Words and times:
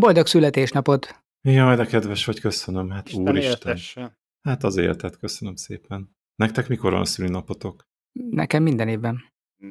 Boldog 0.00 0.26
születésnapot! 0.26 1.22
Jaj, 1.42 1.76
de 1.76 1.86
kedves 1.86 2.24
vagy, 2.24 2.40
köszönöm. 2.40 2.90
Hát 2.90 3.08
Isten 3.08 3.28
úristen. 3.28 3.50
éltesse. 3.52 4.18
Hát 4.42 4.64
az 4.64 4.76
életet, 4.76 5.18
köszönöm 5.18 5.54
szépen. 5.54 6.16
Nektek 6.34 6.68
mikor 6.68 6.92
van 6.92 7.00
a 7.00 7.04
szülinapotok? 7.04 7.86
Nekem 8.12 8.62
minden 8.62 8.88
évben. 8.88 9.24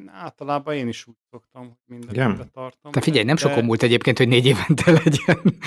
Általában 0.06 0.74
én 0.74 0.88
is 0.88 1.06
úgy 1.06 1.14
szoktam, 1.30 1.62
hogy 1.66 1.76
minden 1.84 2.10
Igen? 2.14 2.30
évben 2.30 2.50
tartom. 2.52 2.92
Te 2.92 3.00
figyelj, 3.00 3.24
nem 3.24 3.34
de- 3.34 3.40
sokon 3.40 3.64
múlt 3.64 3.82
egyébként, 3.82 4.18
hogy 4.18 4.28
négy 4.28 4.46
évente 4.46 4.90
legyen. 4.90 5.58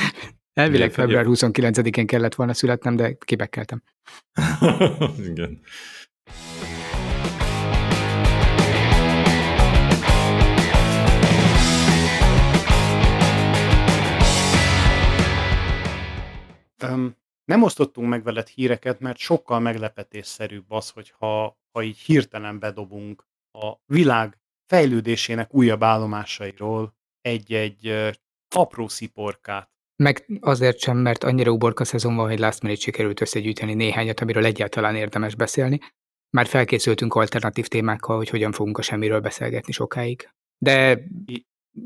Elvileg 0.54 0.92
február 0.92 1.26
29-én 1.28 2.08
kellett 2.08 2.36
volna 2.36 2.54
születnem, 2.54 2.96
de 2.96 3.14
kibekkeltem. 3.14 3.84
Igen. 5.32 5.62
Öm, 16.84 17.16
nem 17.46 17.64
osztottunk 17.64 18.10
meg 18.10 18.24
veled 18.24 18.48
híreket, 18.48 19.00
mert 19.00 19.18
sokkal 19.18 19.60
meglepetésszerűbb 19.60 20.72
az, 20.72 20.90
hogyha 20.90 21.58
ha 21.72 21.84
így 21.84 21.98
hirtelen 21.98 22.60
bedobunk 22.60 23.26
a 23.52 23.74
világ 23.86 24.38
fejlődésének 24.66 25.54
újabb 25.54 25.84
állomásairól 25.84 26.96
egy-egy 27.22 27.88
ö, 27.88 28.10
apró 28.56 28.88
sziporkát. 28.88 29.70
Meg 29.96 30.26
azért 30.40 30.80
sem, 30.80 30.98
mert 30.98 31.24
annyira 31.24 31.52
uborka 31.52 31.86
szezon 31.86 32.16
van, 32.16 32.28
hogy 32.28 32.40
last 32.40 32.62
minute 32.62 32.82
sikerült 32.82 33.22
összegyűjteni 33.22 33.74
néhányat, 33.74 34.20
amiről 34.20 34.46
egyáltalán 34.46 34.96
érdemes 34.96 35.36
beszélni. 35.36 35.80
Már 36.30 36.48
felkészültünk 36.48 37.14
alternatív 37.14 37.68
témákkal, 37.68 38.18
hogy 38.18 38.30
hogyan 38.30 38.52
fogunk 38.52 38.78
a 38.78 38.82
semmiről 38.82 39.20
beszélgetni 39.20 39.72
sokáig. 39.72 40.30
De 40.58 41.04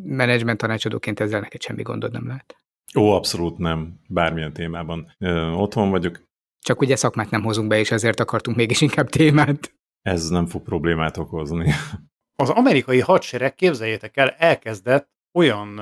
menedzsment 0.03 0.57
tanácsadóként 0.57 1.19
ezzel 1.19 1.39
neked 1.39 1.61
semmi 1.61 1.81
gondod 1.81 2.11
nem 2.11 2.27
lehet. 2.27 2.62
Ó, 2.95 3.11
abszolút 3.11 3.57
nem. 3.57 3.99
Bármilyen 4.07 4.53
témában. 4.53 5.15
Ö, 5.17 5.51
otthon 5.51 5.89
vagyok, 5.89 6.23
Csak 6.59 6.81
ugye 6.81 6.95
szakmát 6.95 7.29
nem 7.29 7.43
hozunk 7.43 7.67
be, 7.67 7.79
és 7.79 7.91
ezért 7.91 8.19
akartunk 8.19 8.57
mégis 8.57 8.81
inkább 8.81 9.09
témát. 9.09 9.75
ez 10.01 10.29
nem 10.29 10.45
fog 10.45 10.61
problémát 10.61 11.17
okozni. 11.17 11.73
Az 12.35 12.49
amerikai 12.49 12.99
hadsereg, 12.99 13.55
képzeljétek 13.55 14.17
el, 14.17 14.29
elkezdett 14.29 15.09
olyan 15.33 15.79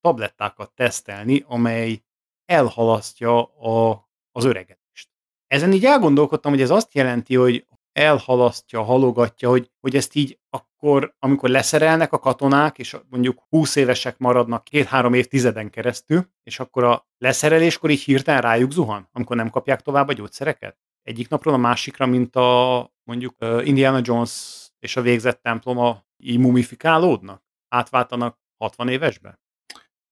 tablettákat 0.00 0.72
tesztelni, 0.74 1.44
amely 1.46 2.02
elhalasztja 2.44 3.42
a, 3.44 4.08
az 4.32 4.44
öregedést. 4.44 5.08
Ezen 5.46 5.72
így 5.72 5.84
elgondolkodtam, 5.84 6.52
hogy 6.52 6.60
ez 6.60 6.70
azt 6.70 6.94
jelenti, 6.94 7.34
hogy 7.34 7.66
elhalasztja, 7.98 8.82
halogatja, 8.82 9.48
hogy, 9.48 9.70
hogy 9.80 9.96
ezt 9.96 10.14
így 10.14 10.38
akkor, 10.50 11.14
amikor 11.18 11.48
leszerelnek 11.48 12.12
a 12.12 12.18
katonák, 12.18 12.78
és 12.78 12.96
mondjuk 13.08 13.42
20 13.48 13.76
évesek 13.76 14.18
maradnak 14.18 14.64
két-három 14.64 15.14
évtizeden 15.14 15.70
keresztül, 15.70 16.30
és 16.42 16.60
akkor 16.60 16.84
a 16.84 17.06
leszereléskor 17.18 17.90
így 17.90 18.02
hirtelen 18.02 18.40
rájuk 18.40 18.70
zuhan, 18.70 19.08
amikor 19.12 19.36
nem 19.36 19.50
kapják 19.50 19.80
tovább 19.80 20.08
a 20.08 20.12
gyógyszereket? 20.12 20.78
Egyik 21.02 21.28
napról 21.28 21.54
a 21.54 21.56
másikra, 21.56 22.06
mint 22.06 22.36
a 22.36 22.92
mondjuk 23.04 23.34
Indiana 23.64 24.00
Jones 24.02 24.66
és 24.78 24.96
a 24.96 25.02
végzett 25.02 25.42
temploma 25.42 26.04
így 26.16 26.38
mumifikálódnak? 26.38 27.42
Átváltanak 27.68 28.38
60 28.56 28.88
évesbe? 28.88 29.40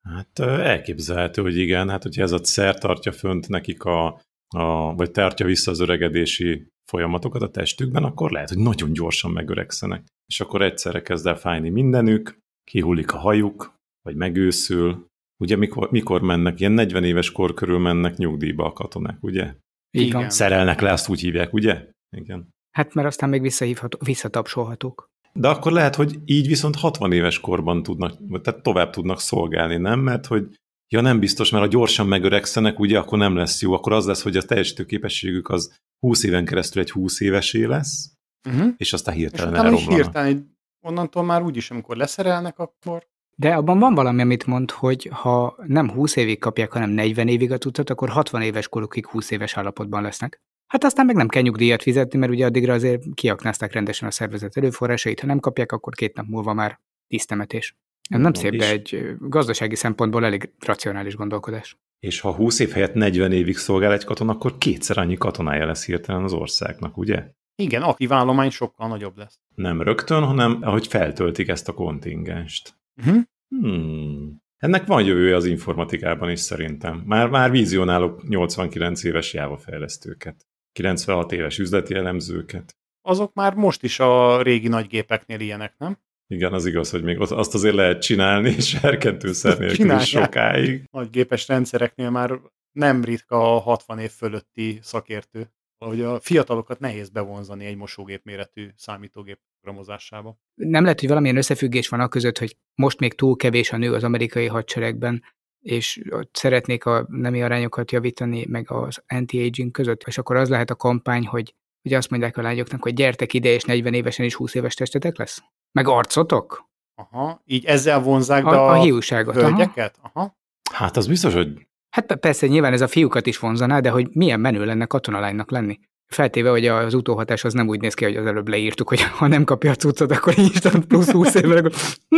Hát 0.02 0.38
elképzelhető, 0.38 1.42
hogy 1.42 1.56
igen, 1.56 1.88
hát 1.88 2.02
hogyha 2.02 2.22
ez 2.22 2.32
a 2.32 2.44
szer 2.44 2.78
tartja 2.78 3.12
fönt 3.12 3.48
nekik 3.48 3.84
a, 3.84 4.20
a 4.48 4.94
vagy 4.94 5.10
tartja 5.10 5.46
vissza 5.46 5.70
az 5.70 5.80
öregedési 5.80 6.66
folyamatokat 6.90 7.42
a 7.42 7.50
testükben, 7.50 8.04
akkor 8.04 8.30
lehet, 8.30 8.48
hogy 8.48 8.58
nagyon 8.58 8.92
gyorsan 8.92 9.30
megöregszenek. 9.30 10.04
És 10.26 10.40
akkor 10.40 10.62
egyszerre 10.62 11.02
kezd 11.02 11.26
el 11.26 11.36
fájni 11.36 11.68
mindenük, 11.68 12.38
kihullik 12.64 13.12
a 13.12 13.18
hajuk, 13.18 13.74
vagy 14.02 14.16
megőszül. 14.16 15.06
Ugye 15.42 15.56
mikor, 15.56 15.90
mikor 15.90 16.20
mennek, 16.20 16.60
ilyen 16.60 16.72
40 16.72 17.04
éves 17.04 17.32
kor 17.32 17.54
körül 17.54 17.78
mennek 17.78 18.16
nyugdíjba 18.16 18.64
a 18.64 18.72
katonák, 18.72 19.22
ugye? 19.22 19.54
Igen. 19.90 20.30
Szerelnek 20.30 20.80
le, 20.80 20.92
azt 20.92 21.08
úgy 21.08 21.20
hívják, 21.20 21.52
ugye? 21.52 21.88
Igen. 22.16 22.48
Hát 22.70 22.94
mert 22.94 23.06
aztán 23.06 23.28
még 23.28 23.40
visszahívható, 23.40 23.98
visszatapsolhatók. 24.04 25.08
De 25.32 25.48
akkor 25.48 25.72
lehet, 25.72 25.94
hogy 25.94 26.18
így 26.24 26.46
viszont 26.46 26.76
60 26.76 27.12
éves 27.12 27.40
korban 27.40 27.82
tudnak, 27.82 28.14
vagy 28.28 28.40
tehát 28.40 28.62
tovább 28.62 28.90
tudnak 28.90 29.20
szolgálni, 29.20 29.76
nem? 29.76 30.00
Mert 30.00 30.26
hogy 30.26 30.56
ja 30.88 31.00
nem 31.00 31.18
biztos, 31.20 31.50
mert 31.50 31.64
ha 31.64 31.70
gyorsan 31.70 32.06
megöregszenek, 32.06 32.78
ugye 32.78 32.98
akkor 32.98 33.18
nem 33.18 33.36
lesz 33.36 33.62
jó, 33.62 33.72
akkor 33.72 33.92
az 33.92 34.06
lesz, 34.06 34.22
hogy 34.22 34.36
a 34.36 34.42
teljesítő 34.42 34.84
képességük 34.84 35.48
az 35.48 35.74
20 35.98 36.22
éven 36.22 36.44
keresztül 36.44 36.82
egy 36.82 36.90
20 36.90 37.20
évesé 37.20 37.64
lesz, 37.64 38.10
Uh-huh. 38.48 38.68
és 38.76 38.92
aztán 38.92 39.14
És 39.14 39.20
hirtelen 39.20 39.52
utána 39.52 39.68
így 39.68 39.74
elromlanak. 39.74 40.04
hirtelen, 40.04 40.58
onnantól 40.80 41.22
már 41.24 41.42
úgyis, 41.42 41.70
amikor 41.70 41.96
leszerelnek, 41.96 42.58
akkor 42.58 43.06
De 43.36 43.54
abban 43.54 43.78
van 43.78 43.94
valami, 43.94 44.20
amit 44.22 44.46
mond, 44.46 44.70
hogy 44.70 45.08
ha 45.12 45.56
nem 45.66 45.90
20 45.90 46.16
évig 46.16 46.38
kapják, 46.38 46.72
hanem 46.72 46.90
40 46.90 47.28
évig 47.28 47.52
a 47.52 47.58
tucat, 47.58 47.90
akkor 47.90 48.08
60 48.08 48.42
éves 48.42 48.68
korukig 48.68 49.06
20 49.06 49.30
éves 49.30 49.56
állapotban 49.56 50.02
lesznek. 50.02 50.40
Hát 50.66 50.84
aztán 50.84 51.06
meg 51.06 51.14
nem 51.14 51.28
kell 51.28 51.42
nyugdíjat 51.42 51.82
fizetni, 51.82 52.18
mert 52.18 52.32
ugye 52.32 52.46
addigra 52.46 52.72
azért 52.74 53.02
kiaknázták 53.14 53.72
rendesen 53.72 54.08
a 54.08 54.10
szervezet 54.10 54.56
erőforrásait, 54.56 55.20
ha 55.20 55.26
nem 55.26 55.40
kapják, 55.40 55.72
akkor 55.72 55.94
két 55.94 56.14
nap 56.14 56.26
múlva 56.26 56.52
már 56.52 56.80
tisztemetés. 57.06 57.76
Ez 58.08 58.20
nem 58.20 58.32
szép, 58.32 58.50
de 58.50 58.64
És- 58.64 58.70
egy 58.70 58.94
ö, 58.94 59.12
gazdasági 59.18 59.74
szempontból 59.74 60.24
elég 60.24 60.50
racionális 60.58 61.16
gondolkodás. 61.16 61.76
És 61.98 62.20
ha 62.20 62.34
20 62.34 62.58
év 62.58 62.70
helyett 62.70 62.94
40 62.94 63.32
évig 63.32 63.56
szolgál 63.56 63.92
egy 63.92 64.04
katona, 64.04 64.32
akkor 64.32 64.58
kétszer 64.58 64.98
annyi 64.98 65.16
katonája 65.16 65.66
lesz 65.66 65.86
hirtelen 65.86 66.22
az 66.22 66.32
országnak, 66.32 66.96
ugye? 66.96 67.30
igen, 67.62 67.82
aktív 67.82 68.12
állomány 68.12 68.50
sokkal 68.50 68.88
nagyobb 68.88 69.16
lesz. 69.16 69.38
Nem 69.54 69.82
rögtön, 69.82 70.22
hanem 70.24 70.58
ahogy 70.62 70.86
feltöltik 70.86 71.48
ezt 71.48 71.68
a 71.68 71.72
kontingenst. 71.72 72.74
Uh-huh. 72.96 73.22
Hmm. 73.48 74.36
Ennek 74.56 74.86
van 74.86 75.04
jövője 75.04 75.36
az 75.36 75.44
informatikában 75.44 76.30
is 76.30 76.40
szerintem. 76.40 77.02
Már, 77.06 77.28
már 77.28 77.50
vizionálok 77.50 78.28
89 78.28 79.04
éves 79.04 79.34
Java 79.34 79.56
fejlesztőket, 79.58 80.46
96 80.72 81.32
éves 81.32 81.58
üzleti 81.58 81.94
elemzőket. 81.94 82.76
Azok 83.02 83.34
már 83.34 83.54
most 83.54 83.82
is 83.82 84.00
a 84.00 84.42
régi 84.42 84.68
nagygépeknél 84.68 85.40
ilyenek, 85.40 85.74
nem? 85.78 85.98
Igen, 86.28 86.52
az 86.52 86.66
igaz, 86.66 86.90
hogy 86.90 87.02
még 87.02 87.20
azt 87.20 87.54
azért 87.54 87.74
lehet 87.74 88.02
csinálni, 88.02 88.48
és 88.50 88.68
serkentőszer 88.80 89.58
nélkül 89.58 89.76
Csinálják. 89.76 90.02
is 90.02 90.08
sokáig. 90.08 90.84
Nagygépes 90.90 91.48
rendszereknél 91.48 92.10
már 92.10 92.40
nem 92.72 93.04
ritka 93.04 93.54
a 93.54 93.58
60 93.58 93.98
év 93.98 94.10
fölötti 94.10 94.78
szakértő. 94.82 95.50
Hogy 95.84 96.00
a 96.00 96.20
fiatalokat 96.20 96.78
nehéz 96.78 97.08
bevonzani 97.08 97.64
egy 97.64 97.76
mosógép 97.76 98.20
méretű 98.24 98.68
számítógép 98.76 99.38
programozásába. 99.60 100.38
Nem 100.54 100.82
lehet, 100.82 101.00
hogy 101.00 101.08
valamilyen 101.08 101.36
összefüggés 101.36 101.88
van 101.88 102.00
a 102.00 102.08
között, 102.08 102.38
hogy 102.38 102.56
most 102.74 103.00
még 103.00 103.14
túl 103.14 103.36
kevés 103.36 103.72
a 103.72 103.76
nő 103.76 103.92
az 103.92 104.04
amerikai 104.04 104.46
hadseregben, 104.46 105.22
és 105.60 106.02
szeretnék 106.32 106.84
a 106.84 107.06
nemi 107.08 107.42
arányokat 107.42 107.92
javítani, 107.92 108.46
meg 108.48 108.70
az 108.70 109.02
anti-aging 109.06 109.70
között, 109.70 110.02
és 110.06 110.18
akkor 110.18 110.36
az 110.36 110.48
lehet 110.48 110.70
a 110.70 110.74
kampány, 110.74 111.26
hogy, 111.26 111.54
hogy 111.82 111.92
azt 111.92 112.10
mondják 112.10 112.36
a 112.36 112.42
lányoknak, 112.42 112.82
hogy 112.82 112.94
gyertek 112.94 113.32
ide, 113.32 113.48
és 113.48 113.62
40 113.62 113.94
évesen 113.94 114.24
is 114.24 114.34
20 114.34 114.54
éves 114.54 114.74
testetek 114.74 115.16
lesz? 115.16 115.42
Meg 115.76 115.88
arcotok? 115.88 116.68
Aha, 116.94 117.42
így 117.44 117.64
ezzel 117.64 118.00
vonzák 118.00 118.44
be 118.44 118.50
A, 118.50 118.68
a, 118.68 118.70
a 118.70 118.82
hiúságot. 118.82 119.36
Aha. 119.36 119.46
hölgyeket? 119.46 119.98
Aha. 120.02 120.36
Hát 120.72 120.96
az 120.96 121.06
biztos, 121.06 121.34
hogy 121.34 121.66
Hát 121.90 122.06
pe- 122.06 122.18
persze, 122.18 122.46
nyilván 122.46 122.72
ez 122.72 122.80
a 122.80 122.88
fiúkat 122.88 123.26
is 123.26 123.38
vonzaná, 123.38 123.80
de 123.80 123.90
hogy 123.90 124.08
milyen 124.12 124.40
menő 124.40 124.64
lenne 124.64 124.86
katonalánynak 124.86 125.50
lenni. 125.50 125.78
Feltéve, 126.12 126.50
hogy 126.50 126.66
az 126.66 126.94
utóhatás 126.94 127.44
az 127.44 127.52
nem 127.52 127.68
úgy 127.68 127.80
néz 127.80 127.94
ki, 127.94 128.04
hogy 128.04 128.16
az 128.16 128.26
előbb 128.26 128.48
leírtuk, 128.48 128.88
hogy 128.88 129.02
ha 129.02 129.26
nem 129.26 129.44
kapja 129.44 129.70
a 129.70 129.74
cuccot, 129.74 130.10
akkor 130.10 130.38
instant 130.38 130.86
plusz 130.86 131.10
20 131.10 131.34
évvel. 131.34 131.56
Akkor... 131.56 131.72
Hm. 132.08 132.16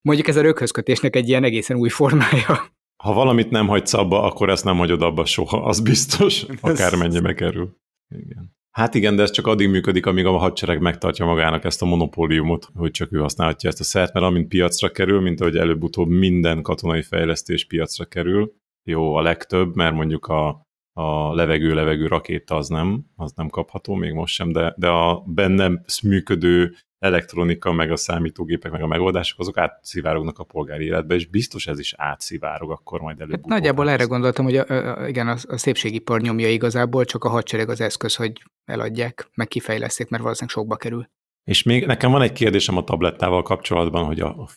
Mondjuk 0.00 0.28
ez 0.28 0.36
a 0.36 0.42
röghözkötésnek 0.42 1.16
egy 1.16 1.28
ilyen 1.28 1.44
egészen 1.44 1.76
új 1.76 1.88
formája. 1.88 2.72
ha 3.02 3.12
valamit 3.12 3.50
nem 3.50 3.66
hagysz 3.66 3.94
abba, 3.94 4.22
akkor 4.22 4.50
ezt 4.50 4.64
nem 4.64 4.76
hagyod 4.76 5.02
abba 5.02 5.24
soha, 5.24 5.64
az 5.64 5.80
biztos, 5.80 6.46
akármennyibe 6.60 7.34
kerül. 7.34 7.76
Igen. 8.08 8.58
Hát 8.80 8.94
igen, 8.94 9.16
de 9.16 9.22
ez 9.22 9.30
csak 9.30 9.46
addig 9.46 9.68
működik, 9.68 10.06
amíg 10.06 10.24
a 10.24 10.36
hadsereg 10.36 10.80
megtartja 10.80 11.24
magának 11.24 11.64
ezt 11.64 11.82
a 11.82 11.86
monopóliumot, 11.86 12.68
hogy 12.74 12.90
csak 12.90 13.12
ő 13.12 13.18
használhatja 13.18 13.68
ezt 13.68 13.80
a 13.80 13.84
szert, 13.84 14.12
mert 14.12 14.26
amint 14.26 14.48
piacra 14.48 14.90
kerül, 14.90 15.20
mint 15.20 15.40
ahogy 15.40 15.56
előbb-utóbb 15.56 16.08
minden 16.08 16.62
katonai 16.62 17.02
fejlesztés 17.02 17.66
piacra 17.66 18.04
kerül, 18.04 18.52
jó 18.88 19.14
a 19.14 19.22
legtöbb, 19.22 19.74
mert 19.76 19.94
mondjuk 19.94 20.26
a, 20.26 20.48
a 20.92 21.34
levegő-levegő 21.34 22.06
rakéta 22.06 22.56
az 22.56 22.68
nem, 22.68 23.04
az 23.16 23.32
nem 23.32 23.48
kapható, 23.48 23.94
még 23.94 24.12
most 24.12 24.34
sem, 24.34 24.52
de, 24.52 24.74
de 24.76 24.88
a 24.88 25.22
bennem 25.26 25.84
működő 26.02 26.74
elektronika, 27.00 27.72
meg 27.72 27.90
a 27.90 27.96
számítógépek, 27.96 28.72
meg 28.72 28.82
a 28.82 28.86
megoldások, 28.86 29.38
azok 29.38 29.58
átszivárognak 29.58 30.38
a 30.38 30.44
polgári 30.44 30.84
életbe, 30.84 31.14
és 31.14 31.26
biztos 31.26 31.66
ez 31.66 31.78
is 31.78 31.94
átszivárog 31.96 32.70
akkor 32.70 33.00
majd 33.00 33.20
előbb. 33.20 33.34
Hát 33.34 33.46
nagyjából 33.46 33.90
erre 33.90 34.04
gondoltam, 34.04 34.44
hogy 34.44 34.56
a, 34.56 34.64
a, 34.66 35.08
igen, 35.08 35.28
a, 35.28 35.36
a 35.48 35.56
szépségipar 35.56 36.20
nyomja 36.20 36.48
igazából, 36.48 37.04
csak 37.04 37.24
a 37.24 37.28
hadsereg 37.28 37.68
az 37.68 37.80
eszköz, 37.80 38.14
hogy 38.14 38.42
eladják, 38.64 39.28
meg 39.34 39.48
kifejleszték, 39.48 40.08
mert 40.08 40.22
valószínűleg 40.22 40.56
sokba 40.56 40.76
kerül. 40.76 41.08
És 41.44 41.62
még 41.62 41.86
nekem 41.86 42.10
van 42.10 42.22
egy 42.22 42.32
kérdésem 42.32 42.76
a 42.76 42.84
tablettával 42.84 43.42
kapcsolatban, 43.42 44.04
hogy 44.04 44.20
a, 44.20 44.48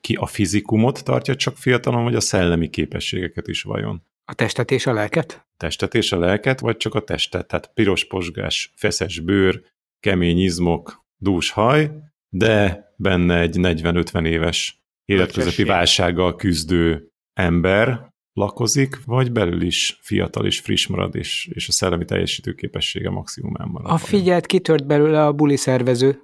ki 0.00 0.14
a 0.14 0.26
fizikumot 0.26 1.04
tartja 1.04 1.36
csak 1.36 1.56
fiatalon, 1.56 2.04
vagy 2.04 2.14
a 2.14 2.20
szellemi 2.20 2.70
képességeket 2.70 3.48
is 3.48 3.62
vajon? 3.62 4.02
A 4.24 4.34
testet 4.34 4.70
és 4.70 4.86
a 4.86 4.92
lelket? 4.92 5.46
Testet 5.56 5.94
és 5.94 6.12
a 6.12 6.18
lelket, 6.18 6.60
vagy 6.60 6.76
csak 6.76 6.94
a 6.94 7.00
testet? 7.00 7.46
Tehát 7.46 7.70
piros 7.74 8.04
posgás, 8.04 8.72
feszes 8.76 9.20
bőr, 9.20 9.62
kemény 10.00 10.38
izmok, 10.38 11.06
dús 11.18 11.50
haj, 11.50 11.90
de 12.28 12.86
benne 12.96 13.38
egy 13.38 13.56
40-50 13.58 14.26
éves 14.26 14.82
életközepi 15.04 15.64
válsággal 15.64 16.36
küzdő 16.36 17.08
ember, 17.32 18.08
lakozik, 18.32 19.04
vagy 19.04 19.32
belül 19.32 19.62
is 19.62 19.98
fiatal 20.02 20.46
és 20.46 20.60
friss 20.60 20.86
marad, 20.86 21.14
és, 21.14 21.46
és 21.52 21.68
a 21.68 21.72
szellemi 21.72 22.04
teljesítő 22.04 22.54
képessége 22.54 23.10
maximumán 23.10 23.68
marad. 23.68 23.90
A 23.90 23.96
figyelt 23.96 24.46
kitört 24.46 24.86
belőle 24.86 25.26
a 25.26 25.32
buli 25.32 25.56
szervező. 25.56 26.22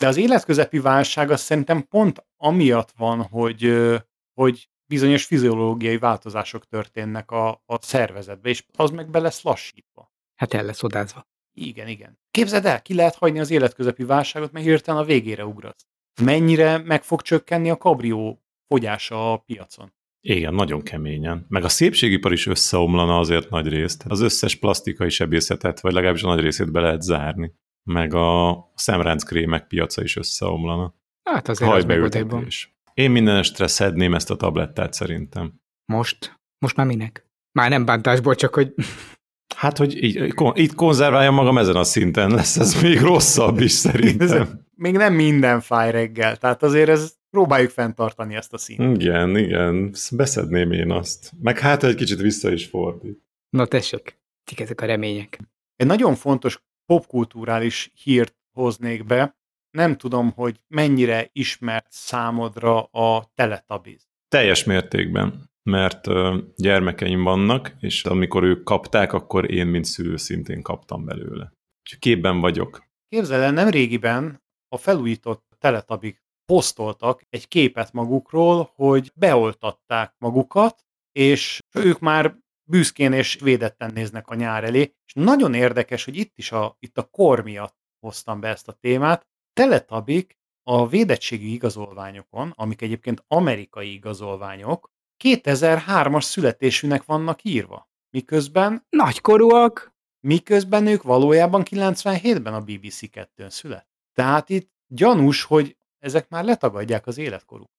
De 0.00 0.06
az 0.06 0.16
életközepi 0.16 0.78
válság 0.78 1.30
az 1.30 1.40
szerintem 1.40 1.82
pont 1.82 2.26
amiatt 2.36 2.90
van, 2.96 3.22
hogy, 3.22 3.78
hogy 4.34 4.68
bizonyos 4.86 5.24
fiziológiai 5.24 5.98
változások 5.98 6.66
történnek 6.66 7.30
a, 7.30 7.62
a 7.66 7.78
szervezetbe, 7.80 8.48
és 8.48 8.64
az 8.76 8.90
meg 8.90 9.10
be 9.10 9.18
lesz 9.18 9.42
lassítva. 9.42 10.12
Hát 10.34 10.54
el 10.54 10.64
lesz 10.64 10.82
odázva. 10.82 11.26
Igen, 11.54 11.88
igen. 11.88 12.18
Képzeld 12.30 12.64
el, 12.64 12.82
ki 12.82 12.94
lehet 12.94 13.14
hagyni 13.14 13.38
az 13.38 13.50
életközepi 13.50 14.04
válságot, 14.04 14.52
mert 14.52 14.64
hirtelen 14.64 15.00
a 15.00 15.04
végére 15.04 15.46
ugrasz. 15.46 15.86
Mennyire 16.22 16.78
meg 16.78 17.02
fog 17.02 17.22
csökkenni 17.22 17.70
a 17.70 17.76
kabrió 17.76 18.42
fogyása 18.66 19.32
a 19.32 19.36
piacon? 19.36 19.92
Igen, 20.20 20.54
nagyon 20.54 20.82
keményen. 20.82 21.46
Meg 21.48 21.64
a 21.64 21.68
szépségipar 21.68 22.32
is 22.32 22.46
összeomlana 22.46 23.18
azért 23.18 23.50
nagy 23.50 23.68
részt. 23.68 24.04
Az 24.08 24.20
összes 24.20 24.56
plastikai 24.56 25.10
sebészetet, 25.10 25.80
vagy 25.80 25.92
legalábbis 25.92 26.22
a 26.22 26.28
nagy 26.28 26.40
részét 26.40 26.72
be 26.72 26.80
lehet 26.80 27.02
zárni. 27.02 27.54
Meg 27.82 28.14
a 28.14 28.58
szemránckrémek 28.74 29.66
piaca 29.66 30.02
is 30.02 30.16
összeomlana. 30.16 30.94
Hát 31.22 31.48
azért 31.48 31.70
az 31.70 32.68
Én 32.94 33.10
minden 33.10 33.36
estre 33.36 33.66
szedném 33.66 34.14
ezt 34.14 34.30
a 34.30 34.36
tablettát 34.36 34.92
szerintem. 34.92 35.60
Most? 35.84 36.40
Most 36.58 36.76
már 36.76 36.86
minek? 36.86 37.26
Már 37.52 37.70
nem 37.70 37.84
bántásból, 37.84 38.34
csak 38.34 38.54
hogy... 38.54 38.74
Hát, 39.56 39.78
hogy 39.78 40.04
így, 40.04 40.34
itt 40.54 40.74
konzerváljam 40.74 41.34
magam 41.34 41.58
ezen 41.58 41.76
a 41.76 41.84
szinten, 41.84 42.30
lesz 42.30 42.56
ez 42.56 42.82
még 42.82 43.00
rosszabb 43.00 43.60
is 43.60 43.70
szerintem. 43.70 44.60
még 44.82 44.96
nem 44.96 45.14
minden 45.14 45.60
fáj 45.60 45.90
reggel, 45.90 46.36
tehát 46.36 46.62
azért 46.62 46.88
ez 46.88 47.14
próbáljuk 47.30 47.70
fenntartani 47.70 48.34
ezt 48.34 48.52
a 48.52 48.58
szintet. 48.58 49.00
Igen, 49.00 49.36
igen, 49.36 49.94
beszedném 50.10 50.72
én 50.72 50.90
azt. 50.90 51.32
Meg 51.40 51.58
hát 51.58 51.82
egy 51.82 51.94
kicsit 51.94 52.20
vissza 52.20 52.52
is 52.52 52.66
fordít. 52.66 53.22
Na 53.50 53.66
tessék, 53.66 54.20
tik 54.44 54.60
ezek 54.60 54.80
a 54.80 54.86
remények. 54.86 55.38
Egy 55.76 55.86
nagyon 55.86 56.14
fontos 56.14 56.62
popkulturális 56.86 57.92
hírt 57.94 58.36
hoznék 58.52 59.04
be. 59.04 59.36
Nem 59.70 59.96
tudom, 59.96 60.30
hogy 60.30 60.60
mennyire 60.68 61.28
ismert 61.32 61.86
számodra 61.88 62.82
a 62.82 63.32
Teletubbies. 63.34 64.02
Teljes 64.28 64.64
mértékben, 64.64 65.50
mert 65.62 66.06
gyermekeim 66.56 67.22
vannak, 67.22 67.74
és 67.80 68.04
amikor 68.04 68.42
ők 68.42 68.64
kapták, 68.64 69.12
akkor 69.12 69.50
én, 69.50 69.66
mint 69.66 69.84
szülő 69.84 70.16
szintén 70.16 70.62
kaptam 70.62 71.04
belőle. 71.04 71.52
Úgyhogy 71.82 71.98
képben 71.98 72.40
vagyok. 72.40 72.84
Képzeld 73.08 73.42
el, 73.42 73.52
nem 73.52 73.68
régiben 73.68 74.42
a 74.68 74.76
felújított 74.76 75.50
Teletabik 75.58 76.22
posztoltak 76.44 77.22
egy 77.28 77.48
képet 77.48 77.92
magukról, 77.92 78.72
hogy 78.74 79.12
beoltatták 79.14 80.14
magukat, 80.18 80.84
és 81.12 81.58
ők 81.74 81.98
már 81.98 82.36
büszkén 82.70 83.12
és 83.12 83.38
védetten 83.40 83.92
néznek 83.92 84.28
a 84.28 84.34
nyár 84.34 84.64
elé, 84.64 84.94
és 85.06 85.12
nagyon 85.14 85.54
érdekes, 85.54 86.04
hogy 86.04 86.16
itt 86.16 86.38
is 86.38 86.52
a, 86.52 86.76
itt 86.78 86.98
a 86.98 87.08
kor 87.10 87.42
miatt 87.42 87.76
hoztam 88.00 88.40
be 88.40 88.48
ezt 88.48 88.68
a 88.68 88.72
témát. 88.72 89.26
Teletabik 89.52 90.36
a 90.62 90.88
védettségi 90.88 91.52
igazolványokon, 91.52 92.52
amik 92.56 92.82
egyébként 92.82 93.24
amerikai 93.26 93.92
igazolványok, 93.92 94.91
2003-as 95.22 96.22
születésűnek 96.22 97.04
vannak 97.04 97.44
írva. 97.44 97.90
Miközben... 98.10 98.86
Nagykorúak! 98.88 99.92
Miközben 100.20 100.86
ők 100.86 101.02
valójában 101.02 101.62
97-ben 101.70 102.54
a 102.54 102.60
BBC 102.60 103.00
2-n 103.02 103.48
szület. 103.48 103.86
Tehát 104.12 104.48
itt 104.48 104.70
gyanús, 104.86 105.42
hogy 105.42 105.76
ezek 105.98 106.28
már 106.28 106.44
letagadják 106.44 107.06
az 107.06 107.18
életkoruk. 107.18 107.70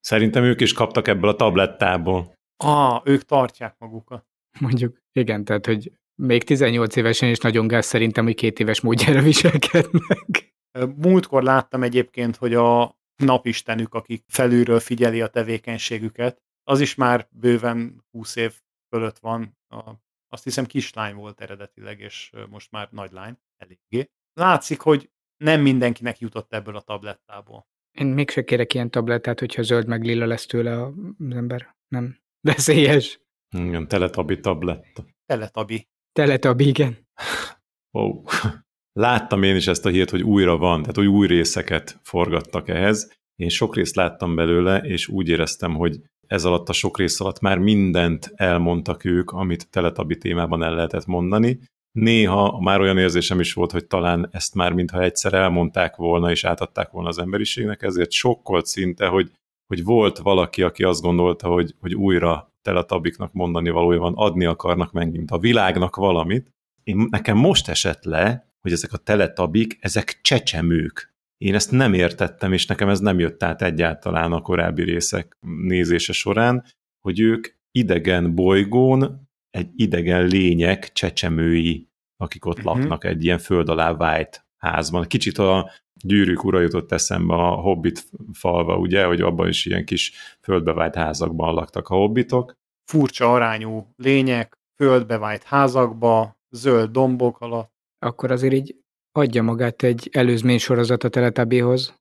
Szerintem 0.00 0.44
ők 0.44 0.60
is 0.60 0.72
kaptak 0.72 1.08
ebből 1.08 1.30
a 1.30 1.36
tablettából. 1.36 2.32
Ah, 2.56 3.00
ők 3.04 3.22
tartják 3.22 3.74
magukat. 3.78 4.26
Mondjuk, 4.58 4.98
igen, 5.12 5.44
tehát, 5.44 5.66
hogy 5.66 5.92
még 6.14 6.44
18 6.44 6.96
évesen 6.96 7.28
is 7.28 7.38
nagyon 7.38 7.66
gáz 7.66 7.86
szerintem, 7.86 8.24
hogy 8.24 8.34
két 8.34 8.60
éves 8.60 8.80
módjára 8.80 9.22
viselkednek. 9.22 10.54
Múltkor 10.96 11.42
láttam 11.42 11.82
egyébként, 11.82 12.36
hogy 12.36 12.54
a 12.54 12.98
napistenük, 13.16 13.94
aki 13.94 14.22
felülről 14.26 14.80
figyeli 14.80 15.20
a 15.20 15.26
tevékenységüket, 15.26 16.42
az 16.64 16.80
is 16.80 16.94
már 16.94 17.28
bőven 17.30 18.04
20 18.10 18.36
év 18.36 18.60
fölött 18.88 19.18
van. 19.18 19.58
A, 19.68 19.92
azt 20.28 20.44
hiszem 20.44 20.66
kislány 20.66 21.14
volt 21.14 21.40
eredetileg, 21.40 22.00
és 22.00 22.32
most 22.48 22.70
már 22.70 22.88
nagy 22.90 23.12
lány, 23.12 23.38
eléggé. 23.56 24.10
Látszik, 24.32 24.80
hogy 24.80 25.10
nem 25.36 25.60
mindenkinek 25.60 26.18
jutott 26.18 26.52
ebből 26.52 26.76
a 26.76 26.80
tablettából. 26.80 27.68
Én 27.98 28.06
mégse 28.06 28.44
kérek 28.44 28.74
ilyen 28.74 28.90
tablettát, 28.90 29.38
hogyha 29.38 29.62
zöld 29.62 29.86
meg 29.86 30.04
lila 30.04 30.26
lesz 30.26 30.46
tőle 30.46 30.82
az 30.82 30.92
ember. 31.18 31.76
Nem. 31.88 32.18
Veszélyes. 32.48 33.20
Igen, 33.56 33.88
teletabi 33.88 34.40
tabletta. 34.40 35.04
Teletabi. 35.26 35.88
Teletabi, 36.12 36.66
igen. 36.66 37.08
Wow. 37.90 38.22
Láttam 38.92 39.42
én 39.42 39.56
is 39.56 39.66
ezt 39.66 39.86
a 39.86 39.88
hírt, 39.88 40.10
hogy 40.10 40.22
újra 40.22 40.56
van, 40.56 40.80
tehát 40.80 40.96
hogy 40.96 41.06
új 41.06 41.26
részeket 41.26 42.00
forgattak 42.02 42.68
ehhez. 42.68 43.18
Én 43.34 43.48
sok 43.48 43.76
részt 43.76 43.94
láttam 43.94 44.34
belőle, 44.34 44.78
és 44.78 45.08
úgy 45.08 45.28
éreztem, 45.28 45.74
hogy 45.74 46.00
ez 46.30 46.44
alatt 46.44 46.68
a 46.68 46.72
sok 46.72 46.98
rész 46.98 47.20
alatt 47.20 47.40
már 47.40 47.58
mindent 47.58 48.32
elmondtak 48.34 49.04
ők, 49.04 49.30
amit 49.30 49.70
teletabi 49.70 50.16
témában 50.18 50.62
el 50.62 50.74
lehetett 50.74 51.06
mondani, 51.06 51.60
néha 51.92 52.60
már 52.60 52.80
olyan 52.80 52.98
érzésem 52.98 53.40
is 53.40 53.52
volt, 53.52 53.70
hogy 53.70 53.86
talán 53.86 54.28
ezt 54.32 54.54
már 54.54 54.72
mintha 54.72 55.02
egyszer 55.02 55.34
elmondták 55.34 55.96
volna, 55.96 56.30
és 56.30 56.44
átadták 56.44 56.90
volna 56.90 57.08
az 57.08 57.18
emberiségnek, 57.18 57.82
ezért 57.82 58.10
sokkolt 58.10 58.66
szinte, 58.66 59.06
hogy, 59.06 59.30
hogy 59.66 59.84
volt 59.84 60.18
valaki, 60.18 60.62
aki 60.62 60.82
azt 60.82 61.02
gondolta, 61.02 61.48
hogy, 61.48 61.74
hogy 61.80 61.94
újra 61.94 62.52
teletabiknak 62.62 63.32
mondani 63.32 63.70
valójában 63.70 64.12
adni 64.16 64.44
akarnak 64.44 64.92
megint 64.92 65.30
a 65.30 65.38
világnak 65.38 65.96
valamit. 65.96 66.50
Én, 66.82 67.06
nekem 67.10 67.36
most 67.36 67.68
esett 67.68 68.04
le, 68.04 68.52
hogy 68.60 68.72
ezek 68.72 68.92
a 68.92 68.96
teletabik, 68.96 69.78
ezek 69.80 70.18
csecsemők. 70.22 71.09
Én 71.44 71.54
ezt 71.54 71.70
nem 71.70 71.94
értettem, 71.94 72.52
és 72.52 72.66
nekem 72.66 72.88
ez 72.88 73.00
nem 73.00 73.18
jött 73.18 73.42
át 73.42 73.62
egyáltalán 73.62 74.32
a 74.32 74.40
korábbi 74.40 74.82
részek 74.82 75.36
nézése 75.40 76.12
során, 76.12 76.64
hogy 77.00 77.20
ők 77.20 77.48
idegen 77.70 78.34
bolygón 78.34 79.28
egy 79.50 79.70
idegen 79.76 80.26
lények 80.26 80.92
csecsemői, 80.92 81.88
akik 82.16 82.44
ott 82.44 82.58
uh-huh. 82.58 82.72
laknak 82.72 83.04
egy 83.04 83.24
ilyen 83.24 83.38
föld 83.38 83.68
alá 83.68 83.92
vájt 83.92 84.46
házban. 84.56 85.06
Kicsit 85.06 85.38
a 85.38 85.70
gyűrűk 86.04 86.44
ura 86.44 86.60
jutott 86.60 86.92
eszembe 86.92 87.34
a 87.34 87.50
hobbit 87.50 88.04
falva, 88.32 88.76
ugye, 88.76 89.04
hogy 89.04 89.20
abban 89.20 89.48
is 89.48 89.66
ilyen 89.66 89.84
kis 89.84 90.12
földbevájt 90.40 90.94
házakban 90.94 91.54
laktak 91.54 91.88
a 91.88 91.94
hobbitok. 91.94 92.54
Furcsa 92.84 93.32
arányú 93.32 93.92
lények, 93.96 94.58
földbevájt 94.76 95.42
házakba, 95.42 96.38
zöld 96.50 96.90
dombok 96.90 97.40
alatt. 97.40 97.72
Akkor 97.98 98.30
azért 98.30 98.54
így 98.54 98.76
adja 99.12 99.42
magát 99.42 99.82
egy 99.82 100.08
előzmény 100.12 100.58
sorozat 100.58 101.04
a 101.04 101.08
Teletabihoz. 101.08 101.94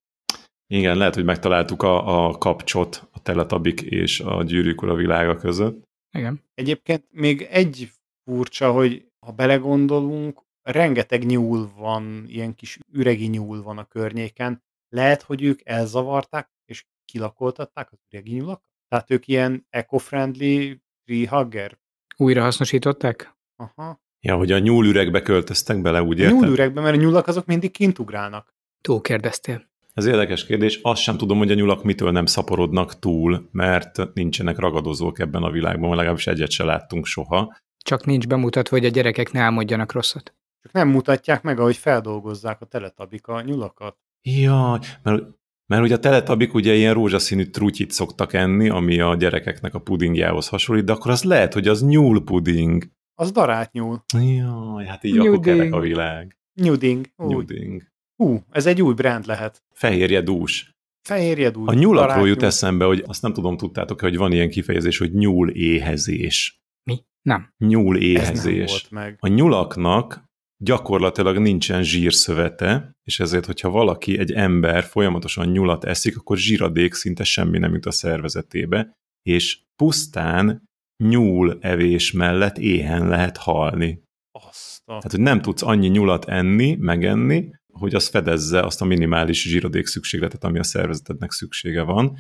Igen, 0.67 0.97
lehet, 0.97 1.15
hogy 1.15 1.23
megtaláltuk 1.23 1.83
a, 1.83 2.25
a 2.25 2.37
kapcsot 2.37 3.09
a 3.11 3.21
Teletabik 3.21 3.81
és 3.81 4.19
a 4.19 4.43
gyűrűk 4.43 4.81
ura 4.81 4.93
világa 4.93 5.35
között. 5.35 5.83
Igen. 6.17 6.43
Egyébként 6.53 7.05
még 7.11 7.41
egy 7.41 7.91
furcsa, 8.23 8.71
hogy 8.71 9.07
ha 9.25 9.31
belegondolunk, 9.31 10.41
rengeteg 10.61 11.25
nyúl 11.25 11.71
van, 11.75 12.25
ilyen 12.27 12.55
kis 12.55 12.79
üregi 12.91 13.27
nyúl 13.27 13.61
van 13.61 13.77
a 13.77 13.85
környéken. 13.85 14.63
Lehet, 14.89 15.21
hogy 15.21 15.43
ők 15.43 15.59
elzavarták 15.63 16.49
és 16.65 16.85
kilakoltatták 17.05 17.91
az 17.91 17.97
üregi 18.11 18.33
nyulak? 18.33 18.61
Tehát 18.87 19.11
ők 19.11 19.27
ilyen 19.27 19.65
eco-friendly 19.69 20.81
treehugger? 21.05 21.77
Újra 22.17 22.41
hasznosították? 22.41 23.33
Aha. 23.55 23.99
Ja, 24.21 24.35
hogy 24.35 24.51
a 24.51 24.59
nyúlüregbe 24.59 25.21
költöztek 25.21 25.81
bele, 25.81 26.01
úgy 26.01 26.19
érted? 26.19 26.37
A 26.37 26.45
nyúlüregbe, 26.45 26.81
mert 26.81 26.95
a 26.95 26.99
nyulak 26.99 27.27
azok 27.27 27.45
mindig 27.45 27.71
kint 27.71 27.99
ugrálnak. 27.99 28.53
Túl 28.81 29.01
kérdeztél. 29.01 29.67
Ez 29.93 30.05
érdekes 30.05 30.45
kérdés. 30.45 30.79
Azt 30.81 31.01
sem 31.01 31.17
tudom, 31.17 31.37
hogy 31.37 31.51
a 31.51 31.55
nyulak 31.55 31.83
mitől 31.83 32.11
nem 32.11 32.25
szaporodnak 32.25 32.99
túl, 32.99 33.49
mert 33.51 34.13
nincsenek 34.13 34.57
ragadozók 34.57 35.19
ebben 35.19 35.43
a 35.43 35.51
világban, 35.51 35.95
legalábbis 35.95 36.27
egyet 36.27 36.51
se 36.51 36.63
láttunk 36.63 37.05
soha. 37.05 37.57
Csak 37.77 38.05
nincs 38.05 38.27
bemutatva, 38.27 38.77
hogy 38.77 38.85
a 38.85 38.89
gyerekek 38.89 39.31
ne 39.31 39.39
álmodjanak 39.39 39.91
rosszat. 39.91 40.33
Csak 40.61 40.71
nem 40.71 40.87
mutatják 40.87 41.41
meg, 41.41 41.59
ahogy 41.59 41.77
feldolgozzák 41.77 42.61
a 42.61 42.65
teletabik 42.65 43.27
a 43.27 43.41
nyulakat. 43.41 43.97
Jaj, 44.21 44.79
mert, 45.03 45.23
mert 45.65 45.83
ugye 45.83 45.95
a 45.95 45.99
teletabik 45.99 46.53
ugye 46.53 46.73
ilyen 46.73 46.93
rózsaszínű 46.93 47.45
trutyit 47.45 47.91
szoktak 47.91 48.33
enni, 48.33 48.69
ami 48.69 48.99
a 48.99 49.15
gyerekeknek 49.15 49.73
a 49.73 49.79
pudingjához 49.79 50.47
hasonlít, 50.47 50.85
de 50.85 50.91
akkor 50.91 51.11
az 51.11 51.23
lehet, 51.23 51.53
hogy 51.53 51.67
az 51.67 51.83
nyúl 51.83 52.23
puding. 52.23 52.83
Az 53.19 53.31
darált 53.31 53.71
nyúl. 53.71 54.03
Jaj, 54.13 54.85
hát 54.85 55.03
így 55.03 55.13
Nyuding. 55.13 55.33
akkor 55.33 55.45
kerek 55.45 55.73
a 55.73 55.79
világ. 55.79 56.37
Nyuding. 56.61 57.05
Nyuding. 57.17 57.83
Hú, 58.15 58.43
ez 58.51 58.65
egy 58.65 58.81
új 58.81 58.93
brand 58.93 59.25
lehet. 59.25 59.63
Fehérje 59.73 60.21
dús. 60.21 60.77
Fehérje 61.07 61.49
dús. 61.49 61.67
A 61.67 61.73
nyulakról 61.73 62.27
jut 62.27 62.43
eszembe, 62.43 62.85
hogy 62.85 63.03
azt 63.07 63.21
nem 63.21 63.33
tudom, 63.33 63.57
tudtátok 63.57 64.01
hogy 64.01 64.17
van 64.17 64.31
ilyen 64.31 64.49
kifejezés, 64.49 64.97
hogy 64.97 65.13
nyúl 65.13 65.49
éhezés. 65.49 66.61
Mi? 66.83 67.03
Nem. 67.21 67.53
Nyúl 67.57 67.97
éhezés. 67.97 68.87
meg. 68.89 69.17
A 69.19 69.27
nyulaknak 69.27 70.23
gyakorlatilag 70.63 71.37
nincsen 71.37 71.83
zsírszövete, 71.83 72.91
és 73.03 73.19
ezért, 73.19 73.45
hogyha 73.45 73.69
valaki, 73.69 74.17
egy 74.17 74.31
ember 74.31 74.83
folyamatosan 74.83 75.47
nyulat 75.47 75.83
eszik, 75.83 76.17
akkor 76.17 76.37
zsíradék 76.37 76.93
szinte 76.93 77.23
semmi 77.23 77.57
nem 77.57 77.73
jut 77.73 77.85
a 77.85 77.91
szervezetébe, 77.91 78.97
és 79.21 79.59
pusztán 79.75 80.68
nyúl 81.03 81.57
evés 81.61 82.11
mellett 82.11 82.57
éhen 82.57 83.07
lehet 83.07 83.37
halni. 83.37 84.03
Azt 84.31 84.81
a... 84.85 84.87
Tehát, 84.87 85.11
hogy 85.11 85.19
nem 85.19 85.41
tudsz 85.41 85.61
annyi 85.61 85.87
nyulat 85.87 86.25
enni, 86.25 86.75
megenni, 86.75 87.49
hogy 87.71 87.95
az 87.95 88.07
fedezze 88.07 88.59
azt 88.59 88.81
a 88.81 88.85
minimális 88.85 89.41
zsírodék 89.41 89.85
szükségletet, 89.85 90.43
ami 90.43 90.59
a 90.59 90.63
szervezetednek 90.63 91.31
szüksége 91.31 91.81
van. 91.81 92.17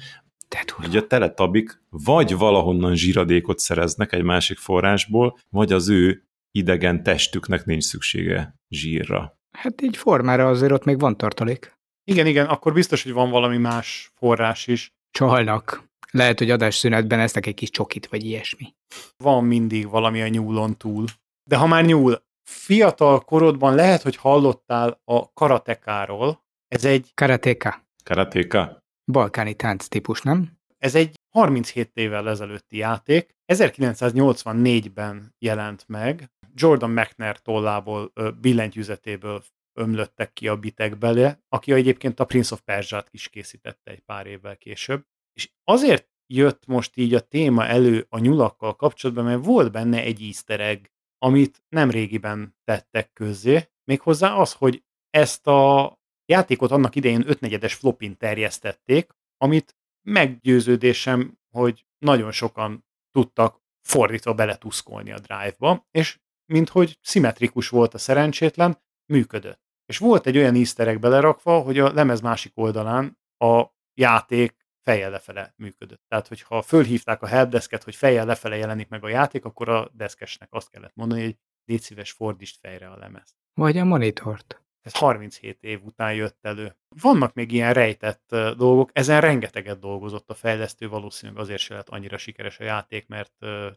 Tehát 0.47 0.75
Ugye 0.87 0.99
a 0.99 1.07
teletabik 1.07 1.81
vagy 1.89 2.35
valahonnan 2.35 2.95
zsíradékot 2.95 3.59
szereznek 3.59 4.13
egy 4.13 4.23
másik 4.23 4.57
forrásból, 4.57 5.39
vagy 5.49 5.71
az 5.71 5.89
ő 5.89 6.23
idegen 6.51 7.03
testüknek 7.03 7.65
nincs 7.65 7.83
szüksége 7.83 8.55
zsírra. 8.69 9.37
Hát 9.51 9.81
így 9.81 9.97
formára 9.97 10.47
azért 10.47 10.71
ott 10.71 10.83
még 10.83 10.99
van 10.99 11.17
tartalék. 11.17 11.77
Igen, 12.03 12.25
igen, 12.25 12.45
akkor 12.45 12.73
biztos, 12.73 13.03
hogy 13.03 13.11
van 13.11 13.29
valami 13.29 13.57
más 13.57 14.11
forrás 14.15 14.67
is. 14.67 14.93
Csalnak. 15.11 15.88
Lehet, 16.11 16.37
hogy 16.39 16.51
adásszünetben 16.51 17.19
esznek 17.19 17.45
egy 17.45 17.53
kis 17.53 17.69
csokit, 17.69 18.07
vagy 18.07 18.23
ilyesmi. 18.25 18.75
Van 19.17 19.43
mindig 19.43 19.89
valami 19.89 20.21
a 20.21 20.27
nyúlon 20.27 20.77
túl. 20.77 21.05
De 21.43 21.55
ha 21.55 21.67
már 21.67 21.85
nyúl, 21.85 22.23
fiatal 22.49 23.19
korodban 23.19 23.75
lehet, 23.75 24.01
hogy 24.01 24.15
hallottál 24.15 25.01
a 25.05 25.33
karatekáról. 25.33 26.43
Ez 26.67 26.85
egy, 26.85 27.11
Karateka. 27.13 27.87
Karatéka? 28.03 28.77
Balkáni 29.11 29.53
tánc 29.53 29.87
típus, 29.87 30.21
nem? 30.21 30.59
ez 30.79 30.95
egy 30.95 31.19
37 31.29 31.91
évvel 31.93 32.29
ezelőtti 32.29 32.77
játék. 32.77 33.35
1984-ben 33.53 35.35
jelent 35.39 35.87
meg. 35.87 36.31
Jordan 36.53 36.89
McNair 36.89 37.37
tollából, 37.37 38.13
billentyűzetéből 38.41 39.43
ömlöttek 39.73 40.33
ki 40.33 40.47
a 40.47 40.57
bitek 40.57 40.97
bele, 40.97 41.39
aki 41.49 41.71
egyébként 41.71 42.19
a 42.19 42.25
Prince 42.25 42.53
of 42.53 42.61
Persia-t 42.61 43.07
is 43.11 43.29
készítette 43.29 43.91
egy 43.91 43.99
pár 43.99 44.27
évvel 44.27 44.57
később. 44.57 45.03
És 45.39 45.51
azért 45.63 46.09
jött 46.27 46.65
most 46.65 46.97
így 46.97 47.13
a 47.13 47.19
téma 47.19 47.65
elő 47.65 48.05
a 48.09 48.19
nyulakkal 48.19 48.75
kapcsolatban, 48.75 49.25
mert 49.25 49.45
volt 49.45 49.71
benne 49.71 50.01
egy 50.01 50.21
easter 50.21 50.59
egg, 50.59 50.85
amit 51.17 51.63
nem 51.69 51.89
régiben 51.89 52.55
tettek 52.63 53.13
közzé, 53.13 53.69
méghozzá 53.83 54.33
az, 54.33 54.53
hogy 54.53 54.83
ezt 55.09 55.47
a 55.47 55.93
játékot 56.25 56.71
annak 56.71 56.95
idején 56.95 57.23
5 57.27 57.71
flopin 57.71 58.17
terjesztették, 58.17 59.11
amit 59.37 59.77
meggyőződésem, 60.01 61.37
hogy 61.49 61.85
nagyon 61.97 62.31
sokan 62.31 62.85
tudtak 63.11 63.61
fordítva 63.87 64.33
beletuszkolni 64.33 65.11
a 65.11 65.19
drive-ba, 65.19 65.87
és 65.91 66.19
minthogy 66.45 66.97
szimmetrikus 67.01 67.69
volt 67.69 67.93
a 67.93 67.97
szerencsétlen, 67.97 68.81
működött. 69.05 69.61
És 69.85 69.97
volt 69.97 70.25
egy 70.25 70.37
olyan 70.37 70.55
easter 70.55 70.87
egg 70.87 70.99
belerakva, 70.99 71.59
hogy 71.59 71.79
a 71.79 71.93
lemez 71.93 72.21
másik 72.21 72.51
oldalán 72.55 73.19
a 73.37 73.65
játék 73.93 74.58
fejjel 74.89 75.09
lefele 75.09 75.53
működött. 75.57 76.01
Tehát, 76.07 76.27
hogyha 76.27 76.61
fölhívták 76.61 77.21
a 77.21 77.27
helpdesket, 77.27 77.83
hogy 77.83 77.95
fejjel 77.95 78.25
lefele 78.25 78.55
jelenik 78.55 78.87
meg 78.87 79.03
a 79.03 79.07
játék, 79.07 79.45
akkor 79.45 79.69
a 79.69 79.89
deszkesnek 79.93 80.47
azt 80.51 80.69
kellett 80.69 80.95
mondani, 80.95 81.23
hogy 81.23 81.37
légy 81.65 81.81
szíves, 81.81 82.11
fordítsd 82.11 82.59
fejre 82.59 82.89
a 82.89 82.97
lemez. 82.97 83.35
Vagy 83.53 83.77
a 83.77 83.83
monitort. 83.83 84.63
Ez 84.81 84.93
37 84.93 85.63
év 85.63 85.83
után 85.83 86.13
jött 86.13 86.37
elő. 86.41 86.75
Vannak 87.01 87.33
még 87.33 87.51
ilyen 87.51 87.73
rejtett 87.73 88.35
dolgok, 88.57 88.89
ezen 88.93 89.21
rengeteget 89.21 89.79
dolgozott 89.79 90.29
a 90.29 90.33
fejlesztő, 90.33 90.89
valószínűleg 90.89 91.41
azért 91.41 91.61
se 91.61 91.73
lett 91.73 91.89
annyira 91.89 92.17
sikeres 92.17 92.59
a 92.59 92.63
játék, 92.63 93.07
mert 93.07 93.33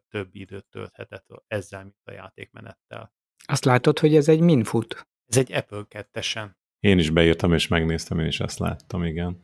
több 0.09 0.29
időt 0.35 0.67
tölthetett 0.71 1.27
ezzel, 1.47 1.83
mint 1.83 1.97
a 2.05 2.13
játékmenettel. 2.13 3.13
Azt 3.45 3.65
látod, 3.65 3.99
hogy 3.99 4.17
ez 4.17 4.29
egy 4.29 4.41
min 4.41 4.65
fut? 4.65 5.07
Ez 5.27 5.37
egy 5.37 5.53
Apple 5.53 5.85
2-esen. 5.89 6.51
Én 6.81 6.99
is 6.99 7.11
beírtam 7.11 7.53
és 7.53 7.69
megnéztem, 7.69 8.19
én 8.19 8.27
is 8.27 8.41
ezt 8.41 8.59
láttam, 8.59 9.05
igen. 9.05 9.41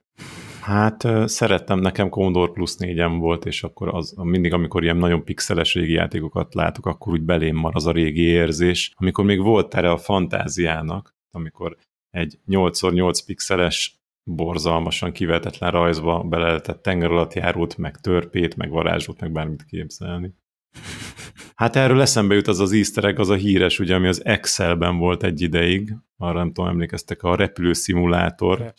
Hát 0.68 1.28
szerettem, 1.28 1.78
nekem 1.78 2.08
Commodore 2.08 2.52
Plus 2.52 2.76
4 2.76 3.02
volt, 3.18 3.46
és 3.46 3.62
akkor 3.62 3.94
az, 3.94 4.14
mindig, 4.16 4.52
amikor 4.52 4.82
ilyen 4.82 4.96
nagyon 4.96 5.25
pixeles 5.25 5.75
régi 5.75 5.92
játékokat 5.92 6.54
látok, 6.54 6.87
akkor 6.87 7.12
úgy 7.12 7.22
belém 7.22 7.56
mar 7.56 7.72
az 7.75 7.87
a 7.87 7.92
régi 7.92 8.22
érzés, 8.22 8.92
amikor 8.96 9.25
még 9.25 9.40
volt 9.40 9.68
tere 9.68 9.90
a 9.90 9.96
fantáziának, 9.96 11.14
amikor 11.30 11.76
egy 12.10 12.38
8x8 12.48 13.18
pixeles 13.26 14.00
borzalmasan 14.25 15.12
kivetetlen 15.12 15.70
rajzba 15.70 16.22
bele 16.22 16.46
lehetett 16.46 16.82
tenger 16.82 17.10
alatt 17.10 17.34
járót, 17.34 17.76
meg 17.76 17.96
törpét, 17.96 18.56
meg 18.56 18.70
varázslót, 18.70 19.20
meg 19.20 19.32
bármit 19.32 19.64
képzelni. 19.64 20.34
Hát 21.54 21.76
erről 21.76 22.00
eszembe 22.00 22.34
jut 22.34 22.46
az 22.46 22.60
az 22.60 22.72
easter 22.72 23.04
egg, 23.04 23.18
az 23.18 23.28
a 23.28 23.34
híres, 23.34 23.78
ugye, 23.78 23.94
ami 23.94 24.08
az 24.08 24.25
Excelben 24.25 24.98
volt 24.98 25.22
egy 25.22 25.40
ideig, 25.40 25.94
arra 26.16 26.38
nem 26.38 26.52
tudom, 26.52 26.70
emlékeztek, 26.70 27.22
a 27.22 27.34
repülőszimulátor. 27.37 28.75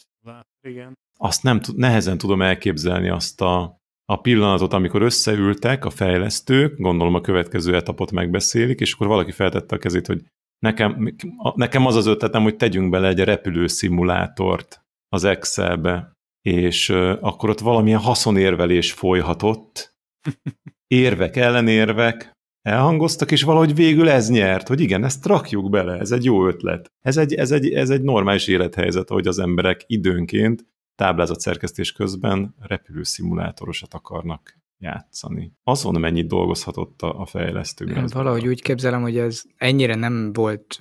Igen. 0.61 0.97
Azt 1.21 1.43
nem, 1.43 1.59
nehezen 1.75 2.17
tudom 2.17 2.41
elképzelni 2.41 3.09
azt 3.09 3.41
a, 3.41 3.77
a 4.05 4.21
pillanatot, 4.21 4.73
amikor 4.73 5.01
összeültek 5.01 5.85
a 5.85 5.89
fejlesztők, 5.89 6.77
gondolom 6.77 7.13
a 7.13 7.21
következő 7.21 7.75
etapot 7.75 8.11
megbeszélik, 8.11 8.79
és 8.79 8.93
akkor 8.93 9.07
valaki 9.07 9.31
feltette 9.31 9.75
a 9.75 9.79
kezét, 9.79 10.07
hogy 10.07 10.25
nekem, 10.59 11.15
nekem 11.55 11.85
az 11.85 11.95
az 11.95 12.05
ötletem, 12.05 12.43
hogy 12.43 12.55
tegyünk 12.55 12.89
bele 12.89 13.07
egy 13.07 13.19
repülőszimulátort 13.19 14.81
az 15.07 15.23
Excelbe, 15.23 16.11
és 16.41 16.89
akkor 17.19 17.49
ott 17.49 17.59
valamilyen 17.59 17.99
haszonérvelés 17.99 18.91
folyhatott, 18.91 19.93
érvek, 20.87 21.35
ellenérvek, 21.35 22.31
elhangoztak, 22.61 23.31
és 23.31 23.43
valahogy 23.43 23.75
végül 23.75 24.09
ez 24.09 24.29
nyert, 24.29 24.67
hogy 24.67 24.79
igen, 24.79 25.03
ezt 25.03 25.25
rakjuk 25.25 25.69
bele, 25.69 25.97
ez 25.99 26.11
egy 26.11 26.23
jó 26.23 26.47
ötlet. 26.47 26.87
Ez 27.05 27.17
egy, 27.17 27.33
ez 27.33 27.51
egy, 27.51 27.71
ez 27.71 27.89
egy 27.89 28.01
normális 28.01 28.47
élethelyzet, 28.47 29.09
hogy 29.09 29.27
az 29.27 29.39
emberek 29.39 29.83
időnként 29.87 30.65
táblázatszerkesztés 30.99 31.91
közben 31.91 32.55
repülőszimulátorosat 32.59 33.93
akarnak 33.93 34.57
játszani. 34.77 35.53
Azon 35.63 35.99
mennyit 35.99 36.27
dolgozhatott 36.27 37.01
a, 37.01 37.19
a 37.19 37.25
fejlesztő. 37.25 38.03
Valahogy 38.13 38.47
úgy 38.47 38.61
képzelem, 38.61 39.01
hogy 39.01 39.17
ez 39.17 39.41
ennyire 39.57 39.95
nem 39.95 40.33
volt 40.33 40.79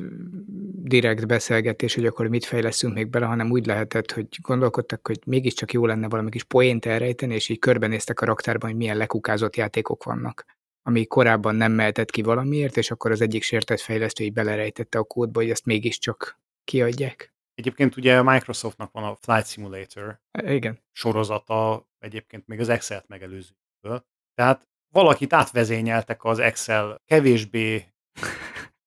direkt 0.82 1.26
beszélgetés, 1.26 1.94
hogy 1.94 2.06
akkor 2.06 2.28
mit 2.28 2.44
fejlesztünk 2.44 2.94
még 2.94 3.10
bele, 3.10 3.26
hanem 3.26 3.50
úgy 3.50 3.66
lehetett, 3.66 4.12
hogy 4.12 4.26
gondolkodtak, 4.42 5.06
hogy 5.06 5.18
mégiscsak 5.26 5.72
jó 5.72 5.86
lenne 5.86 6.08
valami 6.08 6.30
kis 6.30 6.44
poént 6.44 6.86
elrejteni, 6.86 7.34
és 7.34 7.48
így 7.48 7.58
körbenéztek 7.58 8.20
a 8.20 8.26
raktárban, 8.26 8.70
hogy 8.70 8.78
milyen 8.78 8.96
lekukázott 8.96 9.56
játékok 9.56 10.04
vannak 10.04 10.44
ami 10.82 11.06
korábban 11.06 11.54
nem 11.54 11.72
mehetett 11.72 12.10
ki 12.10 12.22
valamiért, 12.22 12.76
és 12.76 12.90
akkor 12.90 13.10
az 13.10 13.20
egyik 13.20 13.42
sértett 13.42 13.80
fejlesztő 13.80 14.24
így 14.24 14.32
belerejtette 14.32 14.98
a 14.98 15.02
kódba, 15.02 15.40
hogy 15.40 15.50
ezt 15.50 15.66
mégiscsak 15.66 16.40
kiadják. 16.64 17.32
Egyébként 17.58 17.96
ugye 17.96 18.18
a 18.18 18.22
Microsoftnak 18.22 18.92
van 18.92 19.04
a 19.04 19.14
Flight 19.20 19.46
Simulator 19.46 20.20
E, 20.30 20.54
Igen. 20.54 20.78
sorozata, 20.92 21.88
egyébként 21.98 22.46
még 22.46 22.60
az 22.60 22.68
Excel-t 22.68 23.08
megelőzőből. 23.08 24.06
Tehát 24.34 24.68
valakit 24.94 25.32
átvezényeltek 25.32 26.24
az 26.24 26.38
Excel 26.38 27.00
kevésbé 27.04 27.84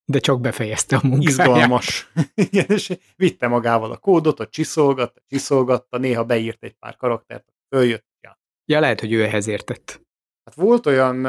De 0.06 0.20
csak 0.20 0.42
befejezte 0.42 0.96
a 0.96 1.00
munkáját. 1.04 1.30
izgalmas. 1.30 2.12
Igen, 2.50 2.66
és 2.68 2.98
vitte 3.16 3.48
magával 3.48 3.92
a 3.92 3.98
kódot, 3.98 4.40
ott 4.40 4.52
csiszolgatta, 4.52 5.22
csiszolgatta, 5.28 5.98
néha 5.98 6.24
beírt 6.26 6.64
egy 6.64 6.74
pár 6.74 6.96
karaktert, 6.96 7.54
följött. 7.76 8.06
Ja. 8.22 8.40
Ja, 8.66 8.80
lehet, 8.80 9.00
hogy 9.00 9.14
ő 9.14 9.24
ehhez 9.24 9.48
értett. 9.48 10.02
Hát 10.44 10.56
volt 10.56 10.86
olyan 10.86 11.28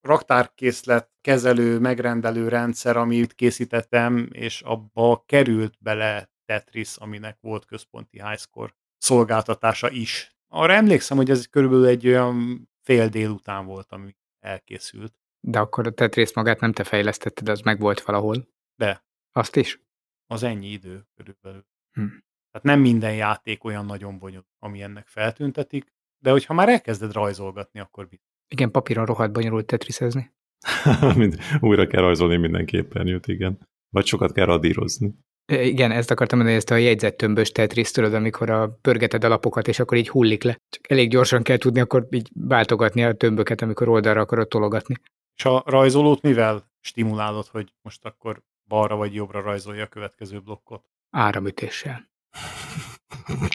raktárkészlet 0.00 1.10
kezelő, 1.20 1.78
megrendelő 1.78 2.48
rendszer, 2.48 2.96
amit 2.96 3.34
készítettem, 3.34 4.28
és 4.32 4.60
abba 4.62 5.22
került 5.26 5.74
bele 5.80 6.30
Tetris, 6.48 6.96
aminek 6.96 7.38
volt 7.40 7.64
központi 7.64 8.22
highscore 8.22 8.74
szolgáltatása 8.96 9.90
is. 9.90 10.36
Arra 10.46 10.72
emlékszem, 10.72 11.16
hogy 11.16 11.30
ez 11.30 11.46
körülbelül 11.46 11.86
egy 11.86 12.06
olyan 12.06 12.68
fél 12.82 13.08
délután 13.08 13.66
volt, 13.66 13.92
ami 13.92 14.16
elkészült. 14.44 15.14
De 15.40 15.58
akkor 15.58 15.86
a 15.86 15.90
Tetris 15.90 16.34
magát 16.34 16.60
nem 16.60 16.72
te 16.72 16.84
fejlesztetted, 16.84 17.48
az 17.48 17.60
meg 17.60 17.80
volt 17.80 18.02
valahol. 18.02 18.48
De 18.74 19.04
Azt 19.32 19.56
is? 19.56 19.80
az 20.26 20.42
ennyi 20.42 20.66
idő 20.66 21.06
körülbelül. 21.14 21.66
Hm. 21.92 22.06
Tehát 22.50 22.66
nem 22.66 22.80
minden 22.80 23.14
játék 23.14 23.64
olyan 23.64 23.86
nagyon 23.86 24.18
bonyolult, 24.18 24.56
ami 24.58 24.82
ennek 24.82 25.06
feltüntetik, 25.06 25.92
de 26.22 26.30
hogyha 26.30 26.54
már 26.54 26.68
elkezded 26.68 27.12
rajzolgatni, 27.12 27.80
akkor 27.80 28.08
biztos. 28.08 28.28
Igen, 28.48 28.70
papíron 28.70 29.04
rohadt 29.06 29.32
bonyolult 29.32 29.66
tetrisezni. 29.66 30.34
Mind- 31.16 31.38
Újra 31.60 31.86
kell 31.86 32.00
rajzolni 32.02 32.36
minden 32.36 32.66
képernyőt, 32.66 33.26
igen. 33.26 33.68
Vagy 33.88 34.06
sokat 34.06 34.32
kell 34.32 34.46
radírozni. 34.46 35.14
Igen, 35.52 35.90
ezt 35.90 36.10
akartam 36.10 36.38
mondani, 36.38 36.58
ezt 36.58 36.70
a 36.70 36.76
jegyzettömbös 36.76 37.52
tetris, 37.52 37.90
tudod, 37.90 38.14
amikor 38.14 38.50
a 38.50 38.78
pörgeted 38.82 39.24
a 39.24 39.28
lapokat, 39.28 39.68
és 39.68 39.78
akkor 39.78 39.96
így 39.96 40.08
hullik 40.08 40.42
le. 40.42 40.60
Csak 40.68 40.90
elég 40.90 41.10
gyorsan 41.10 41.42
kell 41.42 41.56
tudni 41.56 41.80
akkor 41.80 42.06
így 42.10 42.30
váltogatni 42.34 43.04
a 43.04 43.14
tömböket, 43.14 43.62
amikor 43.62 43.88
oldalra 43.88 44.20
akarod 44.20 44.48
tologatni. 44.48 44.94
És 45.36 45.44
a 45.44 45.62
rajzolót 45.66 46.22
mivel 46.22 46.70
stimulálod, 46.80 47.46
hogy 47.46 47.72
most 47.82 48.04
akkor 48.04 48.42
balra 48.66 48.96
vagy 48.96 49.14
jobbra 49.14 49.40
rajzolja 49.40 49.84
a 49.84 49.86
következő 49.86 50.40
blokkot? 50.40 50.84
Áramütéssel. 51.10 52.08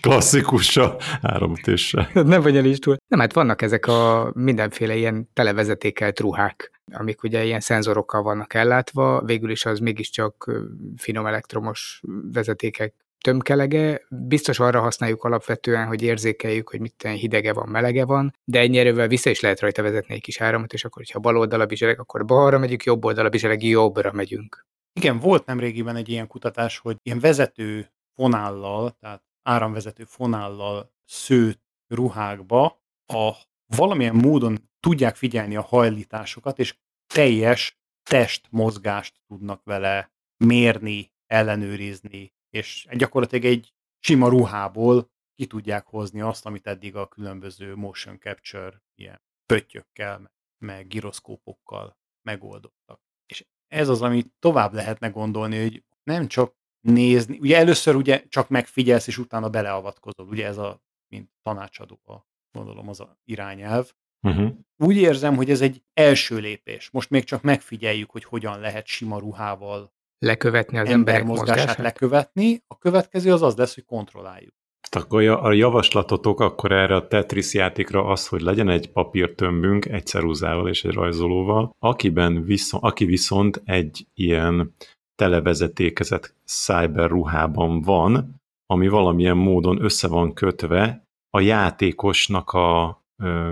Klasszikusa 0.01 0.97
áramütéssel. 1.21 2.09
Ne 2.13 2.39
bonyolíts 2.39 2.79
túl. 2.79 2.97
Nem, 3.07 3.19
hát 3.19 3.33
vannak 3.33 3.61
ezek 3.61 3.87
a 3.87 4.31
mindenféle 4.35 4.95
ilyen 4.95 5.29
televezetékelt 5.33 6.19
ruhák, 6.19 6.81
amik 6.91 7.23
ugye 7.23 7.43
ilyen 7.43 7.59
szenzorokkal 7.59 8.21
vannak 8.21 8.53
ellátva, 8.53 9.21
végül 9.21 9.49
is 9.49 9.65
az 9.65 9.79
mégiscsak 9.79 10.51
finom 10.97 11.25
elektromos 11.25 12.01
vezetékek 12.31 12.93
tömkelege, 13.23 14.01
biztos 14.09 14.59
arra 14.59 14.81
használjuk 14.81 15.23
alapvetően, 15.23 15.87
hogy 15.87 16.01
érzékeljük, 16.01 16.69
hogy 16.69 16.79
mit 16.79 17.07
hidege 17.07 17.53
van, 17.53 17.69
melege 17.69 18.05
van, 18.05 18.33
de 18.43 18.59
ennyi 18.59 18.77
erővel 18.77 19.07
vissza 19.07 19.29
is 19.29 19.39
lehet 19.39 19.59
rajta 19.59 19.81
vezetni 19.81 20.13
egy 20.13 20.21
kis 20.21 20.41
áramot, 20.41 20.73
és 20.73 20.85
akkor, 20.85 21.03
ha 21.13 21.19
bal 21.19 21.37
oldala 21.37 21.65
bizsereg, 21.65 21.99
akkor 21.99 22.25
balra 22.25 22.59
megyünk, 22.59 22.83
jobb 22.83 23.05
oldala 23.05 23.29
bizsereg, 23.29 23.63
jobbra 23.63 24.11
megyünk. 24.11 24.65
Igen, 24.93 25.19
volt 25.19 25.45
nemrégiben 25.45 25.95
egy 25.95 26.09
ilyen 26.09 26.27
kutatás, 26.27 26.77
hogy 26.77 26.97
ilyen 27.03 27.19
vezető 27.19 27.91
fonállal, 28.15 28.95
tehát 28.99 29.21
áramvezető 29.43 30.03
fonállal 30.03 30.93
szőtt 31.05 31.61
ruhákba 31.87 32.83
a 33.05 33.31
valamilyen 33.65 34.15
módon 34.15 34.69
tudják 34.79 35.15
figyelni 35.15 35.55
a 35.55 35.61
hajlításokat, 35.61 36.59
és 36.59 36.77
teljes 37.13 37.79
testmozgást 38.03 39.21
tudnak 39.27 39.63
vele 39.63 40.11
mérni, 40.37 41.13
ellenőrizni, 41.25 42.33
és 42.49 42.87
gyakorlatilag 42.91 43.45
egy 43.45 43.73
sima 43.99 44.27
ruhából 44.27 45.11
ki 45.35 45.47
tudják 45.47 45.85
hozni 45.85 46.21
azt, 46.21 46.45
amit 46.45 46.67
eddig 46.67 46.95
a 46.95 47.07
különböző 47.07 47.75
motion 47.75 48.19
capture 48.19 48.83
ilyen 48.95 49.21
pöttyökkel, 49.45 50.31
meg 50.57 50.87
gyroszkópokkal 50.87 51.97
megoldottak. 52.21 53.01
És 53.25 53.45
ez 53.67 53.89
az, 53.89 54.01
amit 54.01 54.33
tovább 54.39 54.73
lehetne 54.73 55.07
gondolni, 55.09 55.61
hogy 55.61 55.83
nem 56.03 56.27
csak 56.27 56.55
nézni, 56.83 57.39
ugye 57.39 57.57
először 57.57 57.95
ugye 57.95 58.23
csak 58.29 58.49
megfigyelsz, 58.49 59.07
és 59.07 59.17
utána 59.17 59.49
beleavatkozol, 59.49 60.27
ugye 60.27 60.45
ez 60.45 60.57
a, 60.57 60.81
mint 61.07 61.29
tanácsadó, 61.41 61.99
a, 62.03 62.13
gondolom 62.51 62.89
az 62.89 62.99
a 62.99 63.17
irányelv. 63.25 63.91
Uh-huh. 64.27 64.51
Úgy 64.77 64.95
érzem, 64.95 65.35
hogy 65.35 65.49
ez 65.49 65.61
egy 65.61 65.83
első 65.93 66.37
lépés. 66.37 66.89
Most 66.89 67.09
még 67.09 67.23
csak 67.23 67.41
megfigyeljük, 67.41 68.11
hogy 68.11 68.23
hogyan 68.23 68.59
lehet 68.59 68.85
sima 68.85 69.19
ruhával 69.19 69.93
lekövetni 70.19 70.77
az 70.77 70.89
ember 70.89 71.23
mozgását, 71.23 71.55
mozgását 71.55 71.77
lekövetni. 71.77 72.63
A 72.67 72.77
következő 72.77 73.31
az 73.31 73.41
az 73.41 73.55
lesz, 73.55 73.73
hogy 73.73 73.85
kontrolláljuk. 73.85 74.53
Akkor 74.89 75.23
a 75.27 75.51
javaslatotok 75.51 76.39
akkor 76.39 76.71
erre 76.71 76.95
a 76.95 77.07
Tetris 77.07 77.53
játékra 77.53 78.05
az, 78.05 78.27
hogy 78.27 78.41
legyen 78.41 78.69
egy 78.69 78.91
papírtömbünk 78.91 79.85
egy 79.85 80.05
ceruzával 80.05 80.69
és 80.69 80.83
egy 80.83 80.93
rajzolóval, 80.93 81.75
akiben 81.79 82.43
viszont, 82.43 82.83
aki 82.83 83.05
viszont 83.05 83.61
egy 83.65 84.07
ilyen 84.13 84.75
televezetékezett 85.15 86.35
cyber 86.45 87.09
ruhában 87.09 87.81
van, 87.81 88.41
ami 88.65 88.87
valamilyen 88.87 89.37
módon 89.37 89.83
össze 89.83 90.07
van 90.07 90.33
kötve 90.33 91.07
a 91.29 91.39
játékosnak 91.39 92.51
a 92.51 93.01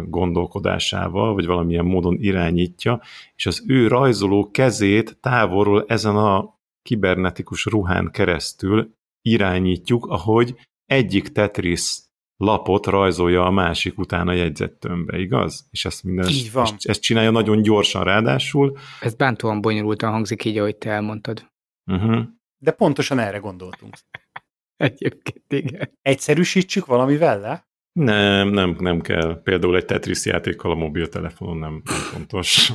gondolkodásával, 0.06 1.34
vagy 1.34 1.46
valamilyen 1.46 1.86
módon 1.86 2.18
irányítja, 2.20 3.02
és 3.36 3.46
az 3.46 3.64
ő 3.68 3.88
rajzoló 3.88 4.52
kezét 4.52 5.18
távolról 5.20 5.86
ezen 5.88 6.16
a 6.16 6.60
kibernetikus 6.82 7.66
ruhán 7.66 8.12
keresztül 8.12 8.94
irányítjuk, 9.22 10.06
ahogy 10.06 10.56
egyik 10.86 11.28
Tetris 11.28 12.00
lapot 12.42 12.86
rajzolja 12.86 13.46
a 13.46 13.52
másik 13.52 13.98
után 13.98 14.28
a 14.28 14.34
jegyzettömbbe, 14.34 15.20
igaz? 15.20 15.68
És 15.72 15.86
ezt 15.86 16.04
minden 16.04 16.30
így 16.30 16.52
van. 16.52 16.64
Ezt, 16.64 16.86
ezt 16.86 17.02
csinálja 17.02 17.32
nagyon 17.32 17.62
gyorsan 17.62 18.04
ráadásul. 18.04 18.78
Ez 19.02 19.16
bántóan 19.16 19.62
bonyolultan 19.62 20.12
hangzik 20.12 20.46
így, 20.46 20.58
ahogy 20.58 20.76
te 20.76 20.90
elmondtad. 20.90 21.46
Uh-huh. 21.92 22.24
De 22.58 22.72
pontosan 22.72 23.20
erre 23.20 23.38
gondoltunk. 23.38 23.98
Egyébként 24.78 25.54
igen. 25.54 25.98
Egyszerűsítsük 26.02 26.86
valamivel 26.86 27.40
le? 27.40 27.70
Nem, 28.00 28.48
nem, 28.48 28.76
nem 28.80 29.02
kell. 29.02 29.42
Például 29.44 29.76
egy 29.76 29.86
Tetris 29.86 30.26
játékkal 30.26 30.72
a 30.72 30.76
mobiltelefonon 30.76 31.58
nem, 31.58 31.82
fontos. 31.86 32.72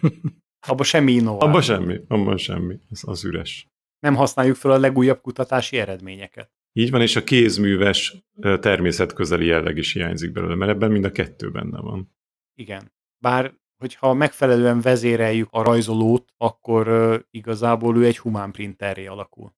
Abba 0.68 0.82
semmi 0.82 1.12
innováció. 1.12 1.48
Abba 1.48 1.60
semmi, 1.60 2.00
abban 2.08 2.36
semmi. 2.36 2.78
Az, 2.90 3.02
az 3.06 3.24
üres. 3.24 3.68
Nem 3.98 4.14
használjuk 4.14 4.56
fel 4.56 4.70
a 4.70 4.78
legújabb 4.78 5.20
kutatási 5.20 5.78
eredményeket. 5.78 6.50
Így 6.78 6.90
van, 6.90 7.00
és 7.00 7.16
a 7.16 7.24
kézműves 7.24 8.16
természetközeli 8.60 9.46
jelleg 9.46 9.76
is 9.76 9.92
hiányzik 9.92 10.32
belőle, 10.32 10.54
mert 10.54 10.70
ebben 10.70 10.90
mind 10.90 11.04
a 11.04 11.12
kettő 11.12 11.50
benne 11.50 11.80
van. 11.80 12.16
Igen. 12.54 12.92
Bár, 13.18 13.54
hogyha 13.76 14.14
megfelelően 14.14 14.80
vezéreljük 14.80 15.48
a 15.50 15.62
rajzolót, 15.62 16.32
akkor 16.36 16.88
uh, 16.88 17.18
igazából 17.30 17.96
ő 17.96 18.04
egy 18.04 18.18
humán 18.18 18.50
printerré 18.50 19.06
alakul. 19.06 19.54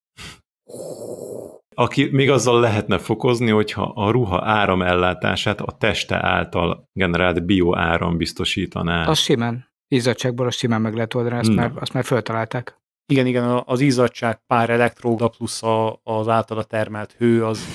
Aki 1.75 2.09
még 2.11 2.31
azzal 2.31 2.61
lehetne 2.61 2.99
fokozni, 2.99 3.51
hogyha 3.51 3.83
a 3.83 4.11
ruha 4.11 4.45
áramellátását 4.45 5.61
a 5.61 5.77
teste 5.77 6.27
által 6.27 6.89
generált 6.93 7.45
bioáram 7.45 8.17
biztosítaná. 8.17 9.07
Az 9.07 9.19
simán. 9.19 9.67
Izzadságból 9.89 10.47
azt 10.47 10.59
simán 10.59 10.81
meg 10.81 10.95
lehet 10.95 11.15
oldani, 11.15 11.39
azt, 11.39 11.55
már, 11.55 11.73
azt 11.75 11.93
már 11.93 12.05
föltalálták. 12.05 12.79
Igen, 13.13 13.27
igen, 13.27 13.63
az 13.65 13.81
izzadság 13.81 14.41
pár 14.47 14.71
elektróda 14.71 15.29
plusz 15.29 15.63
a, 15.63 16.01
az 16.03 16.29
általa 16.29 16.65
termelt 16.65 17.13
hő, 17.13 17.45
az 17.45 17.67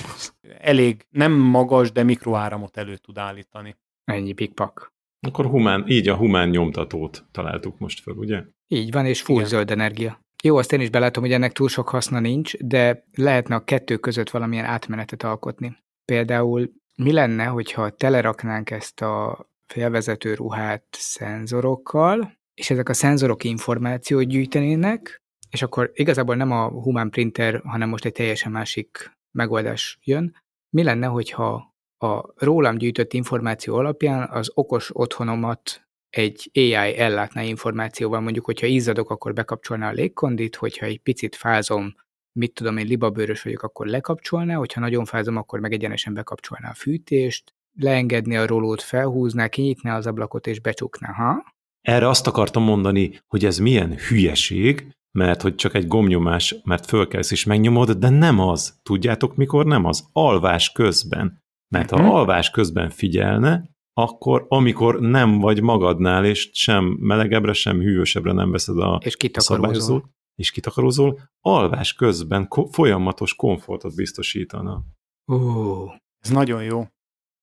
elég 0.58 1.06
nem 1.10 1.32
magas, 1.32 1.92
de 1.92 2.02
mikroáramot 2.02 2.76
elő 2.76 2.96
tud 2.96 3.18
állítani. 3.18 3.76
Ennyi 4.04 4.32
pikpak. 4.32 4.92
Akkor 5.26 5.46
humán, 5.46 5.84
így 5.86 6.08
a 6.08 6.16
humán 6.16 6.48
nyomtatót 6.48 7.24
találtuk 7.30 7.78
most 7.78 8.02
fel, 8.02 8.14
ugye? 8.14 8.42
Így 8.68 8.92
van, 8.92 9.06
és 9.06 9.22
full 9.22 9.36
igen. 9.36 9.48
zöld 9.48 9.70
energia. 9.70 10.20
Jó, 10.42 10.56
azt 10.56 10.72
én 10.72 10.80
is 10.80 10.90
belátom, 10.90 11.22
hogy 11.22 11.32
ennek 11.32 11.52
túl 11.52 11.68
sok 11.68 11.88
haszna 11.88 12.20
nincs, 12.20 12.56
de 12.56 13.04
lehetne 13.14 13.54
a 13.54 13.64
kettő 13.64 13.96
között 13.96 14.30
valamilyen 14.30 14.64
átmenetet 14.64 15.22
alkotni. 15.22 15.76
Például 16.04 16.70
mi 16.96 17.12
lenne, 17.12 17.44
hogyha 17.44 17.90
teleraknánk 17.90 18.70
ezt 18.70 19.00
a 19.00 19.46
félvezető 19.66 20.34
ruhát 20.34 20.84
szenzorokkal, 20.90 22.38
és 22.54 22.70
ezek 22.70 22.88
a 22.88 22.94
szenzorok 22.94 23.44
információt 23.44 24.24
gyűjtenének, 24.24 25.22
és 25.54 25.62
akkor 25.62 25.90
igazából 25.94 26.36
nem 26.36 26.50
a 26.50 26.68
humán 26.68 27.10
printer, 27.10 27.60
hanem 27.64 27.88
most 27.88 28.04
egy 28.04 28.12
teljesen 28.12 28.52
másik 28.52 29.16
megoldás 29.30 29.98
jön. 30.02 30.36
Mi 30.70 30.82
lenne, 30.82 31.06
hogyha 31.06 31.74
a 31.98 32.44
rólam 32.44 32.76
gyűjtött 32.76 33.12
információ 33.12 33.74
alapján 33.74 34.28
az 34.30 34.50
okos 34.54 34.90
otthonomat 34.92 35.86
egy 36.10 36.50
AI 36.54 36.96
ellátná 36.96 37.42
információval, 37.42 38.20
mondjuk, 38.20 38.44
hogyha 38.44 38.66
izzadok, 38.66 39.10
akkor 39.10 39.32
bekapcsolná 39.32 39.88
a 39.88 39.92
légkondit, 39.92 40.56
hogyha 40.56 40.86
egy 40.86 41.00
picit 41.00 41.36
fázom, 41.36 41.94
mit 42.32 42.52
tudom 42.52 42.76
én, 42.76 42.86
libabőrös 42.86 43.42
vagyok, 43.42 43.62
akkor 43.62 43.86
lekapcsolná, 43.86 44.54
hogyha 44.54 44.80
nagyon 44.80 45.04
fázom, 45.04 45.36
akkor 45.36 45.60
meg 45.60 45.72
egyenesen 45.72 46.14
bekapcsolná 46.14 46.70
a 46.70 46.74
fűtést, 46.74 47.54
leengedni 47.78 48.36
a 48.36 48.46
rolót, 48.46 48.82
felhúzná, 48.82 49.48
kinyitná 49.48 49.96
az 49.96 50.06
ablakot 50.06 50.46
és 50.46 50.60
becsukná, 50.60 51.12
ha? 51.12 51.52
Erre 51.80 52.08
azt 52.08 52.26
akartam 52.26 52.62
mondani, 52.62 53.20
hogy 53.26 53.44
ez 53.44 53.58
milyen 53.58 53.96
hülyeség, 53.96 54.94
mert 55.18 55.42
hogy 55.42 55.54
csak 55.54 55.74
egy 55.74 55.86
gomnyomás, 55.86 56.56
mert 56.64 56.86
fölkelsz 56.86 57.30
és 57.30 57.44
megnyomod, 57.44 57.90
de 57.90 58.08
nem 58.08 58.38
az. 58.38 58.78
Tudjátok, 58.82 59.36
mikor 59.36 59.66
nem 59.66 59.84
az? 59.84 60.08
Alvás 60.12 60.72
közben. 60.72 61.42
Mert 61.68 61.90
ha 61.90 61.96
uh-huh. 61.96 62.14
alvás 62.14 62.50
közben 62.50 62.90
figyelne, 62.90 63.70
akkor 63.92 64.46
amikor 64.48 65.00
nem 65.00 65.38
vagy 65.38 65.62
magadnál, 65.62 66.24
és 66.24 66.50
sem 66.52 66.84
melegebbre, 66.84 67.52
sem 67.52 67.80
hűvösebbre 67.80 68.32
nem 68.32 68.50
veszed 68.50 68.78
a, 68.78 69.00
és 69.04 69.16
szabályozót, 69.32 70.04
és 70.34 70.50
kitakarózol, 70.50 71.20
alvás 71.40 71.92
közben 71.92 72.48
ko- 72.48 72.74
folyamatos 72.74 73.34
komfortot 73.34 73.94
biztosítana. 73.94 74.84
Uh. 75.32 75.92
Ez 76.18 76.30
nagyon 76.30 76.62
jó. 76.62 76.86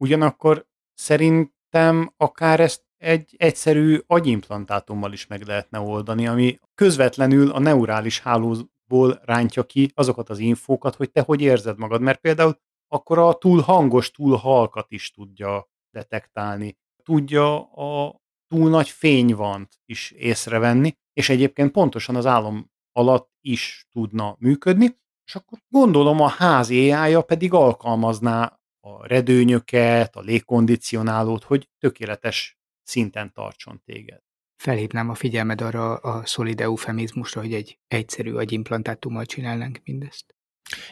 Ugyanakkor 0.03 0.65
szerintem 0.93 2.13
akár 2.17 2.59
ezt 2.59 2.83
egy 3.01 3.35
egyszerű 3.37 3.99
agyimplantátummal 4.07 5.13
is 5.13 5.27
meg 5.27 5.41
lehetne 5.41 5.79
oldani, 5.79 6.27
ami 6.27 6.59
közvetlenül 6.75 7.51
a 7.51 7.59
neurális 7.59 8.19
hálóból 8.19 9.21
rántja 9.23 9.63
ki 9.63 9.91
azokat 9.93 10.29
az 10.29 10.39
infókat, 10.39 10.95
hogy 10.95 11.11
te 11.11 11.21
hogy 11.21 11.41
érzed 11.41 11.77
magad. 11.77 12.01
Mert 12.01 12.19
például 12.19 12.57
akkor 12.87 13.17
a 13.17 13.33
túl 13.33 13.61
hangos, 13.61 14.11
túl 14.11 14.35
halkat 14.35 14.91
is 14.91 15.11
tudja 15.11 15.69
detektálni. 15.91 16.77
Tudja 17.03 17.71
a 17.71 18.21
túl 18.47 18.69
nagy 18.69 18.89
fényvant 18.89 19.79
is 19.85 20.11
észrevenni, 20.11 20.97
és 21.13 21.29
egyébként 21.29 21.71
pontosan 21.71 22.15
az 22.15 22.25
álom 22.25 22.71
alatt 22.91 23.29
is 23.41 23.87
tudna 23.91 24.35
működni, 24.39 24.99
és 25.25 25.35
akkor 25.35 25.59
gondolom 25.69 26.21
a 26.21 26.27
ház 26.27 26.69
ai 26.69 27.15
pedig 27.25 27.53
alkalmazná 27.53 28.59
a 28.79 29.07
redőnyöket, 29.07 30.15
a 30.15 30.21
légkondicionálót, 30.21 31.43
hogy 31.43 31.69
tökéletes 31.79 32.60
szinten 32.91 33.33
tartson 33.33 33.81
téged. 33.85 34.19
Felhívnám 34.63 35.09
a 35.09 35.13
figyelmed 35.13 35.61
arra 35.61 35.95
a 35.95 36.25
szolid 36.25 36.61
eufemizmusra, 36.61 37.41
hogy 37.41 37.53
egy 37.53 37.79
egyszerű 37.87 38.33
agyimplantátummal 38.33 39.25
csinálnánk 39.25 39.79
mindezt. 39.83 40.35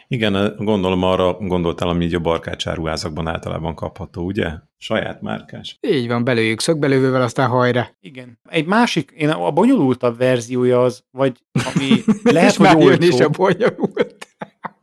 Igen, 0.07 0.55
gondolom 0.57 1.03
arra 1.03 1.33
gondoltál, 1.33 1.87
ami 1.89 2.05
így 2.05 2.13
a 2.13 2.19
barkácsáruházakban 2.19 3.27
általában 3.27 3.75
kapható, 3.75 4.25
ugye? 4.25 4.51
Saját 4.77 5.21
márkás. 5.21 5.77
Így 5.81 6.07
van, 6.07 6.23
belőjük 6.23 6.59
szögbelővővel, 6.59 7.21
aztán 7.21 7.49
hajra. 7.49 7.89
Igen. 7.99 8.39
Egy 8.49 8.65
másik, 8.65 9.11
én 9.11 9.29
a 9.29 9.51
bonyolultabb 9.51 10.17
verziója 10.17 10.83
az, 10.83 11.03
vagy 11.11 11.45
ami 11.51 11.89
lehet, 12.35 12.55
hogy 12.55 12.83
olcsó. 12.83 13.07
is 13.07 13.19
a 13.19 13.29
bonyolult. 13.29 14.27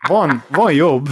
Van, 0.08 0.44
van 0.48 0.72
jobb. 0.72 1.06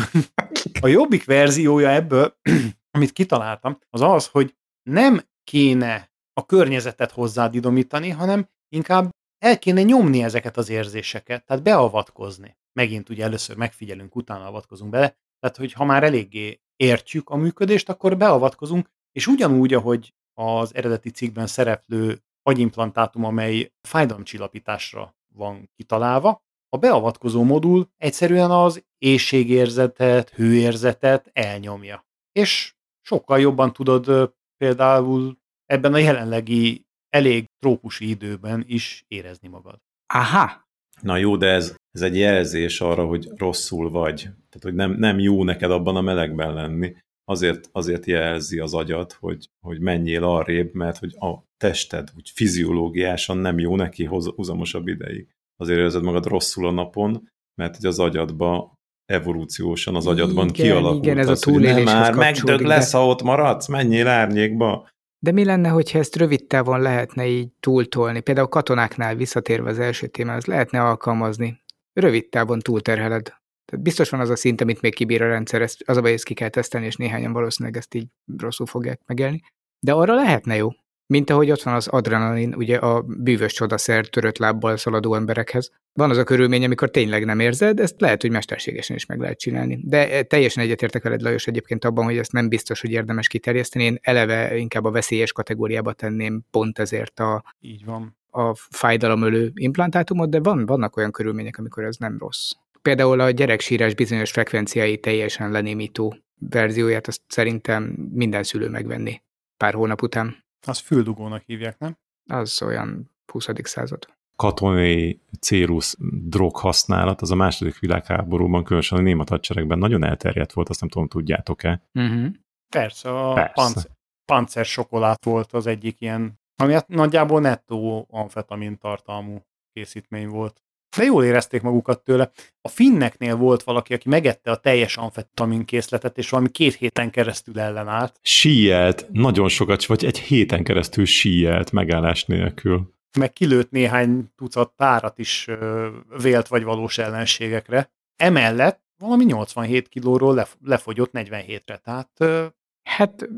A 0.81 0.87
jobbik 0.87 1.25
verziója 1.25 1.91
ebből, 1.91 2.37
amit 2.97 3.13
kitaláltam, 3.13 3.79
az 3.91 4.01
az, 4.01 4.27
hogy 4.27 4.55
nem 4.83 5.21
kéne 5.45 6.13
a 6.33 6.47
környezetet 6.47 7.11
hozzád 7.11 7.55
idomítani, 7.55 8.11
hanem 8.11 8.49
inkább 8.69 9.11
el 9.39 9.59
kéne 9.59 9.83
nyomni 9.83 10.23
ezeket 10.23 10.57
az 10.57 10.69
érzéseket, 10.69 11.45
tehát 11.45 11.63
beavatkozni. 11.63 12.57
megint 12.73 13.09
ugye 13.09 13.25
először 13.25 13.57
megfigyelünk, 13.57 14.17
utána 14.17 14.47
avatkozunk 14.47 14.91
bele, 14.91 15.17
tehát 15.39 15.57
hogy 15.57 15.73
ha 15.73 15.85
már 15.85 16.03
eléggé 16.03 16.61
értjük 16.77 17.31
a 17.31 17.37
működést, 17.37 17.89
akkor 17.89 18.17
beavatkozunk, 18.17 18.91
és 19.13 19.27
ugyanúgy, 19.27 19.75
ahogy 19.75 20.15
az 20.41 20.75
eredeti 20.75 21.11
cikkben 21.11 21.47
szereplő 21.47 22.23
agyimplantátum, 22.43 23.25
amely 23.25 23.73
fájdalomcsillapításra 23.89 25.17
van 25.35 25.71
kitalálva, 25.77 26.43
a 26.69 26.77
beavatkozó 26.77 27.43
modul 27.43 27.91
egyszerűen 27.97 28.51
az 28.51 28.85
éjségérzetet, 28.99 30.31
hőérzetet 30.31 31.31
elnyomja. 31.33 32.07
És 32.33 32.75
sokkal 33.01 33.41
jobban 33.41 33.73
tudod 33.73 34.35
például 34.57 35.39
ebben 35.67 35.95
a 35.95 35.99
jelenlegi 35.99 36.85
elég 37.09 37.47
trópusi 37.59 38.09
időben 38.09 38.65
is 38.67 39.05
érezni 39.09 39.49
magad. 39.49 39.79
Aha. 40.15 40.63
Na 41.01 41.17
jó, 41.17 41.37
de 41.37 41.47
ez, 41.47 41.75
ez 41.91 42.03
egy 42.03 42.17
jelzés 42.17 42.81
arra, 42.81 43.07
hogy 43.07 43.29
rosszul 43.37 43.91
vagy. 43.91 44.21
Tehát, 44.23 44.63
hogy 44.63 44.75
nem, 44.75 44.93
nem 44.93 45.19
jó 45.19 45.45
neked 45.45 45.71
abban 45.71 45.97
a 45.97 46.01
melegben 46.01 46.55
lenni. 46.55 46.97
Azért, 47.25 47.69
azért 47.73 48.07
jelzi 48.07 48.59
az 48.59 48.75
agyat, 48.75 49.13
hogy, 49.13 49.49
hogy 49.61 49.81
menjél 49.81 50.25
arrébb, 50.25 50.75
mert 50.75 50.99
hogy 50.99 51.15
a 51.19 51.45
tested 51.57 52.11
úgy 52.17 52.31
fiziológiásan 52.31 53.39
nem 53.39 53.59
jó 53.59 53.77
neki 53.77 54.05
húzamosabb 54.05 54.89
ideig. 54.89 55.29
Azért 55.57 55.79
érzed 55.79 56.03
magad 56.03 56.27
rosszul 56.27 56.67
a 56.67 56.71
napon, 56.71 57.29
mert 57.55 57.77
hogy 57.77 57.87
az 57.87 57.99
agyadba 57.99 58.74
evolúciósan 59.07 59.95
az 59.95 60.07
agyadban 60.07 60.49
igen, 60.49 60.67
kialakult 60.67 61.05
igen, 61.05 61.19
ez 61.19 61.29
az, 61.29 61.47
a 61.47 61.51
nem 61.51 61.83
már 61.83 62.15
megdög 62.15 62.61
de- 62.61 62.67
lesz, 62.67 62.93
ha 62.93 63.07
ott 63.07 63.23
maradsz, 63.23 63.67
menjél 63.67 64.09
árnyékba. 64.09 64.89
De 65.19 65.33
mi 65.33 65.45
lenne, 65.45 65.69
hogyha 65.69 65.99
ezt 65.99 66.17
rövid 66.17 66.47
távon 66.47 66.81
lehetne 66.81 67.27
így 67.27 67.49
túltolni? 67.61 68.21
Például 68.21 68.49
katonáknál 68.49 69.15
visszatérve 69.15 69.71
az 69.71 69.79
első 69.79 70.07
témához 70.07 70.45
lehetne 70.45 70.83
alkalmazni. 70.83 71.63
Rövid 71.93 72.29
távon 72.29 72.59
túlterheled. 72.59 73.25
Tehát 73.65 73.85
biztos 73.85 74.11
van 74.11 74.21
az 74.21 74.31
a 74.31 74.37
szint, 74.37 74.61
amit 74.61 74.81
még 74.81 74.95
kibír 74.95 75.23
a 75.23 75.29
rendszer, 75.29 75.63
ezt, 75.63 75.83
az 75.87 75.97
a 75.97 76.01
baj, 76.01 76.13
ezt 76.13 76.25
ki 76.25 76.35
kell 76.35 76.49
tesztelni, 76.49 76.87
és 76.87 76.97
néhányan 76.97 77.33
valószínűleg 77.33 77.77
ezt 77.79 77.95
így 77.95 78.07
rosszul 78.39 78.67
fogják 78.67 79.01
megélni. 79.07 79.41
De 79.79 79.93
arra 79.93 80.15
lehetne 80.15 80.57
jó. 80.57 80.69
Mint 81.07 81.31
ahogy 81.31 81.51
ott 81.51 81.63
van 81.63 81.75
az 81.75 81.89
adrenalin, 81.89 82.55
ugye 82.55 82.77
a 82.77 83.03
bűvös 83.03 83.53
csodaszer 83.53 84.07
törött 84.07 84.39
lábbal 84.39 84.77
szaladó 84.77 85.15
emberekhez. 85.15 85.71
Van 85.93 86.11
az 86.11 86.17
a 86.17 86.25
körülmény, 86.25 86.65
amikor 86.65 86.91
tényleg 86.91 87.25
nem 87.25 87.41
érzed, 87.41 87.81
ezt 87.81 88.01
lehet, 88.01 88.21
hogy 88.21 88.31
mesterségesen 88.31 88.97
is 88.97 89.07
meg 89.07 89.21
lehet 89.21 89.39
csinálni. 89.39 89.81
De 89.83 90.11
eh, 90.11 90.23
teljesen 90.23 90.63
egyetértek 90.63 91.03
veled, 91.03 91.21
Lajos, 91.21 91.47
egyébként 91.47 91.85
abban, 91.85 92.05
hogy 92.05 92.19
ezt 92.19 92.33
nem 92.33 92.49
biztos, 92.49 92.81
hogy 92.81 92.91
érdemes 92.91 93.29
kiterjeszteni. 93.29 93.85
Én 93.85 93.99
eleve 94.03 94.57
inkább 94.57 94.85
a 94.85 94.91
veszélyes 94.91 95.33
kategóriába 95.33 95.93
tenném 95.93 96.43
pont 96.51 96.79
ezért 96.79 97.21
a, 97.21 97.45
Így 97.61 97.85
van. 97.85 98.17
a 98.31 98.55
fájdalomölő 98.55 99.53
implantátumot, 99.55 100.31
de 100.31 100.41
van, 100.41 100.67
vannak 100.67 100.97
olyan 100.97 101.11
körülmények, 101.11 101.59
amikor 101.59 101.85
ez 101.85 101.97
nem 101.97 102.19
rossz. 102.19 102.51
Például 102.83 103.21
a 103.21 103.31
gyereksírás 103.31 103.95
bizonyos 103.95 104.31
frekvenciái 104.31 104.99
teljesen 104.99 105.51
lenémító 105.51 106.17
verzióját, 106.51 107.07
azt 107.07 107.21
szerintem 107.27 107.83
minden 108.13 108.43
szülő 108.43 108.69
megvenni 108.69 109.23
pár 109.57 109.75
hónap 109.75 110.03
után. 110.03 110.44
Azt 110.65 110.81
füldugónak 110.81 111.43
hívják, 111.47 111.79
nem? 111.79 111.97
Az 112.27 112.63
olyan 112.63 113.11
20. 113.33 113.49
század. 113.63 114.07
katonai 114.37 115.21
célus 115.41 115.95
drog 116.29 116.57
használat, 116.57 117.21
az 117.21 117.31
a 117.31 117.35
második 117.35 117.79
világháborúban, 117.79 118.65
különösen 118.65 118.99
a 118.99 119.03
német 119.03 119.29
hadseregben 119.29 119.79
nagyon 119.79 120.05
elterjedt 120.05 120.53
volt, 120.53 120.69
azt 120.69 120.81
nem 120.81 120.89
tudom, 120.89 121.09
tudjátok-e. 121.09 121.83
Uh-huh. 121.95 122.27
Persze, 122.69 123.29
a 123.29 123.33
Persze. 123.33 123.53
Panzer, 123.55 123.91
panzer 124.25 124.65
sokolát 124.65 125.25
volt 125.25 125.53
az 125.53 125.67
egyik 125.67 126.01
ilyen, 126.01 126.41
ami 126.57 126.73
hát 126.73 126.89
nagyjából 126.89 127.41
nettó 127.41 128.07
amfetamin 128.11 128.79
tartalmú 128.79 129.39
készítmény 129.73 130.29
volt. 130.29 130.63
De 130.97 131.05
jól 131.05 131.25
érezték 131.25 131.63
magukat 131.63 132.05
tőle. 132.05 132.31
A 132.63 132.69
finneknél 132.69 133.37
volt 133.37 133.63
valaki, 133.63 133.95
aki 133.95 134.09
megette 134.09 134.51
a 134.51 134.57
teljes 134.57 134.97
amfetamin 134.97 135.65
készletet, 135.65 136.19
és 136.19 136.29
valami 136.31 136.49
két 136.51 136.75
héten 136.75 137.11
keresztül 137.11 137.61
ellenállt. 137.61 138.19
Síjelt, 138.23 139.07
nagyon 139.13 139.49
sokat, 139.49 139.85
vagy 139.87 140.05
egy 140.05 140.19
héten 140.19 140.65
keresztül 140.65 141.05
síjelt, 141.05 141.73
megállás 141.73 142.25
nélkül. 142.25 142.93
meg 143.19 143.33
kilőtt 143.33 143.71
néhány 143.71 144.25
tucat 144.37 144.73
tárat 144.77 145.19
is 145.19 145.49
ö, 145.49 145.89
vélt 146.23 146.49
vagy 146.49 146.63
valós 146.63 146.99
ellenségekre. 146.99 147.91
Emellett 148.17 148.83
valami 148.99 149.25
87 149.25 149.89
kilóról 149.89 150.35
lef- 150.35 150.59
lefogyott 150.65 151.11
47-re, 151.13 151.77
tehát 151.77 152.11
ö, 152.19 152.45
Hát, 152.83 153.29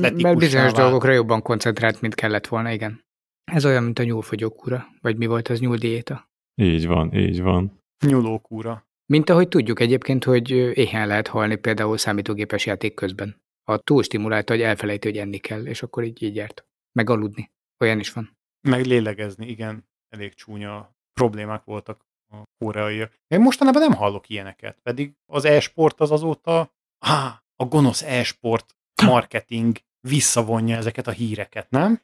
mert 0.00 0.14
bizonyos 0.36 0.52
vált. 0.52 0.76
dolgokra 0.76 1.12
jobban 1.12 1.42
koncentrált, 1.42 2.00
mint 2.00 2.14
kellett 2.14 2.46
volna, 2.46 2.70
igen. 2.70 3.04
Ez 3.44 3.64
olyan, 3.64 3.82
mint 3.82 3.98
a 3.98 4.02
nyúlfogyókúra, 4.02 4.86
vagy 5.00 5.16
mi 5.16 5.26
volt 5.26 5.48
az 5.48 5.58
nyúldiéta. 5.60 6.32
Így 6.54 6.86
van, 6.86 7.14
így 7.14 7.40
van. 7.42 7.82
nyulókúra. 8.06 8.86
Mint 9.06 9.30
ahogy 9.30 9.48
tudjuk 9.48 9.80
egyébként, 9.80 10.24
hogy 10.24 10.50
éhen 10.50 11.06
lehet 11.06 11.28
halni 11.28 11.56
például 11.56 11.96
számítógépes 11.98 12.66
játék 12.66 12.94
közben. 12.94 13.42
Ha 13.64 13.78
túlstimulálta, 13.78 14.52
hogy 14.52 14.62
elfelejti, 14.62 15.08
hogy 15.08 15.18
enni 15.18 15.38
kell, 15.38 15.66
és 15.66 15.82
akkor 15.82 16.04
így, 16.04 16.22
így 16.22 16.34
járt. 16.34 16.66
Meg 16.92 17.10
aludni. 17.10 17.50
Olyan 17.80 17.98
is 17.98 18.12
van. 18.12 18.36
Meg 18.68 18.84
lélegezni, 18.84 19.46
igen, 19.46 19.88
elég 20.08 20.34
csúnya 20.34 20.96
problémák 21.12 21.64
voltak 21.64 22.06
a 22.32 22.42
koreaiak. 22.64 23.12
Én 23.26 23.40
mostanában 23.40 23.82
nem 23.82 23.92
hallok 23.92 24.28
ilyeneket, 24.28 24.78
pedig 24.82 25.12
az 25.32 25.44
e-sport 25.44 26.00
az 26.00 26.10
azóta, 26.10 26.74
á, 26.98 27.42
a 27.56 27.64
gonosz 27.64 28.02
e-sport 28.02 28.76
marketing 29.02 29.76
visszavonja 30.08 30.76
ezeket 30.76 31.06
a 31.06 31.10
híreket, 31.10 31.70
nem? 31.70 32.00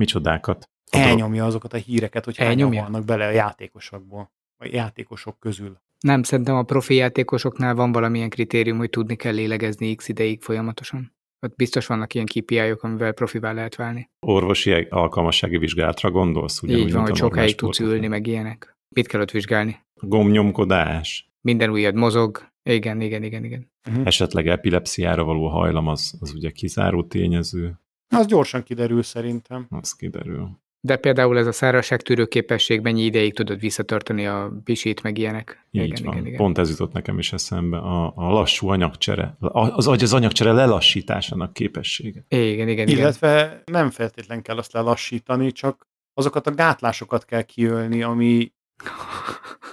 Micsodákat. 0.00 0.70
Elnyomja 0.90 1.44
azokat 1.44 1.72
a 1.72 1.76
híreket, 1.76 2.24
hogy 2.24 2.36
hányan 2.36 2.70
vannak 2.70 3.04
bele 3.04 3.26
a 3.26 3.30
játékosokból, 3.30 4.30
a 4.56 4.66
játékosok 4.70 5.38
közül. 5.40 5.80
Nem, 6.00 6.22
szerintem 6.22 6.54
a 6.56 6.62
profi 6.62 6.94
játékosoknál 6.94 7.74
van 7.74 7.92
valamilyen 7.92 8.30
kritérium, 8.30 8.78
hogy 8.78 8.90
tudni 8.90 9.16
kell 9.16 9.34
lélegezni 9.34 9.94
x 9.94 10.08
ideig 10.08 10.42
folyamatosan. 10.42 11.14
Ott 11.40 11.56
biztos 11.56 11.86
vannak 11.86 12.14
ilyen 12.14 12.26
KPI-ok, 12.26 12.82
amivel 12.82 13.12
profivá 13.12 13.52
lehet 13.52 13.74
válni. 13.74 14.10
Orvosi 14.26 14.72
alkalmassági 14.72 15.58
vizsgálatra 15.58 16.10
gondolsz? 16.10 16.62
Ugyanúgy 16.62 16.84
Ugyanúgy, 16.84 16.88
Így 16.88 16.94
van, 16.94 17.02
mint 17.02 17.18
hogy 17.18 17.30
sokáig 17.30 17.54
tudsz 17.54 17.80
ülni, 17.80 18.06
meg 18.06 18.26
ilyenek. 18.26 18.76
Mit 18.94 19.06
kell 19.06 19.20
ott 19.20 19.30
vizsgálni? 19.30 19.84
Gomnyomkodás, 20.00 21.30
Minden 21.40 21.70
ujjad 21.70 21.94
mozog. 21.94 22.48
Igen, 22.62 23.00
igen, 23.00 23.22
igen, 23.22 23.44
igen. 23.44 23.70
esetleg 24.04 24.46
epilepsziára 24.46 25.24
való 25.24 25.48
hajlam, 25.48 25.86
az, 25.88 26.14
az 26.20 26.34
ugye 26.34 26.50
kizáró 26.50 27.02
tényező, 27.04 27.80
Az 28.08 28.26
gyorsan 28.26 28.62
kiderül 28.62 29.02
szerintem. 29.02 29.66
az 29.70 29.92
kiderül. 29.92 30.50
De 30.86 30.96
például 30.96 31.38
ez 31.38 31.46
a 31.46 31.52
szárazságtűrő 31.52 32.26
képesség, 32.26 32.80
mennyi 32.80 33.02
ideig 33.02 33.34
tudod 33.34 33.60
visszatartani 33.60 34.26
a 34.26 34.52
pisit, 34.64 35.02
meg 35.02 35.18
ilyenek. 35.18 35.66
Így 35.70 35.84
igen, 35.84 36.02
van. 36.04 36.12
igen, 36.12 36.26
igen. 36.26 36.38
Pont 36.38 36.58
ez 36.58 36.70
jutott 36.70 36.92
nekem 36.92 37.18
is 37.18 37.32
eszembe. 37.32 37.76
A, 37.76 38.12
a 38.16 38.32
lassú 38.32 38.68
anyagcsere. 38.68 39.36
Az 39.40 39.86
az 39.86 40.12
anyagcsere 40.12 40.52
lelassításának 40.52 41.52
képessége. 41.52 42.24
Igen, 42.28 42.68
igen, 42.68 42.88
igen. 42.88 42.98
Illetve 42.98 43.62
nem 43.64 43.90
feltétlen 43.90 44.42
kell 44.42 44.56
azt 44.56 44.72
lelassítani, 44.72 45.52
csak 45.52 45.86
azokat 46.14 46.46
a 46.46 46.54
gátlásokat 46.54 47.24
kell 47.24 47.42
kiölni, 47.42 48.02
ami 48.02 48.52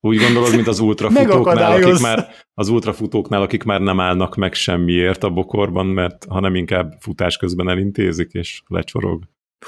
Úgy 0.00 0.18
gondolod, 0.18 0.54
mint 0.54 0.66
az 0.66 0.78
ultrafutóknál, 0.78 1.72
akik 1.72 2.00
már, 2.00 2.28
az 2.54 2.68
ultrafutóknál, 2.68 3.42
akik 3.42 3.62
már 3.62 3.80
nem 3.80 4.00
állnak 4.00 4.36
meg 4.36 4.54
semmiért 4.54 5.24
a 5.24 5.30
bokorban, 5.30 5.86
mert 5.86 6.24
hanem 6.28 6.54
inkább 6.54 6.94
futás 7.00 7.36
közben 7.36 7.68
elintézik, 7.68 8.32
és 8.32 8.62
lecsorog. 8.66 9.22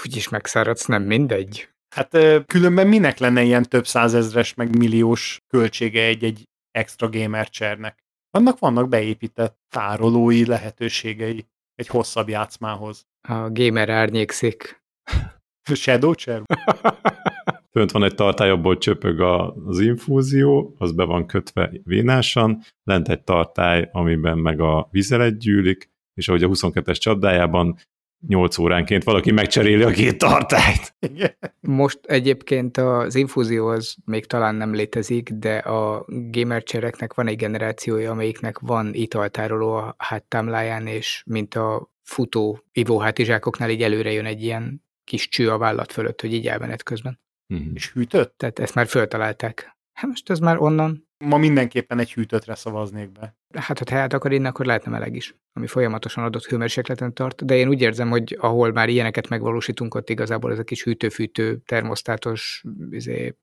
Úgyis 0.04 0.28
megszáradsz, 0.28 0.86
nem 0.86 1.02
mindegy. 1.02 1.68
Hát 1.94 2.18
különben 2.46 2.86
minek 2.86 3.18
lenne 3.18 3.42
ilyen 3.42 3.62
több 3.62 3.86
százezres, 3.86 4.54
meg 4.54 4.76
milliós 4.76 5.40
költsége 5.48 6.02
egy-egy 6.02 6.42
extra 6.70 7.08
gamer 7.08 7.48
chairnek? 7.48 7.98
Annak 8.30 8.58
vannak 8.58 8.88
beépített 8.88 9.58
tárolói 9.68 10.46
lehetőségei 10.46 11.46
egy 11.74 11.86
hosszabb 11.86 12.28
játszmához. 12.28 13.06
A 13.28 13.50
gamer 13.50 13.88
árnyékszik. 13.88 14.82
Shadow 15.74 16.14
chair? 16.14 16.42
Fönt 17.76 17.90
van 17.90 18.04
egy 18.04 18.14
tartály, 18.14 18.50
abból 18.50 18.78
csöpög 18.78 19.20
az 19.20 19.80
infúzió, 19.80 20.74
az 20.78 20.92
be 20.92 21.04
van 21.04 21.26
kötve 21.26 21.72
vénásan, 21.82 22.62
lent 22.82 23.08
egy 23.08 23.22
tartály, 23.22 23.88
amiben 23.92 24.38
meg 24.38 24.60
a 24.60 24.88
vizelet 24.90 25.38
gyűlik, 25.38 25.90
és 26.14 26.28
ahogy 26.28 26.42
a 26.42 26.48
22-es 26.48 26.98
csapdájában 26.98 27.78
8 28.26 28.58
óránként 28.58 29.04
valaki 29.04 29.30
megcseréli 29.30 29.82
a 29.82 29.90
két 29.90 30.18
tartályt. 30.18 30.94
Igen. 30.98 31.36
Most 31.60 32.00
egyébként 32.02 32.76
az 32.76 33.14
infúzió 33.14 33.66
az 33.66 33.96
még 34.04 34.26
talán 34.26 34.54
nem 34.54 34.74
létezik, 34.74 35.30
de 35.30 35.56
a 35.56 36.04
gamer 36.08 36.62
csereknek 36.62 37.14
van 37.14 37.26
egy 37.26 37.36
generációja, 37.36 38.10
amelyiknek 38.10 38.58
van 38.58 38.94
italtároló 38.94 39.72
a 39.72 39.94
háttámláján, 39.98 40.86
és 40.86 41.22
mint 41.26 41.54
a 41.54 41.90
futó 42.02 42.64
ivóhátizsákoknál 42.72 43.70
így 43.70 43.82
előre 43.82 44.12
jön 44.12 44.24
egy 44.24 44.42
ilyen 44.42 44.84
kis 45.04 45.28
cső 45.28 45.50
a 45.50 45.58
vállat 45.58 45.92
fölött, 45.92 46.20
hogy 46.20 46.32
így 46.32 46.46
elmenet 46.46 46.82
közben. 46.82 47.20
Mhm. 47.46 47.74
És 47.74 47.92
hűtött? 47.92 48.34
Tehát 48.36 48.58
ezt 48.58 48.74
már 48.74 48.86
föltalálták. 48.86 49.76
Hát 49.92 50.06
most 50.06 50.30
ez 50.30 50.38
már 50.38 50.58
onnan, 50.58 51.05
Ma 51.24 51.36
mindenképpen 51.36 51.98
egy 51.98 52.12
hűtőtre 52.12 52.54
szavaznék 52.54 53.12
be. 53.12 53.36
hát 53.54 53.78
ha 53.78 53.84
teát 53.84 54.12
akar 54.12 54.32
inni, 54.32 54.46
akkor 54.46 54.66
lehetne 54.66 54.90
meleg 54.90 55.14
is, 55.14 55.36
ami 55.52 55.66
folyamatosan 55.66 56.24
adott 56.24 56.44
hőmérsékleten 56.44 57.14
tart, 57.14 57.44
de 57.44 57.56
én 57.56 57.68
úgy 57.68 57.80
érzem, 57.80 58.10
hogy 58.10 58.36
ahol 58.40 58.72
már 58.72 58.88
ilyeneket 58.88 59.28
megvalósítunk, 59.28 59.94
ott 59.94 60.10
igazából 60.10 60.52
ez 60.52 60.58
a 60.58 60.64
kis 60.64 60.82
hűtő-fűtő, 60.82 61.56
termosztátos 61.64 62.64
izé, 62.90 63.36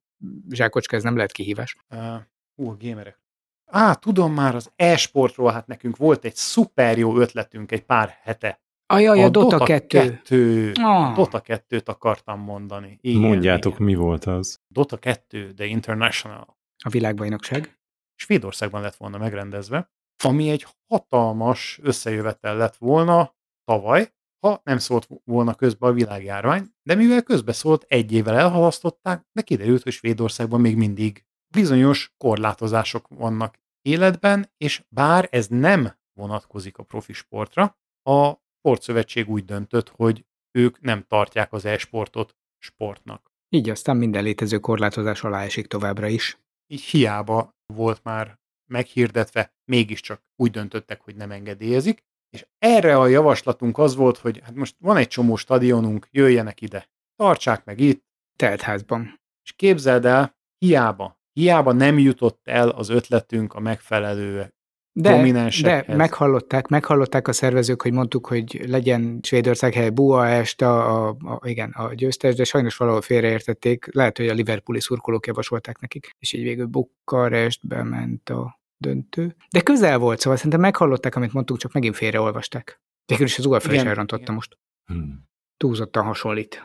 zsákocska, 0.49 0.95
ez 0.95 1.03
nem 1.03 1.15
lehet 1.15 1.31
kihívás. 1.31 1.75
Ö, 1.89 2.15
Hú, 2.55 2.69
a 2.69 2.77
gamerek. 2.79 3.21
Á, 3.65 3.93
tudom 3.93 4.33
már 4.33 4.55
az 4.55 4.71
e-sportról, 4.75 5.51
hát 5.51 5.67
nekünk 5.67 5.97
volt 5.97 6.25
egy 6.25 6.35
szuper 6.35 6.97
jó 6.97 7.17
ötletünk 7.17 7.71
egy 7.71 7.83
pár 7.83 8.17
hete. 8.21 8.61
Ajaj, 8.85 9.21
a, 9.21 9.25
a 9.25 9.29
Dota, 9.29 9.49
Dota 9.49 9.65
2. 9.65 9.87
2. 9.87 10.71
Ah. 10.81 11.15
Dota 11.15 11.41
2-t 11.45 11.85
akartam 11.85 12.39
mondani. 12.39 12.97
Igen, 13.01 13.21
Mondjátok, 13.21 13.73
igen. 13.73 13.85
mi 13.85 13.95
volt 13.95 14.25
az? 14.25 14.59
Dota 14.67 14.97
2, 14.97 15.53
The 15.53 15.65
International. 15.65 16.57
A 16.85 16.89
világbajnokság. 16.89 17.79
Svédországban 18.15 18.81
lett 18.81 18.95
volna 18.95 19.17
megrendezve, 19.17 19.91
ami 20.23 20.49
egy 20.49 20.67
hatalmas 20.87 21.79
összejövetel 21.81 22.57
lett 22.57 22.75
volna 22.75 23.35
tavaly, 23.63 24.13
ha 24.39 24.61
nem 24.63 24.77
szólt 24.77 25.07
volna 25.23 25.55
közbe 25.55 25.87
a 25.87 25.91
világjárvány, 25.91 26.67
de 26.83 26.95
mivel 26.95 27.23
közbe 27.23 27.51
szólt, 27.51 27.85
egy 27.87 28.11
évvel 28.11 28.37
elhalasztották, 28.37 29.25
de 29.31 29.41
kiderült, 29.41 29.83
hogy 29.83 29.91
Svédországban 29.91 30.61
még 30.61 30.77
mindig 30.77 31.25
bizonyos 31.55 32.13
korlátozások 32.17 33.07
vannak 33.07 33.55
életben, 33.81 34.51
és 34.57 34.83
bár 34.89 35.27
ez 35.31 35.47
nem 35.47 35.97
vonatkozik 36.13 36.77
a 36.77 36.83
profi 36.83 37.13
sportra, 37.13 37.77
a 38.09 38.33
sportszövetség 38.57 39.29
úgy 39.29 39.45
döntött, 39.45 39.89
hogy 39.89 40.25
ők 40.57 40.81
nem 40.81 41.03
tartják 41.07 41.53
az 41.53 41.65
e-sportot 41.65 42.35
sportnak. 42.57 43.31
Így 43.49 43.69
aztán 43.69 43.97
minden 43.97 44.23
létező 44.23 44.59
korlátozás 44.59 45.23
alá 45.23 45.43
esik 45.43 45.67
továbbra 45.67 46.07
is. 46.07 46.42
Így 46.73 46.81
hiába 46.81 47.55
volt 47.73 48.03
már 48.03 48.39
meghirdetve, 48.69 49.53
mégiscsak 49.65 50.21
úgy 50.35 50.51
döntöttek, 50.51 51.01
hogy 51.01 51.15
nem 51.15 51.31
engedélyezik, 51.31 52.03
és 52.29 52.47
erre 52.57 52.97
a 52.97 53.07
javaslatunk 53.07 53.77
az 53.77 53.95
volt, 53.95 54.17
hogy 54.17 54.39
hát 54.43 54.55
most 54.55 54.75
van 54.79 54.97
egy 54.97 55.07
csomó 55.07 55.35
stadionunk, 55.35 56.07
jöjjenek 56.11 56.61
ide, 56.61 56.89
tartsák 57.15 57.65
meg 57.65 57.79
itt. 57.79 58.03
Teltházban. 58.35 59.21
És 59.43 59.53
képzeld 59.53 60.05
el, 60.05 60.37
hiába, 60.57 61.19
hiába 61.33 61.71
nem 61.71 61.99
jutott 61.99 62.47
el 62.47 62.69
az 62.69 62.89
ötletünk 62.89 63.53
a 63.53 63.59
megfelelő 63.59 64.53
de, 64.95 65.83
de 65.87 65.95
meghallották, 65.95 66.67
meghallották 66.67 67.27
a 67.27 67.31
szervezők, 67.31 67.81
hogy 67.81 67.91
mondtuk, 67.91 68.27
hogy 68.27 68.61
legyen 68.67 69.19
Svédország 69.21 69.73
hely 69.73 69.89
Buaest, 69.89 70.61
a, 70.61 71.07
a, 71.07 71.15
a, 71.19 71.47
igen, 71.47 71.69
a 71.69 71.93
győztes, 71.93 72.35
de 72.35 72.43
sajnos 72.43 72.77
valahol 72.77 73.01
félreértették, 73.01 73.93
lehet, 73.93 74.17
hogy 74.17 74.27
a 74.27 74.33
Liverpooli 74.33 74.81
szurkolók 74.81 75.27
javasolták 75.27 75.79
nekik, 75.79 76.15
és 76.19 76.33
így 76.33 76.43
végül 76.43 76.65
Bukarestbe 76.65 77.83
ment 77.83 78.29
a 78.29 78.59
döntő. 78.77 79.35
De 79.51 79.61
közel 79.61 79.97
volt, 79.97 80.19
szóval 80.19 80.37
szerintem 80.37 80.59
meghallották, 80.59 81.15
amit 81.15 81.33
mondtuk, 81.33 81.57
csak 81.57 81.73
megint 81.73 81.95
félreolvasták. 81.95 82.81
Végül 83.05 83.25
is 83.25 83.37
az 83.37 83.45
UEFA 83.45 83.73
is 83.73 83.81
elrontotta 83.81 84.31
most. 84.31 84.57
Hmm. 84.85 85.27
Túlzottan 85.57 86.03
hasonlít. 86.03 86.63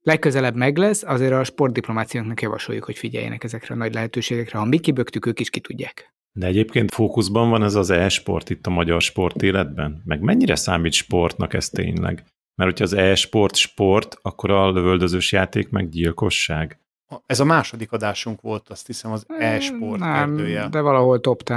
Legközelebb 0.00 0.54
meg 0.54 0.76
lesz, 0.76 1.02
azért 1.02 1.32
a 1.32 1.44
sportdiplomációknak 1.44 2.42
javasoljuk, 2.42 2.84
hogy 2.84 2.98
figyeljenek 2.98 3.44
ezekre 3.44 3.74
a 3.74 3.78
nagy 3.78 3.94
lehetőségekre. 3.94 4.58
Ha 4.58 4.64
mi 4.64 4.78
kibögtük, 4.78 5.26
ők 5.26 5.40
is 5.40 5.50
ki 5.50 5.60
tudják. 5.60 6.14
De 6.38 6.46
egyébként 6.46 6.94
fókuszban 6.94 7.50
van 7.50 7.62
ez 7.62 7.74
az 7.74 7.90
e-sport 7.90 8.50
itt 8.50 8.66
a 8.66 8.70
magyar 8.70 9.00
sport 9.00 9.42
életben? 9.42 10.02
Meg 10.04 10.20
mennyire 10.20 10.54
számít 10.54 10.92
sportnak 10.92 11.54
ez 11.54 11.68
tényleg? 11.68 12.26
Mert 12.54 12.70
hogyha 12.70 12.84
az 12.84 12.92
e-sport 12.92 13.54
sport, 13.54 14.18
akkor 14.22 14.50
a 14.50 14.70
lövöldözős 14.70 15.32
játék 15.32 15.68
meg 15.68 15.88
gyilkosság. 15.88 16.80
Ez 17.26 17.40
a 17.40 17.44
második 17.44 17.92
adásunk 17.92 18.40
volt, 18.40 18.68
azt 18.68 18.86
hiszem, 18.86 19.12
az 19.12 19.26
e-sport 19.28 20.00
Nem, 20.00 20.10
erdője. 20.10 20.68
de 20.68 20.80
valahol 20.80 21.20
top 21.20 21.42
10. 21.42 21.56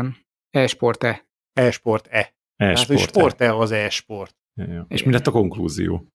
E-sport-e. 0.49 1.25
E-sport-e. 1.53 2.33
E-sport-e. 2.55 2.95
Tehát, 2.95 3.09
sport-e 3.09 3.55
az 3.55 3.71
e-sport. 3.71 4.35
Ja. 4.53 4.85
És 4.89 5.03
mi 5.03 5.11
lett 5.11 5.27
a 5.27 5.31
konklúzió? 5.31 6.07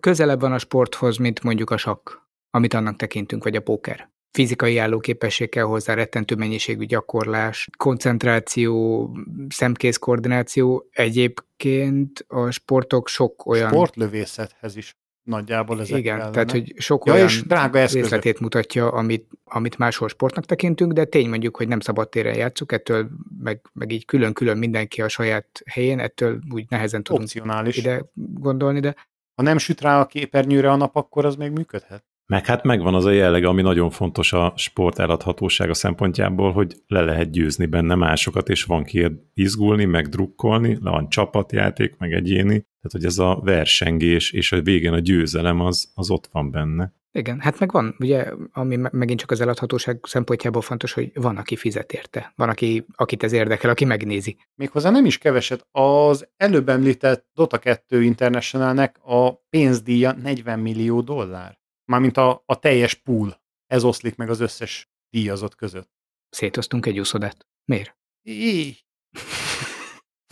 Közelebb 0.00 0.40
van 0.40 0.52
a 0.52 0.58
sporthoz, 0.58 1.16
mint 1.16 1.42
mondjuk 1.42 1.70
a 1.70 1.76
sakk, 1.76 2.10
amit 2.50 2.74
annak 2.74 2.96
tekintünk, 2.96 3.44
vagy 3.44 3.56
a 3.56 3.62
póker. 3.62 4.10
Fizikai 4.32 4.78
állóképesség 4.78 5.48
kell 5.48 5.64
hozzá, 5.64 5.94
rettentő 5.94 6.34
mennyiségű 6.34 6.84
gyakorlás, 6.84 7.68
koncentráció, 7.76 9.08
szemkész 9.48 9.96
koordináció. 9.96 10.88
Egyébként 10.90 12.24
a 12.28 12.50
sportok 12.50 13.08
sok 13.08 13.46
olyan... 13.46 13.68
Sportlövészethez 13.68 14.76
is 14.76 14.96
nagyjából 15.22 15.80
ezek 15.80 15.98
Igen, 15.98 16.16
kellene. 16.16 16.32
tehát 16.32 16.50
hogy 16.50 16.72
sok 16.76 17.06
ja, 17.06 17.12
olyan 17.12 17.26
és 17.26 17.42
drága 17.42 17.86
részletét 17.86 18.40
mutatja, 18.40 18.92
amit, 18.92 19.28
amit 19.44 19.78
máshol 19.78 20.08
sportnak 20.08 20.44
tekintünk, 20.44 20.92
de 20.92 21.04
tény 21.04 21.28
mondjuk, 21.28 21.56
hogy 21.56 21.68
nem 21.68 21.80
szabad 21.80 22.08
téren 22.08 22.36
játszuk, 22.36 22.72
ettől 22.72 23.08
meg, 23.42 23.60
meg 23.72 23.92
így 23.92 24.04
külön-külön 24.04 24.58
mindenki 24.58 25.02
a 25.02 25.08
saját 25.08 25.62
helyén, 25.66 25.98
ettől 25.98 26.40
úgy 26.54 26.64
nehezen 26.68 27.02
tudunk 27.02 27.24
Opcionális. 27.24 27.76
ide 27.76 28.04
gondolni, 28.14 28.80
de... 28.80 28.94
Ha 29.34 29.42
nem 29.42 29.58
süt 29.58 29.80
rá 29.80 30.00
a 30.00 30.06
képernyőre 30.06 30.70
a 30.70 30.76
nap, 30.76 30.96
akkor 30.96 31.24
az 31.24 31.36
még 31.36 31.50
működhet. 31.50 32.04
Meg 32.30 32.46
hát 32.46 32.64
megvan 32.64 32.94
az 32.94 33.04
a 33.04 33.10
jellege, 33.10 33.48
ami 33.48 33.62
nagyon 33.62 33.90
fontos 33.90 34.32
a 34.32 34.52
sport 34.56 34.98
eladhatósága 34.98 35.74
szempontjából, 35.74 36.52
hogy 36.52 36.76
le 36.86 37.00
lehet 37.00 37.30
győzni 37.30 37.66
benne 37.66 37.94
másokat, 37.94 38.48
és 38.48 38.64
van 38.64 38.84
ki 38.84 39.06
izgulni, 39.34 39.84
meg 39.84 40.08
drukkolni, 40.08 40.78
le 40.80 40.90
van 40.90 41.08
csapatjáték, 41.08 41.96
meg 41.98 42.12
egyéni, 42.12 42.58
tehát 42.58 42.90
hogy 42.90 43.04
ez 43.04 43.18
a 43.18 43.40
versengés 43.44 44.32
és 44.32 44.52
a 44.52 44.62
végén 44.62 44.92
a 44.92 44.98
győzelem 44.98 45.60
az, 45.60 45.90
az 45.94 46.10
ott 46.10 46.28
van 46.32 46.50
benne. 46.50 46.94
Igen, 47.12 47.40
hát 47.40 47.58
meg 47.58 47.72
van, 47.72 47.96
ugye, 47.98 48.32
ami 48.52 48.76
megint 48.92 49.20
csak 49.20 49.30
az 49.30 49.40
eladhatóság 49.40 49.98
szempontjából 50.02 50.62
fontos, 50.62 50.92
hogy 50.92 51.10
van, 51.14 51.36
aki 51.36 51.56
fizet 51.56 51.92
érte, 51.92 52.32
van, 52.36 52.48
aki, 52.48 52.86
akit 52.94 53.22
ez 53.22 53.32
érdekel, 53.32 53.70
aki 53.70 53.84
megnézi. 53.84 54.36
Méghozzá 54.54 54.90
nem 54.90 55.04
is 55.04 55.18
keveset. 55.18 55.66
Az 55.70 56.28
előbb 56.36 56.68
említett 56.68 57.26
Dota 57.34 57.58
2 57.58 58.02
Internationalnek 58.02 58.98
a 59.02 59.34
pénzdíja 59.34 60.12
40 60.22 60.58
millió 60.58 61.00
dollár. 61.00 61.59
Mármint 61.90 62.16
a, 62.16 62.42
a 62.46 62.58
teljes 62.58 62.94
pool. 62.94 63.42
Ez 63.66 63.84
oszlik 63.84 64.16
meg 64.16 64.30
az 64.30 64.40
összes 64.40 64.90
díjazott 65.08 65.54
között. 65.54 65.90
Szétoztunk 66.28 66.86
egy 66.86 66.98
úszodát. 66.98 67.46
Miért? 67.64 67.96
Í. 68.22 68.76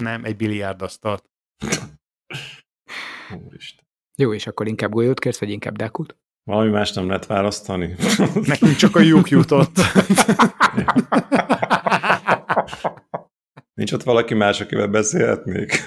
Nem, 0.02 0.24
egy 0.24 0.36
biliárdasztalt. 0.36 1.30
Úristen. 3.46 3.86
Jó, 4.14 4.34
és 4.34 4.46
akkor 4.46 4.66
inkább 4.68 4.90
golyót 4.90 5.18
kérsz, 5.18 5.38
vagy 5.38 5.50
inkább 5.50 5.76
dákut? 5.76 6.16
Valami 6.42 6.70
más 6.70 6.92
nem 6.92 7.06
lehet 7.06 7.26
választani. 7.26 7.94
Nekünk 8.34 8.76
csak 8.76 8.96
a 8.96 9.00
lyuk 9.00 9.28
jutott. 9.28 9.76
Nincs 13.74 13.92
ott 13.92 14.02
valaki 14.02 14.34
más, 14.34 14.60
akivel 14.60 14.88
beszélhetnék? 14.88 15.84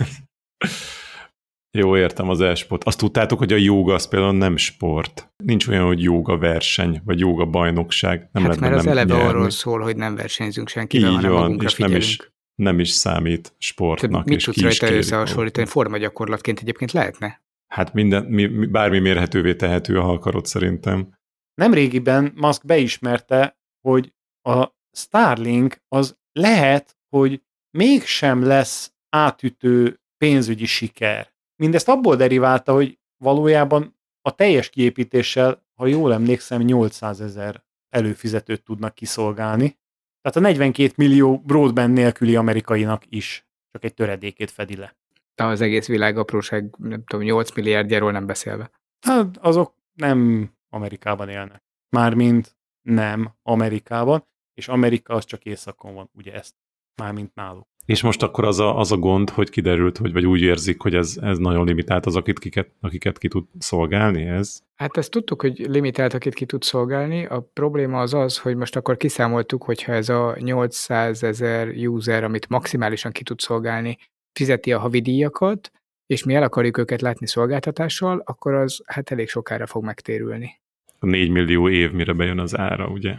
Jó, 1.71 1.97
értem 1.97 2.29
az 2.29 2.41
e-sport. 2.41 2.83
Azt 2.83 2.97
tudtátok, 2.97 3.37
hogy 3.37 3.53
a 3.53 3.57
jóga 3.57 3.93
az 3.93 4.07
például 4.07 4.37
nem 4.37 4.57
sport. 4.57 5.33
Nincs 5.43 5.67
olyan, 5.67 5.85
hogy 5.85 6.01
jóga 6.03 6.37
verseny, 6.37 7.01
vagy 7.05 7.19
jóga 7.19 7.45
bajnokság. 7.45 8.29
Nem 8.31 8.43
hát 8.43 8.59
mert 8.59 8.75
az 8.75 8.83
nem 8.83 8.97
eleve 8.97 9.13
nyerni. 9.13 9.29
arról 9.29 9.49
szól, 9.49 9.79
hogy 9.79 9.95
nem 9.95 10.15
versenyzünk 10.15 10.67
senkivel, 10.69 11.09
Így 11.09 11.15
hanem 11.15 11.31
van, 11.31 11.61
és 11.61 11.75
nem 11.75 11.95
is, 11.95 12.31
nem 12.55 12.79
is 12.79 12.89
számít 12.89 13.55
sportnak. 13.57 14.25
mit 14.25 14.43
tudsz 14.43 14.61
rajta 14.61 14.91
összehasonlítani? 14.95 15.67
Formagyakorlatként 15.67 16.59
egyébként 16.59 16.91
lehetne? 16.91 17.41
Hát 17.67 17.93
minden, 17.93 18.25
mi, 18.25 18.47
bármi 18.47 18.99
mérhetővé 18.99 19.55
tehető, 19.55 19.95
ha 19.95 20.11
akarod 20.11 20.45
szerintem. 20.45 21.19
Nem 21.53 21.73
régiben 21.73 22.33
Musk 22.35 22.65
beismerte, 22.65 23.57
hogy 23.87 24.13
a 24.49 24.67
Starlink 24.91 25.77
az 25.87 26.17
lehet, 26.31 26.97
hogy 27.09 27.41
mégsem 27.77 28.43
lesz 28.43 28.93
átütő 29.09 29.99
pénzügyi 30.17 30.65
siker. 30.65 31.29
Mindezt 31.61 31.89
abból 31.89 32.15
deriválta, 32.15 32.73
hogy 32.73 32.99
valójában 33.17 33.97
a 34.21 34.35
teljes 34.35 34.69
kiépítéssel, 34.69 35.65
ha 35.75 35.85
jól 35.85 36.13
emlékszem, 36.13 36.61
800 36.61 37.21
ezer 37.21 37.63
előfizetőt 37.89 38.63
tudnak 38.63 38.95
kiszolgálni. 38.95 39.77
Tehát 40.21 40.37
a 40.37 40.39
42 40.39 40.93
millió 40.97 41.39
broadband 41.39 41.93
nélküli 41.93 42.35
amerikainak 42.35 43.03
is 43.09 43.47
csak 43.71 43.83
egy 43.83 43.93
töredékét 43.93 44.51
fedi 44.51 44.75
le. 44.75 44.95
De 45.35 45.43
az 45.43 45.61
egész 45.61 45.87
világ 45.87 46.17
apróság, 46.17 46.75
nem 46.77 47.03
tudom, 47.03 47.25
8 47.25 47.55
milliárdjáról 47.55 48.11
nem 48.11 48.25
beszélve. 48.25 48.71
Hát 48.99 49.37
azok 49.37 49.75
nem 49.93 50.51
Amerikában 50.69 51.29
élnek. 51.29 51.63
Mármint 51.89 52.57
nem 52.81 53.33
Amerikában, 53.43 54.27
és 54.53 54.67
Amerika 54.67 55.13
az 55.13 55.25
csak 55.25 55.45
északon 55.45 55.93
van, 55.93 56.09
ugye 56.13 56.33
ezt, 56.33 56.55
mármint 56.95 57.35
náluk. 57.35 57.67
És 57.91 58.01
most 58.01 58.23
akkor 58.23 58.45
az 58.45 58.59
a, 58.59 58.77
az 58.77 58.91
a 58.91 58.97
gond, 58.97 59.29
hogy 59.29 59.49
kiderült, 59.49 59.97
hogy 59.97 60.13
vagy 60.13 60.25
úgy 60.25 60.41
érzik, 60.41 60.81
hogy 60.81 60.95
ez, 60.95 61.17
ez 61.21 61.37
nagyon 61.37 61.65
limitált 61.65 62.05
az, 62.05 62.15
akit, 62.15 62.39
kiket, 62.39 62.69
akiket 62.81 63.17
ki 63.17 63.27
tud 63.27 63.45
szolgálni 63.59 64.25
ez? 64.25 64.59
Hát 64.75 64.97
ezt 64.97 65.11
tudtuk, 65.11 65.41
hogy 65.41 65.57
limitált, 65.67 66.13
akit 66.13 66.33
ki 66.33 66.45
tud 66.45 66.63
szolgálni. 66.63 67.25
A 67.25 67.49
probléma 67.53 67.99
az 67.99 68.13
az, 68.13 68.37
hogy 68.37 68.55
most 68.55 68.75
akkor 68.75 68.97
kiszámoltuk, 68.97 69.63
hogyha 69.63 69.93
ez 69.93 70.09
a 70.09 70.35
800 70.39 71.23
ezer 71.23 71.67
user, 71.67 72.23
amit 72.23 72.49
maximálisan 72.49 73.11
ki 73.11 73.23
tud 73.23 73.39
szolgálni, 73.39 73.97
fizeti 74.39 74.71
a 74.73 74.79
havidíjakat, 74.79 75.71
és 76.05 76.23
mi 76.23 76.33
el 76.33 76.43
akarjuk 76.43 76.77
őket 76.77 77.01
látni 77.01 77.27
szolgáltatással, 77.27 78.21
akkor 78.25 78.53
az 78.53 78.81
hát 78.85 79.11
elég 79.11 79.29
sokára 79.29 79.65
fog 79.65 79.83
megtérülni. 79.83 80.59
A 80.99 81.05
4 81.05 81.29
millió 81.29 81.69
év, 81.69 81.91
mire 81.91 82.13
bejön 82.13 82.39
az 82.39 82.57
ára, 82.57 82.87
ugye? 82.87 83.15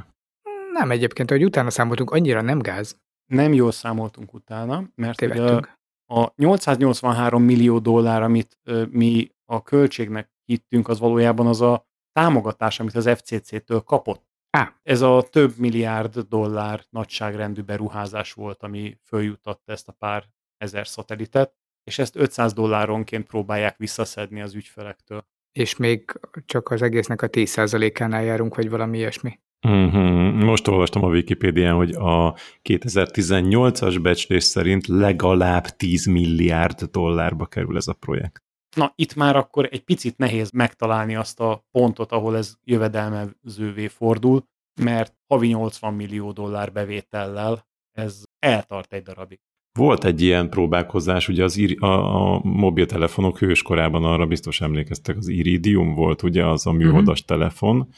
Nem 0.72 0.90
egyébként, 0.90 1.30
hogy 1.30 1.44
utána 1.44 1.70
számoltunk, 1.70 2.10
annyira 2.10 2.40
nem 2.40 2.58
gáz 2.58 3.00
nem 3.32 3.52
jól 3.52 3.72
számoltunk 3.72 4.34
utána, 4.34 4.84
mert 4.94 5.20
a, 5.20 5.68
a 6.06 6.32
883 6.36 7.42
millió 7.42 7.78
dollár, 7.78 8.22
amit 8.22 8.58
mi 8.90 9.28
a 9.44 9.62
költségnek 9.62 10.30
hittünk, 10.44 10.88
az 10.88 10.98
valójában 10.98 11.46
az 11.46 11.60
a 11.60 11.86
támogatás, 12.12 12.80
amit 12.80 12.94
az 12.94 13.08
FCC-től 13.08 13.80
kapott. 13.80 14.30
Á. 14.50 14.80
Ez 14.82 15.00
a 15.00 15.26
több 15.30 15.56
milliárd 15.56 16.18
dollár 16.18 16.84
nagyságrendű 16.90 17.62
beruházás 17.62 18.32
volt, 18.32 18.62
ami 18.62 18.98
följutatta 19.04 19.72
ezt 19.72 19.88
a 19.88 19.92
pár 19.92 20.24
ezer 20.56 20.86
szatelitet, 20.86 21.54
és 21.84 21.98
ezt 21.98 22.16
500 22.16 22.52
dolláronként 22.52 23.26
próbálják 23.26 23.76
visszaszedni 23.76 24.40
az 24.40 24.54
ügyfelektől. 24.54 25.26
És 25.52 25.76
még 25.76 26.20
csak 26.44 26.70
az 26.70 26.82
egésznek 26.82 27.22
a 27.22 27.28
10%-ánál 27.28 28.22
járunk, 28.22 28.54
vagy 28.54 28.70
valami 28.70 28.98
ilyesmi. 28.98 29.40
Uh-huh. 29.68 30.32
Most 30.32 30.68
olvastam 30.68 31.04
a 31.04 31.08
Wikipédián, 31.08 31.74
hogy 31.74 31.92
a 31.94 32.36
2018-as 32.62 33.98
becslés 34.02 34.44
szerint 34.44 34.86
legalább 34.86 35.64
10 35.64 36.06
milliárd 36.06 36.82
dollárba 36.82 37.46
kerül 37.46 37.76
ez 37.76 37.86
a 37.86 37.92
projekt. 37.92 38.42
Na, 38.76 38.92
itt 38.94 39.14
már 39.14 39.36
akkor 39.36 39.68
egy 39.70 39.84
picit 39.84 40.16
nehéz 40.16 40.50
megtalálni 40.50 41.16
azt 41.16 41.40
a 41.40 41.64
pontot, 41.70 42.12
ahol 42.12 42.36
ez 42.36 42.54
jövedelmezővé 42.64 43.88
fordul, 43.88 44.44
mert 44.80 45.14
havi 45.26 45.48
80 45.48 45.94
millió 45.94 46.32
dollár 46.32 46.72
bevétellel 46.72 47.66
ez 47.92 48.22
eltart 48.38 48.92
egy 48.92 49.02
darabig. 49.02 49.40
Volt 49.78 50.04
egy 50.04 50.22
ilyen 50.22 50.48
próbálkozás, 50.48 51.28
ugye 51.28 51.44
az 51.44 51.60
a, 51.78 51.86
a 51.86 52.40
mobiltelefonok 52.42 53.38
hőskorában 53.38 54.04
arra 54.04 54.26
biztos 54.26 54.60
emlékeztek, 54.60 55.16
az 55.16 55.28
Iridium 55.28 55.94
volt 55.94 56.22
ugye 56.22 56.46
az 56.46 56.66
a 56.66 56.72
műholdas 56.72 57.20
uh-huh. 57.20 57.38
telefon, 57.38 57.88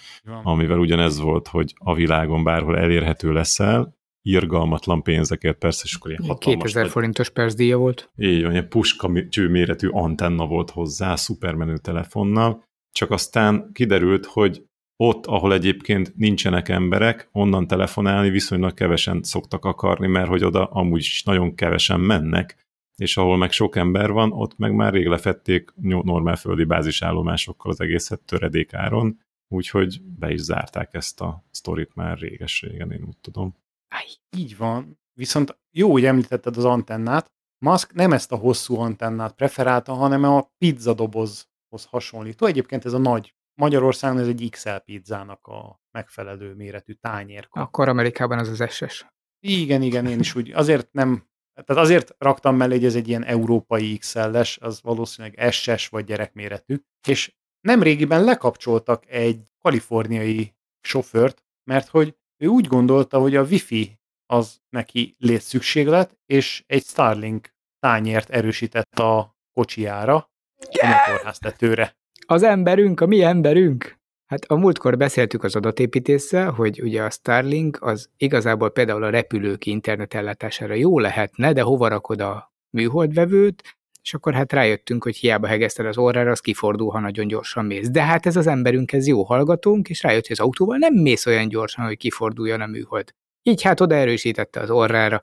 amivel 0.42 0.78
ugyanez 0.78 1.20
volt, 1.20 1.48
hogy 1.48 1.74
a 1.78 1.94
világon 1.94 2.44
bárhol 2.44 2.78
elérhető 2.78 3.32
leszel, 3.32 3.96
irgalmatlan 4.22 5.02
pénzekért, 5.02 5.58
persze, 5.58 5.82
és 5.84 5.94
akkor 5.94 6.10
ilyen 6.10 6.22
hatalmas... 6.22 6.62
2000 6.62 6.88
forintos 6.90 7.30
percdíja 7.30 7.78
volt. 7.78 8.10
Így 8.16 8.42
van, 8.42 8.50
ilyen 8.50 8.68
puska 8.68 9.08
méretű 9.34 9.88
antenna 9.88 10.46
volt 10.46 10.70
hozzá, 10.70 11.16
szupermenő 11.16 11.76
telefonnal, 11.76 12.64
csak 12.92 13.10
aztán 13.10 13.70
kiderült, 13.72 14.26
hogy 14.26 14.62
ott, 14.96 15.26
ahol 15.26 15.52
egyébként 15.52 16.16
nincsenek 16.16 16.68
emberek, 16.68 17.28
onnan 17.32 17.66
telefonálni 17.66 18.30
viszonylag 18.30 18.74
kevesen 18.74 19.22
szoktak 19.22 19.64
akarni, 19.64 20.06
mert 20.06 20.28
hogy 20.28 20.44
oda 20.44 20.66
amúgy 20.66 21.00
is 21.00 21.22
nagyon 21.22 21.54
kevesen 21.54 22.00
mennek, 22.00 22.56
és 22.96 23.16
ahol 23.16 23.36
meg 23.36 23.52
sok 23.52 23.76
ember 23.76 24.10
van, 24.10 24.32
ott 24.32 24.58
meg 24.58 24.74
már 24.74 24.92
rég 24.92 25.06
lefették 25.06 25.72
normál 25.80 26.36
földi 26.36 26.64
bázisállomásokkal 26.64 27.70
az 27.70 27.80
egészet 27.80 28.20
töredékáron, 28.20 29.20
úgyhogy 29.48 30.02
be 30.02 30.32
is 30.32 30.40
zárták 30.40 30.94
ezt 30.94 31.20
a 31.20 31.44
sztorit 31.50 31.94
már 31.94 32.18
réges-régen, 32.18 32.90
én 32.90 33.04
úgy 33.06 33.18
tudom. 33.20 33.54
Aj, 33.88 34.06
így 34.36 34.56
van. 34.56 34.98
Viszont 35.12 35.58
jó, 35.70 35.90
hogy 35.90 36.04
említetted 36.04 36.56
az 36.56 36.64
antennát. 36.64 37.26
Musk 37.64 37.92
nem 37.92 38.12
ezt 38.12 38.32
a 38.32 38.36
hosszú 38.36 38.76
antennát 38.76 39.34
preferálta, 39.34 39.92
hanem 39.92 40.24
a 40.24 40.50
pizzadobozhoz 40.58 41.84
hasonlító. 41.88 42.46
Egyébként 42.46 42.84
ez 42.84 42.92
a 42.92 42.98
nagy 42.98 43.34
Magyarországon 43.54 44.18
ez 44.18 44.26
egy 44.26 44.48
XL 44.50 44.76
pizzának 44.84 45.46
a 45.46 45.80
megfelelő 45.90 46.54
méretű 46.54 46.92
tányér. 46.92 47.46
Akkor 47.50 47.88
Amerikában 47.88 48.38
az 48.38 48.48
az 48.60 48.72
SS. 48.72 49.06
Igen, 49.46 49.82
igen, 49.82 50.06
én 50.06 50.18
is 50.18 50.34
úgy. 50.34 50.52
Azért 50.52 50.92
nem, 50.92 51.26
tehát 51.64 51.82
azért 51.82 52.14
raktam 52.18 52.56
mellé, 52.56 52.74
hogy 52.74 52.84
ez 52.84 52.94
egy 52.94 53.08
ilyen 53.08 53.24
európai 53.24 53.98
XL-es, 53.98 54.58
az 54.58 54.82
valószínűleg 54.82 55.52
SS 55.52 55.88
vagy 55.88 56.04
gyerekméretű, 56.04 56.76
és 57.08 57.34
nem 57.60 57.82
régiben 57.82 58.24
lekapcsoltak 58.24 59.06
egy 59.06 59.52
kaliforniai 59.58 60.54
sofőrt, 60.80 61.44
mert 61.70 61.88
hogy 61.88 62.16
ő 62.36 62.46
úgy 62.46 62.66
gondolta, 62.66 63.18
hogy 63.18 63.36
a 63.36 63.42
wifi 63.42 64.00
az 64.26 64.60
neki 64.68 65.16
létszükséglet, 65.18 66.18
és 66.26 66.64
egy 66.66 66.84
Starlink 66.84 67.54
tányért 67.78 68.30
erősített 68.30 68.98
a 68.98 69.36
kocsijára, 69.52 70.16
a 70.56 70.86
motorháztetőre. 70.86 71.96
Az 72.26 72.42
emberünk, 72.42 73.00
a 73.00 73.06
mi 73.06 73.22
emberünk. 73.22 73.98
Hát 74.26 74.44
a 74.44 74.56
múltkor 74.56 74.96
beszéltük 74.96 75.44
az 75.44 75.56
adatépítéssel, 75.56 76.50
hogy 76.50 76.82
ugye 76.82 77.02
a 77.02 77.10
Starlink 77.10 77.78
az 77.82 78.08
igazából 78.16 78.70
például 78.70 79.02
a 79.02 79.10
repülők 79.10 79.66
internetellátására 79.66 80.74
jó 80.74 80.98
lehetne, 80.98 81.52
de 81.52 81.62
hova 81.62 81.88
rakod 81.88 82.20
a 82.20 82.52
műholdvevőt, 82.70 83.62
és 84.02 84.14
akkor 84.14 84.34
hát 84.34 84.52
rájöttünk, 84.52 85.04
hogy 85.04 85.16
hiába 85.16 85.46
hegeszted 85.46 85.86
az 85.86 85.98
orrára, 85.98 86.30
az 86.30 86.40
kifordul, 86.40 86.90
ha 86.90 87.00
nagyon 87.00 87.26
gyorsan 87.26 87.64
mész. 87.64 87.88
De 87.90 88.02
hát 88.02 88.26
ez 88.26 88.36
az 88.36 88.46
emberünk, 88.46 88.92
ez 88.92 89.06
jó 89.06 89.22
hallgatónk, 89.22 89.88
és 89.88 90.02
rájött, 90.02 90.26
hogy 90.26 90.36
az 90.38 90.44
autóval 90.44 90.76
nem 90.76 90.94
mész 90.94 91.26
olyan 91.26 91.48
gyorsan, 91.48 91.84
hogy 91.84 91.96
kiforduljon 91.96 92.60
a 92.60 92.66
műhold. 92.66 93.14
Így 93.42 93.62
hát 93.62 93.80
oda 93.80 93.94
erősítette 93.94 94.60
az 94.60 94.70
orrára. 94.70 95.20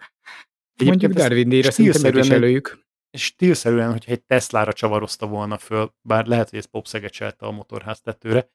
Egyébként 0.76 1.02
Mondjuk 1.02 1.14
Darwin 1.14 1.50
díjra 1.50 1.72
szinte 1.72 2.20
is 2.20 2.30
előjük 2.30 2.80
stílszerűen, 3.18 3.92
hogyha 3.92 4.12
egy 4.12 4.24
Teslára 4.24 4.74
csavarozta 4.74 5.28
volna 5.28 5.58
föl, 5.58 5.94
bár 6.02 6.26
lehet, 6.26 6.50
hogy 6.50 6.60
ez 6.60 6.66
popszegecselte 6.66 7.46
a 7.46 7.52
motorház 7.52 8.02
tetőre, 8.02 8.50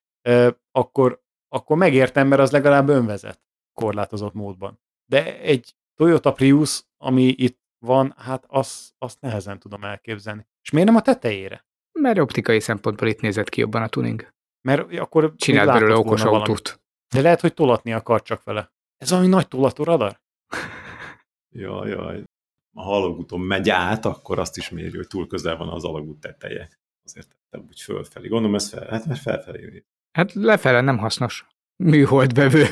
akkor, 0.71 1.23
akkor 1.49 1.77
megértem, 1.77 2.29
mert 2.29 2.41
az 2.41 2.51
legalább 2.51 2.89
önvezet 2.89 3.41
korlátozott 3.73 4.35
módban. 4.35 4.81
De 5.11 5.41
egy 5.41 5.77
Toyota 5.95 6.33
Prius, 6.33 6.83
ami 6.97 7.23
itt 7.23 7.61
van, 7.79 8.15
hát 8.17 8.45
azt, 8.49 8.95
azt 8.99 9.21
nehezen 9.21 9.59
tudom 9.59 9.85
elképzelni. 9.85 10.47
És 10.63 10.71
miért 10.71 10.89
nem 10.89 10.97
a 10.97 11.03
tetejére? 11.03 11.67
Mert 11.93 12.19
optikai 12.19 12.61
szempontból 12.61 13.09
itt 13.09 13.21
nézett 13.21 13.49
ki 13.49 13.61
jobban 13.61 13.83
a 13.83 13.89
tuning. 13.89 14.29
Mert 14.61 14.99
akkor 14.99 15.35
Csinált 15.37 15.69
belőle 15.69 15.97
okos 15.97 16.23
autót. 16.23 16.45
Valamit. 16.45 16.81
De 17.15 17.21
lehet, 17.21 17.41
hogy 17.41 17.55
tolatni 17.55 17.93
akar 17.93 18.23
csak 18.23 18.43
vele. 18.43 18.73
Ez 18.97 19.11
valami 19.11 19.29
nagy 19.29 19.49
tolató 19.49 19.85
radar? 19.85 20.21
jaj, 21.49 21.89
jaj 21.89 22.25
a 22.77 22.83
halagúton 22.83 23.41
megy 23.41 23.69
át, 23.69 24.05
akkor 24.05 24.39
azt 24.39 24.57
is 24.57 24.71
mérjük, 24.71 24.97
hogy 24.97 25.07
túl 25.07 25.27
közel 25.27 25.57
van 25.57 25.69
az 25.69 25.85
alagút 25.85 26.21
teteje. 26.21 26.69
Azért 27.05 27.29
tettem 27.29 27.67
úgy 27.69 27.81
fölfelé. 27.81 28.29
Gondolom 28.29 28.55
ez 28.55 28.69
fel, 28.69 28.87
hát 28.89 29.07
mert 29.07 29.21
felfelé. 29.21 29.85
Hát 30.19 30.33
lefele 30.33 30.81
nem 30.81 30.99
hasznos. 30.99 31.47
Műholdbevő. 31.85 32.67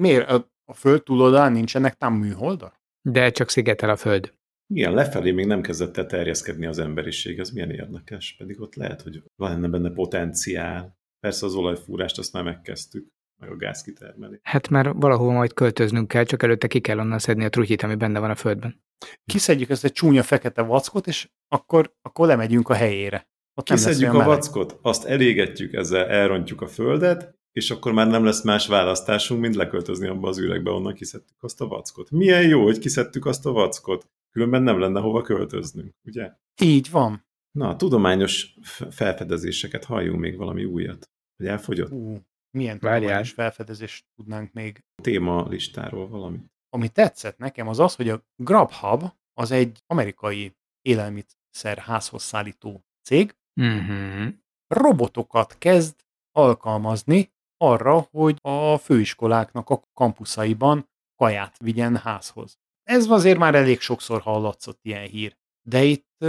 Miért? 0.00 0.30
A, 0.30 0.50
a 0.64 0.74
föld 0.74 1.02
túloldalán 1.02 1.52
nincsenek 1.52 1.94
tám 1.94 2.14
műholdak? 2.14 2.74
De 3.08 3.30
csak 3.30 3.48
szigetel 3.48 3.90
a 3.90 3.96
föld. 3.96 4.34
Igen, 4.74 4.94
lefelé 4.94 5.30
még 5.30 5.46
nem 5.46 5.60
kezdett 5.60 5.96
el 5.96 6.06
terjeszkedni 6.06 6.66
az 6.66 6.78
emberiség, 6.78 7.38
ez 7.38 7.50
milyen 7.50 7.70
érdekes, 7.70 8.34
pedig 8.38 8.60
ott 8.60 8.74
lehet, 8.74 9.02
hogy 9.02 9.22
van 9.36 9.70
benne 9.70 9.90
potenciál. 9.90 10.98
Persze 11.20 11.46
az 11.46 11.54
olajfúrást 11.54 12.18
azt 12.18 12.32
már 12.32 12.42
megkezdtük 12.42 13.08
meg 13.40 13.50
a 13.50 13.56
gáz 13.56 13.82
kitermelés. 13.82 14.40
Hát 14.42 14.68
már 14.68 14.92
valahol 14.94 15.32
majd 15.32 15.52
költöznünk 15.52 16.08
kell, 16.08 16.24
csak 16.24 16.42
előtte 16.42 16.66
ki 16.66 16.80
kell 16.80 16.98
onnan 16.98 17.18
szedni 17.18 17.44
a 17.44 17.48
trutyit, 17.48 17.82
ami 17.82 17.94
benne 17.94 18.18
van 18.18 18.30
a 18.30 18.34
földben. 18.34 18.80
Kiszedjük 19.24 19.70
ezt 19.70 19.84
egy 19.84 19.92
csúnya 19.92 20.22
fekete 20.22 20.62
vackot, 20.62 21.06
és 21.06 21.28
akkor, 21.48 21.94
akkor 22.02 22.26
lemegyünk 22.26 22.68
a 22.68 22.74
helyére. 22.74 23.28
Ott 23.54 23.66
Kiszedjük 23.66 24.08
a 24.08 24.12
meleg. 24.12 24.26
vackot, 24.26 24.78
azt 24.82 25.04
elégetjük, 25.04 25.72
ezzel 25.72 26.06
elrontjuk 26.06 26.60
a 26.60 26.66
földet, 26.66 27.38
és 27.52 27.70
akkor 27.70 27.92
már 27.92 28.08
nem 28.08 28.24
lesz 28.24 28.42
más 28.42 28.66
választásunk, 28.66 29.40
mint 29.40 29.54
leköltözni 29.54 30.08
abba 30.08 30.28
az 30.28 30.38
üregbe, 30.38 30.70
onnan 30.70 30.94
kiszedtük 30.94 31.42
azt 31.42 31.60
a 31.60 31.66
vackot. 31.66 32.10
Milyen 32.10 32.48
jó, 32.48 32.62
hogy 32.62 32.78
kiszedtük 32.78 33.26
azt 33.26 33.46
a 33.46 33.52
vackot. 33.52 34.06
Különben 34.30 34.62
nem 34.62 34.78
lenne 34.78 35.00
hova 35.00 35.22
költöznünk, 35.22 35.94
ugye? 36.04 36.32
Így 36.62 36.90
van. 36.90 37.26
Na, 37.50 37.76
tudományos 37.76 38.54
felfedezéseket 38.90 39.84
halljunk 39.84 40.20
még 40.20 40.36
valami 40.36 40.64
újat. 40.64 41.10
Hogy 41.36 41.46
elfogyott? 41.46 41.90
Uh, 41.90 42.18
milyen 42.50 42.78
tudományos 42.78 43.32
felfedezést 43.32 44.04
tudnánk 44.14 44.52
még? 44.52 44.84
Téma 45.02 45.48
listáról 45.48 46.08
valami. 46.08 46.38
Ami 46.70 46.88
tetszett 46.88 47.38
nekem 47.38 47.68
az 47.68 47.78
az, 47.78 47.94
hogy 47.94 48.08
a 48.08 48.22
Grubhub 48.36 49.04
az 49.34 49.50
egy 49.50 49.82
amerikai 49.86 50.56
élelmiszer 50.82 51.78
házhoz 51.78 52.22
szállító 52.22 52.84
cég, 53.02 53.34
uh-huh. 53.60 54.26
robotokat 54.66 55.58
kezd 55.58 55.94
alkalmazni 56.32 57.32
arra, 57.56 58.06
hogy 58.10 58.38
a 58.42 58.76
főiskoláknak 58.76 59.70
a 59.70 59.82
kampuszaiban 59.94 60.88
kaját 61.16 61.58
vigyen 61.58 61.96
házhoz. 61.96 62.58
Ez 62.82 63.10
azért 63.10 63.38
már 63.38 63.54
elég 63.54 63.80
sokszor 63.80 64.20
hallatszott 64.20 64.78
ilyen 64.82 65.06
hír. 65.06 65.36
De 65.68 65.82
itt 65.82 66.24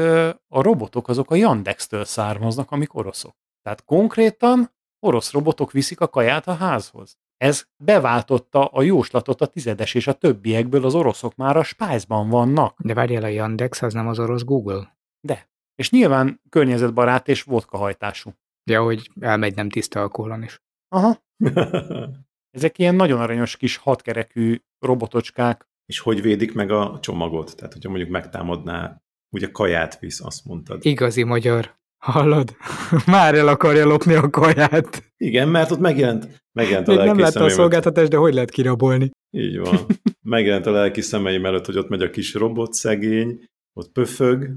a 0.48 0.62
robotok 0.62 1.08
azok 1.08 1.32
a 1.32 1.36
Yandex-től 1.36 2.06
származnak, 2.06 2.72
amik 2.72 2.94
oroszok. 2.94 3.36
Tehát 3.62 3.86
konkrétan 3.86 4.72
orosz 5.00 5.32
robotok 5.32 5.72
viszik 5.72 6.00
a 6.00 6.08
kaját 6.08 6.48
a 6.48 6.54
házhoz. 6.54 7.18
Ez 7.42 7.68
beváltotta 7.84 8.66
a 8.66 8.82
jóslatot 8.82 9.42
a 9.42 9.46
tizedes 9.46 9.94
és 9.94 10.08
a 10.08 10.14
többiekből, 10.14 10.86
az 10.86 10.96
oroszok 10.96 11.36
már 11.36 11.58
a 11.58 11.64
spájzban 11.64 12.30
vannak. 12.30 12.82
De 12.82 12.94
várjál, 12.94 13.24
a 13.24 13.28
Yandex 13.28 13.82
az 13.82 13.94
nem 13.94 14.08
az 14.08 14.20
orosz 14.20 14.44
Google? 14.44 14.98
De. 15.28 15.50
És 15.76 15.90
nyilván 15.90 16.42
környezetbarát 16.50 17.28
és 17.28 17.44
vodka 17.44 17.78
hajtású. 17.78 18.32
Ja, 18.70 18.84
hogy 18.84 19.12
elmegy 19.20 19.56
nem 19.56 19.70
tiszta 19.70 20.00
alkoholon 20.00 20.44
is. 20.44 20.62
Aha. 20.88 21.24
Ezek 22.58 22.78
ilyen 22.78 22.96
nagyon 22.96 23.20
aranyos 23.20 23.58
kis 23.58 23.78
hatkerekű 23.78 24.62
robotocskák. 24.80 25.68
És 25.86 26.00
hogy 26.00 26.22
védik 26.22 26.54
meg 26.54 26.72
a 26.72 27.00
csomagot? 27.02 27.56
Tehát, 27.56 27.74
hogyha 27.74 27.90
mondjuk 27.90 28.10
megtámadná, 28.10 29.02
ugye 29.36 29.52
kaját 29.52 30.00
visz, 30.00 30.22
azt 30.24 30.46
mondtad. 30.46 30.86
Igazi 30.86 31.24
magyar. 31.24 31.80
Hallod? 32.02 32.56
Már 33.06 33.36
el 33.36 33.48
akarja 33.48 33.86
lopni 33.86 34.14
a 34.14 34.30
kaját. 34.30 35.14
Igen, 35.18 35.48
mert 35.48 35.72
ott 35.72 35.80
megjelent, 35.80 36.44
megjelent 36.52 36.88
a 36.88 36.92
Még 36.92 37.00
lelki 37.00 37.14
nem 37.14 37.26
látta 37.26 37.44
a 37.44 37.50
szolgáltatás, 37.50 38.08
de 38.08 38.18
hogy 38.18 38.34
lehet 38.34 38.50
kirabolni? 38.50 39.10
Így 39.30 39.60
van. 39.60 39.86
Megjelent 40.22 40.66
a 40.66 40.72
lelki 40.72 41.02
szemeim 41.02 41.46
előtt, 41.46 41.66
hogy 41.66 41.78
ott 41.78 41.90
megy 41.90 42.02
a 42.02 42.10
kis 42.10 42.34
robot 42.34 42.74
szegény, 42.74 43.46
ott 43.74 43.92
pöfög, 43.92 44.50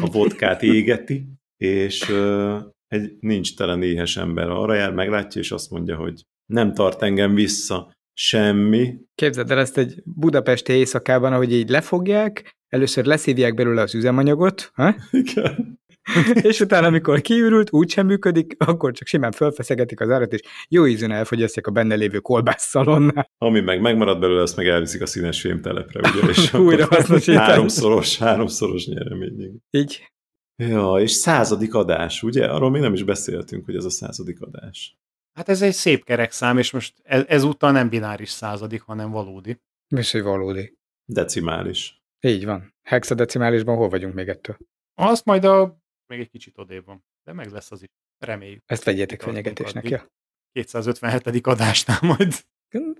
a 0.00 0.10
vodkát 0.10 0.62
égeti, 0.62 1.26
és 1.56 2.08
uh, 2.08 2.56
egy 2.86 3.12
nincs 3.20 3.56
telen 3.56 3.82
éhes 3.82 4.16
ember 4.16 4.48
arra 4.48 4.74
jár, 4.74 4.92
meglátja, 4.92 5.40
és 5.40 5.50
azt 5.50 5.70
mondja, 5.70 5.96
hogy 5.96 6.22
Nem 6.46 6.74
tart 6.74 7.02
engem 7.02 7.34
vissza 7.34 7.92
semmi. 8.12 8.94
Képzeld 9.14 9.50
el 9.50 9.58
ezt 9.58 9.78
egy 9.78 10.02
budapesti 10.04 10.72
éjszakában, 10.72 11.32
ahogy 11.32 11.52
így 11.52 11.68
lefogják, 11.68 12.56
először 12.68 13.04
leszívják 13.04 13.54
belőle 13.54 13.82
az 13.82 13.94
üzemanyagot, 13.94 14.70
ha? 14.74 14.94
Igen. 15.10 15.77
és 16.50 16.60
utána, 16.60 16.86
amikor 16.86 17.20
kiürült, 17.20 17.72
úgy 17.72 17.90
sem 17.90 18.06
működik, 18.06 18.54
akkor 18.58 18.92
csak 18.92 19.06
simán 19.06 19.32
felfeszegetik 19.32 20.00
az 20.00 20.10
árat, 20.10 20.32
és 20.32 20.40
jó 20.68 20.86
ízűn 20.86 21.10
elfogyasztják 21.10 21.66
a 21.66 21.70
benne 21.70 21.94
lévő 21.94 22.18
kolbásszalonnál. 22.18 23.30
Ami 23.38 23.60
meg 23.60 23.80
megmarad 23.80 24.20
belőle, 24.20 24.42
azt 24.42 24.56
meg 24.56 24.66
elviszik 24.66 25.02
a 25.02 25.06
színes 25.06 25.40
fémtelepre, 25.40 26.10
ugye? 26.10 26.28
És 26.30 26.52
Újra 26.54 26.84
akkor 26.84 26.96
hasznosítás. 26.96 27.46
háromszoros, 27.48 28.18
háromszoros 28.18 28.86
nyeremény. 28.86 29.62
Így. 29.70 30.12
Ja, 30.56 30.94
és 30.94 31.10
századik 31.10 31.74
adás, 31.74 32.22
ugye? 32.22 32.46
Arról 32.46 32.70
még 32.70 32.80
nem 32.80 32.92
is 32.92 33.02
beszéltünk, 33.02 33.64
hogy 33.64 33.76
ez 33.76 33.84
a 33.84 33.90
századik 33.90 34.40
adás. 34.40 34.96
Hát 35.32 35.48
ez 35.48 35.62
egy 35.62 35.72
szép 35.72 36.04
kerek 36.04 36.32
szám, 36.32 36.58
és 36.58 36.70
most 36.70 36.94
ez, 37.02 37.24
ezúttal 37.28 37.72
nem 37.72 37.88
bináris 37.88 38.30
századik, 38.30 38.82
hanem 38.82 39.10
valódi. 39.10 39.60
Mi 39.94 40.02
hogy 40.10 40.22
valódi. 40.22 40.78
Decimális. 41.04 42.02
Így 42.20 42.44
van. 42.44 42.74
Hexadecimálisban 42.82 43.76
hol 43.76 43.88
vagyunk 43.88 44.14
még 44.14 44.28
ettől? 44.28 44.56
Azt 44.94 45.24
majd 45.24 45.44
a 45.44 45.78
még 46.08 46.20
egy 46.20 46.30
kicsit 46.30 46.58
odébb 46.58 46.84
van, 46.84 47.04
de 47.24 47.32
meg 47.32 47.50
lesz 47.50 47.70
az 47.70 47.82
is. 47.82 47.88
Reméljük. 48.18 48.62
Ezt 48.66 48.84
vegyétek 48.84 49.22
fenyegetésnek, 49.22 49.88
ja? 49.88 50.06
257. 50.52 51.46
adásnál 51.46 51.98
majd. 52.00 52.32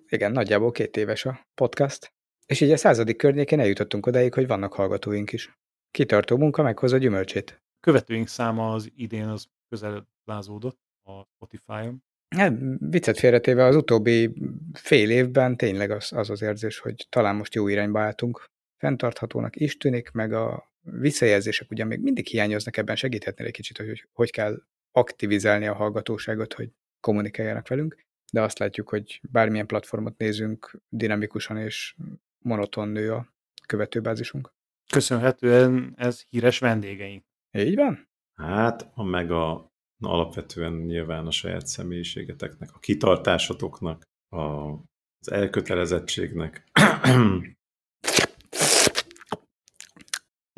Igen, 0.08 0.32
nagyjából 0.32 0.72
két 0.72 0.96
éves 0.96 1.24
a 1.24 1.46
podcast. 1.54 2.12
És 2.46 2.60
így 2.60 2.70
a 2.70 2.76
századik 2.76 3.16
környékén 3.16 3.60
eljutottunk 3.60 4.06
odáig, 4.06 4.34
hogy 4.34 4.46
vannak 4.46 4.72
hallgatóink 4.72 5.32
is. 5.32 5.58
Kitartó 5.90 6.36
munka 6.36 6.62
meghozza 6.62 6.96
gyümölcsét. 6.96 7.62
Követőink 7.80 8.28
száma 8.28 8.72
az 8.72 8.90
idén 8.94 9.28
az 9.28 9.48
közel 9.68 10.08
lázódott 10.24 10.78
a 11.02 11.24
Spotify-on. 11.24 12.02
Hát, 12.36 12.52
viccet 12.78 13.18
félretéve 13.18 13.64
az 13.64 13.76
utóbbi 13.76 14.34
fél 14.72 15.10
évben 15.10 15.56
tényleg 15.56 15.90
az, 15.90 16.12
az 16.12 16.30
az 16.30 16.42
érzés, 16.42 16.78
hogy 16.78 17.06
talán 17.08 17.36
most 17.36 17.54
jó 17.54 17.68
irányba 17.68 18.00
álltunk. 18.00 18.50
Fenntarthatónak 18.76 19.56
is 19.56 19.76
tűnik, 19.76 20.10
meg 20.10 20.32
a 20.32 20.67
visszajelzések 20.90 21.70
ugyan 21.70 21.86
még 21.86 22.00
mindig 22.00 22.26
hiányoznak, 22.26 22.76
ebben 22.76 22.96
segíthetnél 22.96 23.46
egy 23.46 23.52
kicsit, 23.52 23.76
hogy 23.76 24.08
hogy 24.12 24.30
kell 24.30 24.62
aktivizálni 24.92 25.66
a 25.66 25.74
hallgatóságot, 25.74 26.52
hogy 26.52 26.70
kommunikáljanak 27.00 27.68
velünk, 27.68 28.06
de 28.32 28.42
azt 28.42 28.58
látjuk, 28.58 28.88
hogy 28.88 29.20
bármilyen 29.30 29.66
platformot 29.66 30.18
nézünk, 30.18 30.80
dinamikusan 30.88 31.56
és 31.56 31.96
monoton 32.38 32.88
nő 32.88 33.12
a 33.12 33.34
követőbázisunk. 33.66 34.52
Köszönhetően 34.92 35.94
ez 35.96 36.24
híres 36.28 36.58
vendégeink. 36.58 37.24
Így 37.52 37.74
van? 37.74 38.08
Hát, 38.34 38.90
a 38.94 39.02
meg 39.02 39.30
a 39.30 39.72
na, 39.96 40.10
alapvetően 40.10 40.72
nyilván 40.72 41.26
a 41.26 41.30
saját 41.30 41.66
személyiségeteknek, 41.66 42.74
a 42.74 42.78
kitartásotoknak, 42.78 44.02
a, 44.28 44.38
az 45.20 45.30
elkötelezettségnek. 45.30 46.64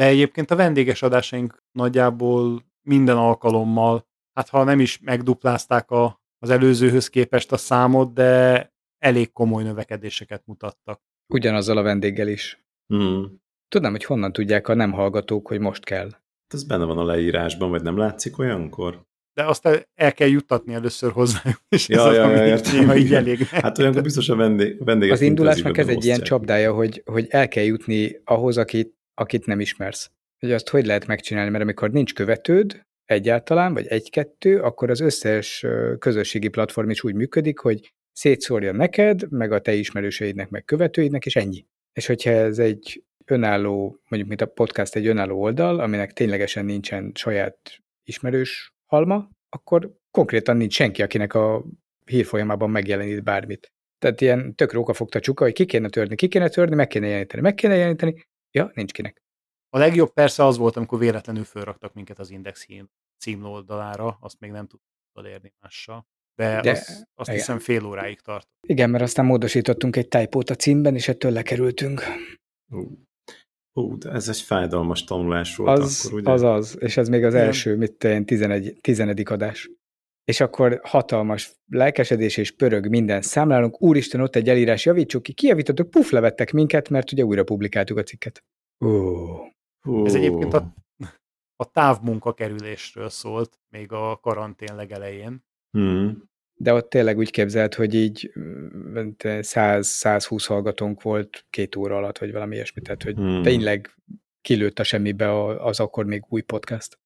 De 0.01 0.07
egyébként 0.07 0.51
a 0.51 0.57
vendéges 0.57 1.03
adásaink 1.03 1.63
nagyjából 1.73 2.65
minden 2.83 3.17
alkalommal, 3.17 4.07
hát 4.33 4.49
ha 4.49 4.65
nem 4.65 4.81
is 4.81 5.01
megduplázták 5.01 5.91
a, 5.91 6.21
az 6.39 6.51
előzőhöz 6.51 7.09
képest 7.09 7.53
a 7.53 7.57
számot, 7.57 8.13
de 8.13 8.73
elég 8.99 9.33
komoly 9.33 9.63
növekedéseket 9.63 10.43
mutattak. 10.47 11.01
Ugyanazzal 11.33 11.77
a 11.77 11.83
vendéggel 11.83 12.29
is. 12.29 12.65
hmm. 12.87 13.41
Tudnám, 13.69 13.91
hogy 13.91 14.05
honnan 14.05 14.33
tudják 14.33 14.69
a 14.69 14.75
nem 14.75 14.93
hallgatók, 14.93 15.47
hogy 15.47 15.61
most 15.61 15.85
kell. 15.85 16.11
Ez 16.55 16.65
benne 16.65 16.85
van 16.85 16.99
a 16.99 17.05
leírásban, 17.05 17.71
vagy 17.71 17.83
nem 17.83 17.97
látszik 17.97 18.39
olyankor? 18.39 19.07
De 19.33 19.45
azt 19.45 19.67
el, 19.67 19.83
el 19.95 20.13
kell 20.13 20.29
juttatni 20.29 20.75
először 20.75 21.13
hozzá, 21.13 21.43
és 21.69 21.89
Ja, 21.89 22.09
ez 22.09 22.15
ja, 22.15 22.25
az, 22.25 22.39
ja, 22.39 22.47
értem. 22.47 22.79
néha 22.79 22.97
így 22.97 23.15
elég. 23.15 23.45
Hát 23.45 23.79
olyankor 23.79 24.03
biztos 24.03 24.29
a 24.29 24.37
vendég, 24.37 24.85
vendégek 24.85 25.15
Az 25.15 25.21
indulásnak 25.21 25.79
ez 25.79 25.89
egy 25.89 26.05
ilyen 26.05 26.21
csapdája, 26.21 26.73
hogy, 26.73 27.03
hogy 27.05 27.27
el 27.29 27.49
kell 27.49 27.65
jutni 27.65 28.21
ahhoz, 28.25 28.57
akit, 28.57 28.99
akit 29.15 29.47
nem 29.47 29.61
ismersz. 29.61 30.11
Hogy 30.39 30.53
azt 30.53 30.69
hogy 30.69 30.87
lehet 30.87 31.07
megcsinálni, 31.07 31.51
mert 31.51 31.63
amikor 31.63 31.91
nincs 31.91 32.15
követőd 32.15 32.83
egyáltalán, 33.05 33.73
vagy 33.73 33.87
egy-kettő, 33.87 34.61
akkor 34.61 34.91
az 34.91 35.01
összes 35.01 35.67
közösségi 35.99 36.49
platform 36.49 36.91
is 36.91 37.05
úgy 37.05 37.15
működik, 37.15 37.59
hogy 37.59 37.93
szétszórja 38.13 38.73
neked, 38.73 39.31
meg 39.31 39.53
a 39.53 39.61
te 39.61 39.73
ismerőseidnek, 39.73 40.49
meg 40.49 40.65
követőidnek, 40.65 41.27
és 41.27 41.37
ennyi. 41.37 41.67
És 41.93 42.07
hogyha 42.07 42.31
ez 42.31 42.59
egy 42.59 43.05
önálló, 43.25 44.01
mondjuk 44.09 44.29
mint 44.29 44.41
a 44.41 44.47
podcast 44.47 44.97
egy 44.97 45.07
önálló 45.07 45.41
oldal, 45.41 45.81
aminek 45.81 46.13
ténylegesen 46.13 46.65
nincsen 46.65 47.13
saját 47.15 47.59
ismerős 48.05 48.75
halma, 48.87 49.29
akkor 49.49 49.95
konkrétan 50.11 50.57
nincs 50.57 50.75
senki, 50.75 51.03
akinek 51.03 51.35
a 51.35 51.65
hírfolyamában 52.05 52.71
megjelenít 52.71 53.23
bármit. 53.23 53.73
Tehát 53.99 54.21
ilyen 54.21 54.55
tök 54.55 54.73
róka 54.73 54.93
fogta 54.93 55.21
csuka, 55.21 55.45
hogy 55.45 55.53
ki 55.53 55.65
kéne 55.65 55.89
törni, 55.89 56.15
ki 56.15 56.29
kéne 56.29 56.49
törni, 56.49 56.75
meg 56.75 56.87
kéne 56.87 57.07
jeleníteni, 57.07 57.43
meg 57.43 57.55
kéne 57.55 57.75
jeleníteni. 57.75 58.25
Ja, 58.51 58.71
nincs 58.75 58.93
kinek. 58.93 59.23
A 59.69 59.79
legjobb 59.79 60.13
persze 60.13 60.45
az 60.45 60.57
volt, 60.57 60.77
amikor 60.77 60.99
véletlenül 60.99 61.45
fölraktak 61.45 61.95
minket 61.95 62.19
az 62.19 62.31
Index 62.31 62.65
cím, 62.65 62.91
címoldalára, 63.19 64.17
azt 64.21 64.41
még 64.41 64.51
nem 64.51 64.67
tudtuk 64.67 64.89
elérni 65.19 65.53
mással. 65.61 66.07
De, 66.35 66.61
De, 66.61 66.71
az, 66.71 67.07
azt 67.15 67.29
igen. 67.29 67.35
hiszem 67.41 67.59
fél 67.59 67.85
óráig 67.85 68.21
tart. 68.21 68.49
Igen, 68.67 68.91
mert 68.91 69.03
aztán 69.03 69.25
módosítottunk 69.25 69.97
egy 69.97 70.09
typót 70.09 70.51
a 70.51 70.55
címben, 70.55 70.95
és 70.95 71.09
ettől 71.09 71.33
lekerültünk. 71.33 72.03
Ú, 72.73 72.99
Ú, 73.73 73.99
de 73.99 74.11
ez 74.11 74.29
egy 74.29 74.41
fájdalmas 74.41 75.05
tanulás 75.05 75.57
volt 75.57 75.79
Az, 75.79 76.05
akkor, 76.07 76.19
ugye? 76.19 76.31
az 76.31 76.43
az, 76.43 76.77
és 76.81 76.97
ez 76.97 77.09
még 77.09 77.25
az 77.25 77.35
Igen. 77.35 77.47
első, 77.47 77.77
mit 77.77 77.93
tenni, 77.93 78.25
11, 78.25 78.77
tizenedik 78.81 79.31
adás. 79.31 79.71
És 80.31 80.41
akkor 80.41 80.81
hatalmas 80.83 81.53
lelkesedés 81.69 82.37
és 82.37 82.51
pörög 82.51 82.89
minden 82.89 83.23
számlálunk. 83.23 83.83
Úristen, 83.83 84.21
ott 84.21 84.37
egy 84.37 84.49
elírás, 84.49 84.85
javítsuk 84.85 85.23
ki, 85.23 85.33
kijavítottuk, 85.33 85.91
puf, 85.91 86.11
levettek 86.11 86.53
minket, 86.53 86.89
mert 86.89 87.13
ugye 87.13 87.25
újra 87.25 87.45
publikáltuk 87.45 87.97
a 87.99 88.03
cikket. 88.03 88.45
Ó, 88.85 88.89
Hú. 89.81 90.05
Ez 90.05 90.15
egyébként 90.15 90.55
a, 90.55 90.75
a 91.57 91.65
távmunka 91.65 92.33
kerülésről 92.33 93.09
szólt, 93.09 93.59
még 93.69 93.93
a 93.93 94.17
karantén 94.17 94.75
legelején. 94.77 95.45
Hmm. 95.71 96.29
de 96.55 96.73
ott 96.73 96.91
tényleg 96.91 97.19
úgy 97.19 97.31
képzelt, 97.31 97.75
hogy 97.75 97.95
így 97.95 98.33
mm, 98.39 99.09
100-120 99.23 100.45
hallgatónk 100.47 101.03
volt 101.03 101.47
két 101.51 101.77
óra 101.77 101.97
alatt, 101.97 102.19
vagy 102.19 102.33
valami 102.33 102.55
ilyesmi, 102.55 102.83
tehát 102.83 103.03
hogy 103.03 103.15
Hmm. 103.15 103.43
tényleg 103.43 103.97
kilőtt 104.41 104.79
a 104.79 104.85
semmibe 104.85 105.45
az 105.65 105.81
akkor 105.81 106.05
még 106.05 106.25
új 106.29 106.41
podcast. 106.41 106.99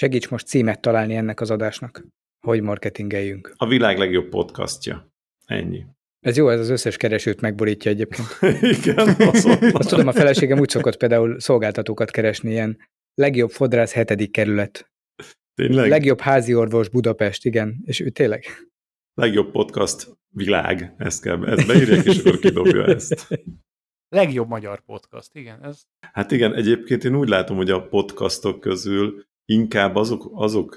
Segíts 0.00 0.28
most 0.28 0.46
címet 0.46 0.80
találni 0.80 1.14
ennek 1.14 1.40
az 1.40 1.50
adásnak, 1.50 2.06
hogy 2.46 2.62
marketingeljünk. 2.62 3.52
A 3.56 3.66
világ 3.66 3.98
legjobb 3.98 4.28
podcastja. 4.28 5.12
Ennyi. 5.46 5.84
Ez 6.20 6.36
jó, 6.36 6.48
ez 6.48 6.60
az 6.60 6.68
összes 6.68 6.96
keresőt 6.96 7.40
megborítja 7.40 7.90
egyébként. 7.90 8.28
Igen, 8.78 9.08
azonnal. 9.08 9.70
Azt 9.72 9.88
tudom, 9.88 10.06
a 10.06 10.12
feleségem 10.12 10.58
úgy 10.58 10.68
szokott 10.68 10.96
például 10.96 11.40
szolgáltatókat 11.40 12.10
keresni, 12.10 12.50
ilyen 12.50 12.78
legjobb 13.14 13.50
fodrász 13.50 13.92
hetedik 13.92 14.30
kerület, 14.30 14.90
Tényleg? 15.54 15.88
legjobb 15.88 16.20
házi 16.20 16.54
orvos 16.54 16.88
Budapest, 16.88 17.44
igen, 17.44 17.82
és 17.84 18.00
ő 18.00 18.10
tényleg. 18.10 18.44
legjobb 19.14 19.50
podcast 19.50 20.08
világ. 20.28 20.94
Ezt 20.98 21.22
kell, 21.22 21.46
ezt 21.46 21.66
beírják, 21.66 22.04
és 22.04 22.18
akkor 22.18 22.38
kidobja 22.38 22.84
ezt. 22.84 23.28
Legjobb 24.08 24.48
magyar 24.48 24.80
podcast, 24.80 25.36
igen. 25.36 25.64
Ez 25.64 25.82
Hát 26.12 26.30
igen, 26.30 26.54
egyébként 26.54 27.04
én 27.04 27.16
úgy 27.16 27.28
látom, 27.28 27.56
hogy 27.56 27.70
a 27.70 27.88
podcastok 27.88 28.60
közül 28.60 29.28
inkább 29.50 29.96
azok, 29.96 30.30
azok 30.32 30.76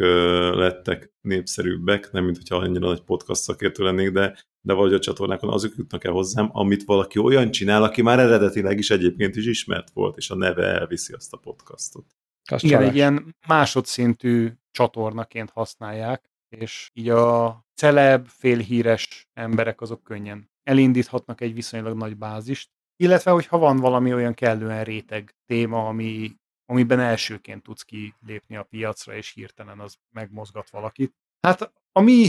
lettek 0.55 1.13
népszerűbbek, 1.21 2.11
nem 2.11 2.23
mint 2.23 2.37
hogyha 2.37 2.55
annyira 2.55 2.87
nagy 2.87 3.01
podcast 3.01 3.41
szakértő 3.41 3.83
lennék, 3.83 4.11
de, 4.11 4.37
de 4.61 4.73
valahogy 4.73 4.93
a 4.93 4.99
csatornákon 4.99 5.49
azok 5.49 5.73
jutnak 5.77 6.03
el 6.03 6.11
hozzám, 6.11 6.49
amit 6.51 6.83
valaki 6.83 7.19
olyan 7.19 7.51
csinál, 7.51 7.83
aki 7.83 8.01
már 8.01 8.19
eredetileg 8.19 8.77
is 8.77 8.89
egyébként 8.89 9.35
is 9.35 9.45
ismert 9.45 9.89
volt, 9.93 10.17
és 10.17 10.29
a 10.29 10.35
neve 10.35 10.65
elviszi 10.65 11.13
azt 11.13 11.33
a 11.33 11.37
podcastot. 11.37 12.05
Az 12.51 12.63
igen, 12.63 12.77
csalás. 12.77 12.89
egy 12.89 12.95
ilyen 12.95 13.35
másodszintű 13.47 14.51
csatornaként 14.71 15.49
használják, 15.49 16.31
és 16.49 16.89
így 16.93 17.09
a 17.09 17.65
celeb, 17.75 18.27
félhíres 18.27 19.27
emberek 19.33 19.81
azok 19.81 20.03
könnyen 20.03 20.51
elindíthatnak 20.63 21.41
egy 21.41 21.53
viszonylag 21.53 21.97
nagy 21.97 22.17
bázist, 22.17 22.69
illetve 22.95 23.31
hogyha 23.31 23.57
van 23.57 23.77
valami 23.77 24.13
olyan 24.13 24.33
kellően 24.33 24.83
réteg 24.83 25.35
téma, 25.45 25.87
ami, 25.87 26.31
amiben 26.65 26.99
elsőként 26.99 27.63
tudsz 27.63 27.83
kilépni 27.83 28.55
a 28.55 28.63
piacra, 28.63 29.15
és 29.15 29.33
hirtelen 29.33 29.79
az 29.79 29.97
megmozgat 30.11 30.69
valakit. 30.69 31.13
Hát 31.47 31.73
a 31.91 32.01
mi 32.01 32.27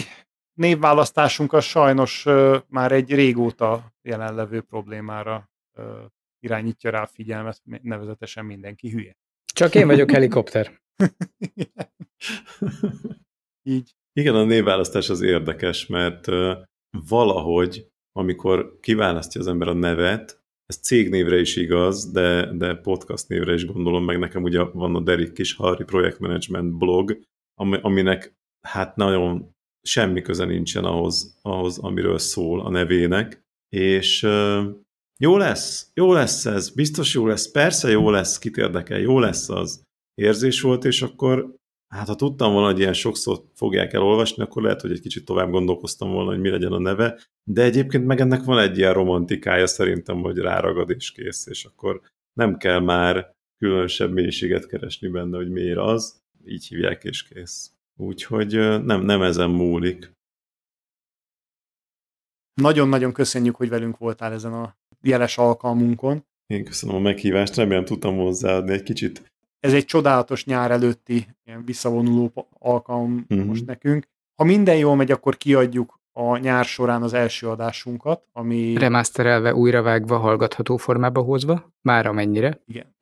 névválasztásunk 0.55 1.53
az 1.53 1.65
sajnos 1.65 2.25
már 2.69 2.93
egy 2.93 3.15
régóta 3.15 3.93
jelenlevő 4.03 4.61
problémára 4.61 5.51
irányítja 6.41 6.91
rá 6.91 7.03
a 7.03 7.07
figyelmet, 7.07 7.61
nevezetesen 7.65 8.45
mindenki 8.45 8.91
hülye. 8.91 9.17
Csak 9.55 9.75
én 9.75 9.87
vagyok 9.87 10.11
helikopter. 10.11 10.81
Így 13.63 13.95
Igen, 14.13 14.35
a 14.35 14.45
névválasztás 14.45 15.09
az 15.09 15.21
érdekes, 15.21 15.87
mert 15.87 16.27
uh, 16.27 16.57
valahogy, 17.09 17.89
amikor 18.13 18.79
kiválasztja 18.81 19.41
az 19.41 19.47
ember 19.47 19.69
a 19.69 19.73
nevet, 19.73 20.44
ez 20.67 20.77
cégnévre 20.77 21.41
is 21.41 21.57
igaz, 21.57 22.11
de, 22.11 22.53
de 22.53 22.75
podcast 22.75 23.29
névre 23.29 23.53
is 23.53 23.67
gondolom, 23.67 24.05
meg 24.05 24.19
nekem 24.19 24.43
ugye 24.43 24.63
van 24.63 24.95
a 24.95 25.01
Derek 25.01 25.33
kis 25.33 25.55
Harry 25.55 25.85
Project 25.85 26.19
Management 26.19 26.75
blog, 26.75 27.19
ami, 27.55 27.79
aminek 27.83 28.35
hát 28.67 28.97
nagyon 28.97 29.53
semmi 29.83 30.23
köze 30.23 30.45
nincsen 30.45 30.85
ahhoz, 30.85 31.39
ahhoz, 31.43 31.79
amiről 31.79 32.19
szól 32.19 32.61
a 32.61 32.71
nevének, 32.71 33.43
és 33.69 34.23
jó 35.21 35.37
lesz, 35.37 35.91
jó 35.95 36.13
lesz 36.13 36.47
ez, 36.47 36.71
biztos 36.71 37.15
jó 37.15 37.27
lesz, 37.27 37.51
persze 37.51 37.91
jó 37.91 38.11
lesz, 38.11 38.39
kit 38.39 38.57
érdekel, 38.57 38.99
jó 38.99 39.19
lesz 39.19 39.49
az 39.49 39.83
érzés 40.15 40.61
volt, 40.61 40.85
és 40.85 41.03
akkor 41.03 41.55
hát 41.95 42.07
ha 42.07 42.15
tudtam 42.15 42.53
volna, 42.53 42.67
hogy 42.67 42.79
ilyen 42.79 42.93
sokszor 42.93 43.43
fogják 43.55 43.93
elolvasni, 43.93 44.43
akkor 44.43 44.63
lehet, 44.63 44.81
hogy 44.81 44.91
egy 44.91 45.01
kicsit 45.01 45.25
tovább 45.25 45.51
gondolkoztam 45.51 46.11
volna, 46.11 46.31
hogy 46.31 46.41
mi 46.41 46.49
legyen 46.49 46.73
a 46.73 46.79
neve, 46.79 47.21
de 47.45 47.63
egyébként 47.63 48.07
meg 48.07 48.21
ennek 48.21 48.45
van 48.45 48.59
egy 48.59 48.79
ilyen 48.79 48.93
romantikája 48.93 49.67
szerintem, 49.67 50.21
hogy 50.21 50.39
ráragad 50.39 50.91
és 50.91 51.13
kész, 51.13 51.47
és 51.47 51.65
akkor 51.65 52.01
nem 52.33 52.57
kell 52.57 52.81
már 52.81 53.35
különösebb 53.59 54.13
mélységet 54.13 54.67
keresni 54.67 55.09
benne, 55.09 55.37
hogy 55.37 55.51
miért 55.51 55.79
az, 55.79 56.23
így 56.47 56.67
hívják 56.67 57.05
és 57.05 57.23
kész. 57.23 57.73
Úgyhogy 57.97 58.53
nem, 58.85 59.03
nem 59.03 59.23
ezen 59.23 59.51
múlik. 59.51 60.13
Nagyon-nagyon 62.55 63.13
köszönjük, 63.13 63.57
hogy 63.57 63.69
velünk 63.69 63.99
voltál 63.99 64.33
ezen 64.33 64.53
a 64.53 64.77
jeles 65.03 65.39
alkalmunkon. 65.39 66.25
Én 66.47 66.65
köszönöm 66.65 66.97
a 66.97 66.99
meghívást, 66.99 67.57
remélem 67.57 67.85
tudtam 67.85 68.17
hozzáadni 68.17 68.73
egy 68.73 68.83
kicsit. 68.83 69.34
Ez 69.65 69.75
egy 69.75 69.85
csodálatos 69.85 70.45
nyár 70.45 70.71
előtti 70.71 71.27
ilyen 71.45 71.65
visszavonuló 71.65 72.49
alkalom 72.59 73.27
uh-huh. 73.29 73.47
most 73.47 73.67
nekünk. 73.67 74.07
Ha 74.35 74.45
minden 74.45 74.77
jól 74.77 74.97
megy, 74.97 75.11
akkor 75.11 75.37
kiadjuk 75.37 76.01
a 76.13 76.37
nyár 76.37 76.65
során 76.65 77.03
az 77.03 77.13
első 77.13 77.49
adásunkat, 77.49 78.29
ami... 78.33 78.77
Remasterelve, 78.77 79.55
újravágva, 79.55 80.19
hallgatható 80.19 80.77
formába 80.77 81.23
hozva, 81.23 81.73
már 81.81 82.07
amennyire. 82.07 82.61
Igen. 82.67 82.95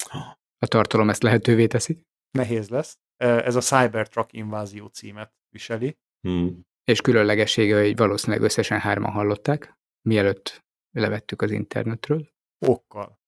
A 0.59 0.67
tartalom 0.67 1.11
ezt 1.11 1.23
lehetővé 1.23 1.67
teszi. 1.67 2.07
Nehéz 2.31 2.69
lesz. 2.69 2.99
Ez 3.17 3.57
a 3.57 3.61
Cybertruck 3.61 4.33
invázió 4.33 4.87
címet 4.87 5.33
viseli. 5.49 5.97
Hmm. 6.21 6.61
És 6.85 7.01
különlegessége, 7.01 7.81
hogy 7.81 7.97
valószínűleg 7.97 8.43
összesen 8.43 8.79
hárman 8.79 9.13
hallották, 9.13 9.79
mielőtt 10.09 10.65
levettük 10.91 11.43
az 11.43 11.51
internetről. 11.51 12.29
Okkal. 12.67 13.21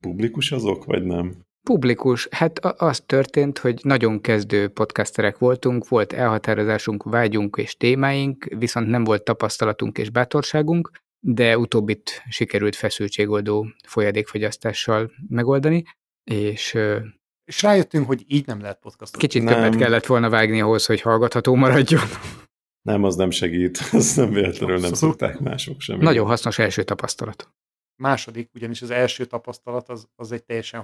Publikus 0.00 0.52
azok, 0.52 0.84
vagy 0.84 1.04
nem? 1.04 1.46
Publikus. 1.62 2.28
Hát 2.30 2.58
az 2.58 3.00
történt, 3.06 3.58
hogy 3.58 3.80
nagyon 3.82 4.20
kezdő 4.20 4.68
podcasterek 4.68 5.38
voltunk, 5.38 5.88
volt 5.88 6.12
elhatározásunk, 6.12 7.02
vágyunk 7.02 7.56
és 7.56 7.76
témáink, 7.76 8.44
viszont 8.44 8.88
nem 8.88 9.04
volt 9.04 9.24
tapasztalatunk 9.24 9.98
és 9.98 10.10
bátorságunk, 10.10 10.90
de 11.20 11.58
utóbbit 11.58 12.22
sikerült 12.28 12.76
feszültségoldó 12.76 13.66
folyadékfogyasztással 13.86 15.10
megoldani, 15.28 15.84
és 16.24 16.78
és 17.44 17.62
rájöttünk, 17.62 18.06
hogy 18.06 18.24
így 18.26 18.46
nem 18.46 18.60
lehet 18.60 18.78
podcastot. 18.78 19.20
Kicsit 19.20 19.42
nem. 19.42 19.54
többet 19.54 19.76
kellett 19.76 20.06
volna 20.06 20.28
vágni 20.30 20.60
ahhoz, 20.60 20.86
hogy 20.86 21.00
hallgatható 21.00 21.54
maradjon. 21.54 22.02
Nem, 22.82 23.04
az 23.04 23.16
nem 23.16 23.30
segít. 23.30 23.78
Az 23.92 24.16
nem 24.16 24.30
véletlenül 24.30 24.78
nem 24.78 24.92
szokták 24.92 25.38
mások 25.38 25.80
sem. 25.80 25.98
Nagyon 25.98 26.26
hasznos 26.26 26.58
első 26.58 26.82
tapasztalat. 26.82 27.48
Második, 27.96 28.50
ugyanis 28.54 28.82
az 28.82 28.90
első 28.90 29.24
tapasztalat 29.24 29.88
az, 29.88 30.08
az 30.16 30.32
egy 30.32 30.44
teljesen 30.44 30.80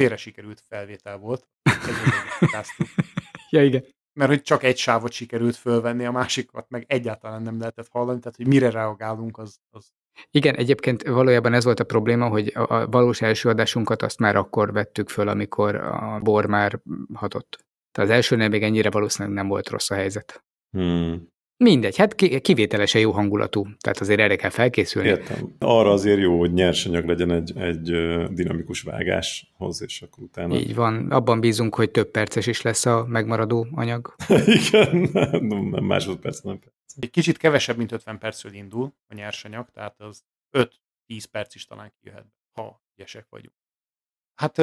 félre 0.00 0.16
sikerült 0.16 0.62
felvétel 0.68 1.18
volt. 1.18 1.48
ja, 3.50 3.64
igen. 3.64 3.84
Mert 4.12 4.30
hogy 4.30 4.42
csak 4.42 4.62
egy 4.62 4.76
sávot 4.76 5.12
sikerült 5.12 5.56
fölvenni, 5.56 6.04
a 6.04 6.10
másikat 6.10 6.68
meg 6.68 6.84
egyáltalán 6.88 7.42
nem 7.42 7.58
lehetett 7.58 7.88
hallani, 7.88 8.18
tehát 8.20 8.36
hogy 8.36 8.46
mire 8.46 8.70
reagálunk, 8.70 9.38
az, 9.38 9.56
az 9.70 9.88
igen, 10.30 10.54
egyébként 10.54 11.02
valójában 11.02 11.52
ez 11.52 11.64
volt 11.64 11.80
a 11.80 11.84
probléma, 11.84 12.28
hogy 12.28 12.52
a 12.54 12.86
valós 12.86 13.22
első 13.22 13.48
adásunkat 13.48 14.02
azt 14.02 14.18
már 14.18 14.36
akkor 14.36 14.72
vettük 14.72 15.08
föl, 15.08 15.28
amikor 15.28 15.74
a 15.74 16.18
bor 16.22 16.46
már 16.46 16.80
hatott. 17.14 17.64
Tehát 17.92 18.10
az 18.10 18.16
elsőnél 18.16 18.48
még 18.48 18.62
ennyire 18.62 18.90
valószínűleg 18.90 19.36
nem 19.36 19.48
volt 19.48 19.68
rossz 19.68 19.90
a 19.90 19.94
helyzet. 19.94 20.44
Hmm. 20.76 21.28
Mindegy, 21.64 21.96
hát 21.96 22.14
kivételesen 22.40 23.00
jó 23.00 23.10
hangulatú, 23.10 23.66
tehát 23.78 24.00
azért 24.00 24.20
erre 24.20 24.36
kell 24.36 24.50
felkészülni. 24.50 25.08
Értem. 25.08 25.54
Arra 25.58 25.90
azért 25.90 26.18
jó, 26.18 26.38
hogy 26.38 26.52
nyersanyag 26.52 27.04
legyen 27.04 27.30
egy, 27.30 27.56
egy 27.56 27.82
dinamikus 28.32 28.82
vágáshoz, 28.82 29.82
és 29.82 30.02
akkor 30.02 30.22
utána... 30.22 30.54
Így 30.54 30.74
van, 30.74 31.10
abban 31.10 31.40
bízunk, 31.40 31.74
hogy 31.74 31.90
több 31.90 32.10
perces 32.10 32.46
is 32.46 32.62
lesz 32.62 32.86
a 32.86 33.06
megmaradó 33.06 33.66
anyag. 33.74 34.14
Igen, 34.68 35.08
nem, 35.12 35.64
nem 35.64 35.84
másodperc, 35.84 36.40
nem 36.40 36.58
perc. 36.58 36.74
Egy 37.00 37.10
kicsit 37.10 37.36
kevesebb, 37.36 37.76
mint 37.76 37.92
50 37.92 38.18
percről 38.18 38.52
indul 38.52 38.92
a 39.08 39.14
nyersanyag, 39.14 39.70
tehát 39.70 40.00
az 40.00 40.22
5-10 41.08 41.24
perc 41.30 41.54
is 41.54 41.64
talán 41.64 41.92
kijöhet, 42.00 42.26
ha 42.52 42.82
ügyesek 42.96 43.26
vagyunk. 43.30 43.54
Hát 44.34 44.62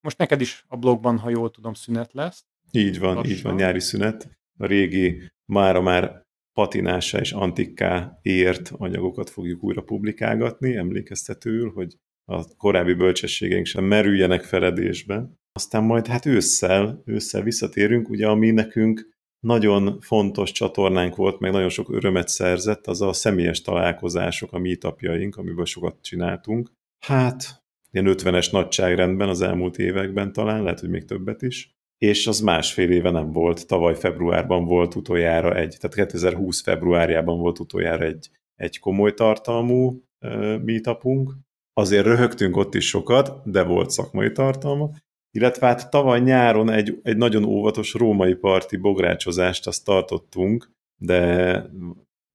most 0.00 0.18
neked 0.18 0.40
is 0.40 0.64
a 0.68 0.76
blogban, 0.76 1.18
ha 1.18 1.30
jól 1.30 1.50
tudom, 1.50 1.74
szünet 1.74 2.12
lesz. 2.12 2.44
Így 2.70 2.98
van, 2.98 3.14
Lassan. 3.14 3.32
így 3.32 3.42
van, 3.42 3.54
nyári 3.54 3.80
szünet. 3.80 4.28
A 4.58 4.66
régi, 4.66 5.22
mára 5.44 5.80
már 5.80 6.26
patinása 6.58 7.18
és 7.18 7.32
antikká 7.32 8.18
ért 8.22 8.72
anyagokat 8.76 9.30
fogjuk 9.30 9.62
újra 9.62 9.82
publikálgatni, 9.82 10.76
emlékeztetőül, 10.76 11.72
hogy 11.74 11.94
a 12.24 12.56
korábbi 12.56 12.94
bölcsességeink 12.94 13.66
sem 13.66 13.84
merüljenek 13.84 14.42
feledésbe. 14.42 15.30
Aztán 15.52 15.84
majd 15.84 16.06
hát 16.06 16.26
ősszel, 16.26 17.02
ősszel 17.04 17.42
visszatérünk, 17.42 18.08
ugye 18.08 18.26
ami 18.28 18.50
nekünk 18.50 19.08
nagyon 19.40 20.00
fontos 20.00 20.52
csatornánk 20.52 21.16
volt, 21.16 21.38
meg 21.38 21.52
nagyon 21.52 21.68
sok 21.68 21.92
örömet 21.92 22.28
szerzett, 22.28 22.86
az 22.86 23.00
a 23.00 23.12
személyes 23.12 23.60
találkozások, 23.60 24.52
a 24.52 24.58
meetupjaink, 24.58 25.36
amiből 25.36 25.64
sokat 25.64 26.02
csináltunk. 26.02 26.72
Hát, 27.06 27.62
ilyen 27.90 28.14
50-es 28.18 28.52
nagyságrendben 28.52 29.28
az 29.28 29.40
elmúlt 29.40 29.78
években 29.78 30.32
talán, 30.32 30.62
lehet, 30.62 30.80
hogy 30.80 30.90
még 30.90 31.04
többet 31.04 31.42
is 31.42 31.77
és 31.98 32.26
az 32.26 32.40
másfél 32.40 32.90
éve 32.90 33.10
nem 33.10 33.32
volt. 33.32 33.66
Tavaly 33.66 33.94
februárban 33.94 34.64
volt 34.64 34.94
utoljára 34.94 35.54
egy, 35.56 35.76
tehát 35.80 35.96
2020 35.96 36.62
februárjában 36.62 37.38
volt 37.38 37.58
utoljára 37.58 38.04
egy, 38.04 38.30
egy 38.54 38.78
komoly 38.78 39.14
tartalmú 39.14 40.02
uh, 40.20 40.62
meetupunk. 40.62 41.32
Azért 41.72 42.04
röhögtünk 42.04 42.56
ott 42.56 42.74
is 42.74 42.88
sokat, 42.88 43.50
de 43.50 43.62
volt 43.62 43.90
szakmai 43.90 44.32
tartalma. 44.32 44.90
Illetve 45.30 45.66
hát 45.66 45.90
tavaly 45.90 46.20
nyáron 46.20 46.70
egy, 46.70 47.00
egy 47.02 47.16
nagyon 47.16 47.44
óvatos 47.44 47.94
római 47.94 48.34
parti 48.34 48.76
bográcsozást 48.76 49.66
azt 49.66 49.84
tartottunk, 49.84 50.70
de 51.00 51.62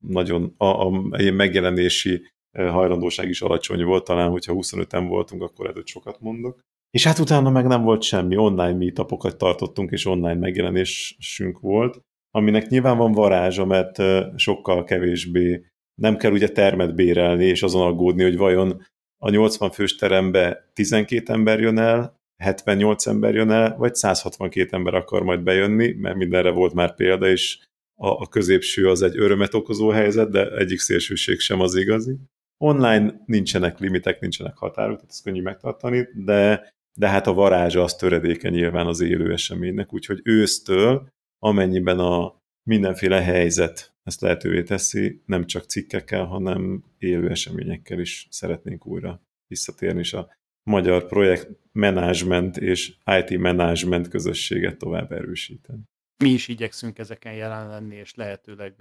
nagyon 0.06 0.54
a, 0.58 0.66
a, 0.66 0.86
a 1.12 1.32
megjelenési 1.32 2.22
hajlandóság 2.52 3.30
is 3.30 3.42
alacsony 3.42 3.84
volt, 3.84 4.04
talán 4.04 4.30
hogyha 4.30 4.54
25-en 4.56 5.06
voltunk, 5.08 5.42
akkor 5.42 5.68
előtt 5.68 5.88
sokat 5.88 6.20
mondok. 6.20 6.62
És 6.94 7.04
hát 7.04 7.20
utána 7.20 7.50
meg 7.50 7.68
nem 7.68 7.84
volt 7.84 8.02
semmi, 8.02 8.36
online 8.36 8.74
meetupokat 8.74 9.38
tartottunk, 9.38 9.92
és 9.92 10.06
online 10.06 10.34
megjelenésünk 10.40 11.60
volt, 11.60 12.00
aminek 12.32 12.68
nyilván 12.68 12.98
van 12.98 13.12
varázsa, 13.12 13.66
mert 13.66 14.02
sokkal 14.36 14.84
kevésbé 14.84 15.66
nem 16.02 16.18
kell 16.18 16.32
ugye 16.32 16.48
termet 16.48 16.96
bérelni, 16.96 17.46
és 17.46 17.64
azon 17.64 17.88
aggódni, 17.88 18.24
hogy 18.24 18.38
vajon 18.38 18.86
a 19.18 19.30
80 19.30 19.72
fős 19.72 19.96
terembe 19.96 20.70
12 20.74 21.34
ember 21.34 21.60
jön 21.60 21.78
el, 21.78 22.20
78 22.44 23.08
ember 23.08 23.34
jön 23.34 23.52
el, 23.52 23.76
vagy 23.78 23.96
162 23.96 24.76
ember 24.76 24.94
akar 24.94 25.24
majd 25.24 25.42
bejönni, 25.42 25.92
mert 25.92 26.16
mindenre 26.16 26.50
volt 26.52 26.74
már 26.74 26.96
példa, 26.96 27.28
és 27.28 27.60
a, 27.96 28.08
a 28.08 28.28
középső 28.28 28.90
az 28.90 29.02
egy 29.02 29.18
örömet 29.18 29.54
okozó 29.54 29.90
helyzet, 29.90 30.30
de 30.30 30.58
egyik 30.58 30.80
szélsőség 30.80 31.40
sem 31.40 31.60
az 31.60 31.76
igazi. 31.76 32.16
Online 32.58 33.22
nincsenek 33.26 33.80
limitek, 33.80 34.20
nincsenek 34.20 34.58
határok, 34.58 34.96
tehát 34.96 35.10
ezt 35.10 35.24
könnyű 35.24 35.42
megtartani, 35.42 36.08
de 36.14 36.72
de 36.94 37.08
hát 37.08 37.28
a 37.28 37.34
varázsa 37.34 37.84
az 37.84 37.96
töredéke 37.96 38.50
nyilván 38.50 38.88
az 38.88 39.00
élő 39.00 39.32
eseménynek, 39.32 39.94
úgyhogy 39.94 40.22
ősztől, 40.24 41.08
amennyiben 41.40 42.00
a 42.00 42.42
mindenféle 42.64 43.22
helyzet 43.22 43.94
ezt 44.04 44.22
lehetővé 44.22 44.64
teszi, 44.64 45.22
nem 45.26 45.46
csak 45.46 45.64
cikkekkel, 45.64 46.26
hanem 46.26 46.84
élő 46.98 47.30
eseményekkel 47.30 48.00
is 48.00 48.28
szeretnénk 48.30 48.86
újra 48.86 49.22
visszatérni, 49.48 50.00
és 50.00 50.14
a 50.14 50.36
magyar 50.64 51.08
projekt 51.08 51.50
management 51.72 52.58
és 52.58 52.96
IT 53.06 53.40
management 53.40 54.08
közösséget 54.08 54.78
tovább 54.78 55.12
erősíteni. 55.12 55.82
Mi 56.24 56.30
is 56.30 56.48
igyekszünk 56.48 57.00
ezeken 57.00 57.34
jelen 57.34 57.68
lenni, 57.68 57.96
és 57.96 58.16
lehetőleg 58.16 58.76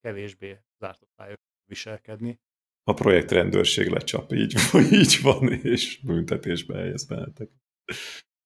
kevésbé 0.00 0.58
zártott 0.78 1.38
viselkedni. 1.64 2.40
A 2.88 2.94
projekt 2.94 3.30
rendőrség 3.30 3.88
lecsap, 3.88 4.32
így, 4.32 4.54
így 5.00 5.18
van, 5.22 5.52
és 5.52 6.00
büntetésbe 6.04 6.76
helyez 6.76 7.06
bennetek. 7.06 7.50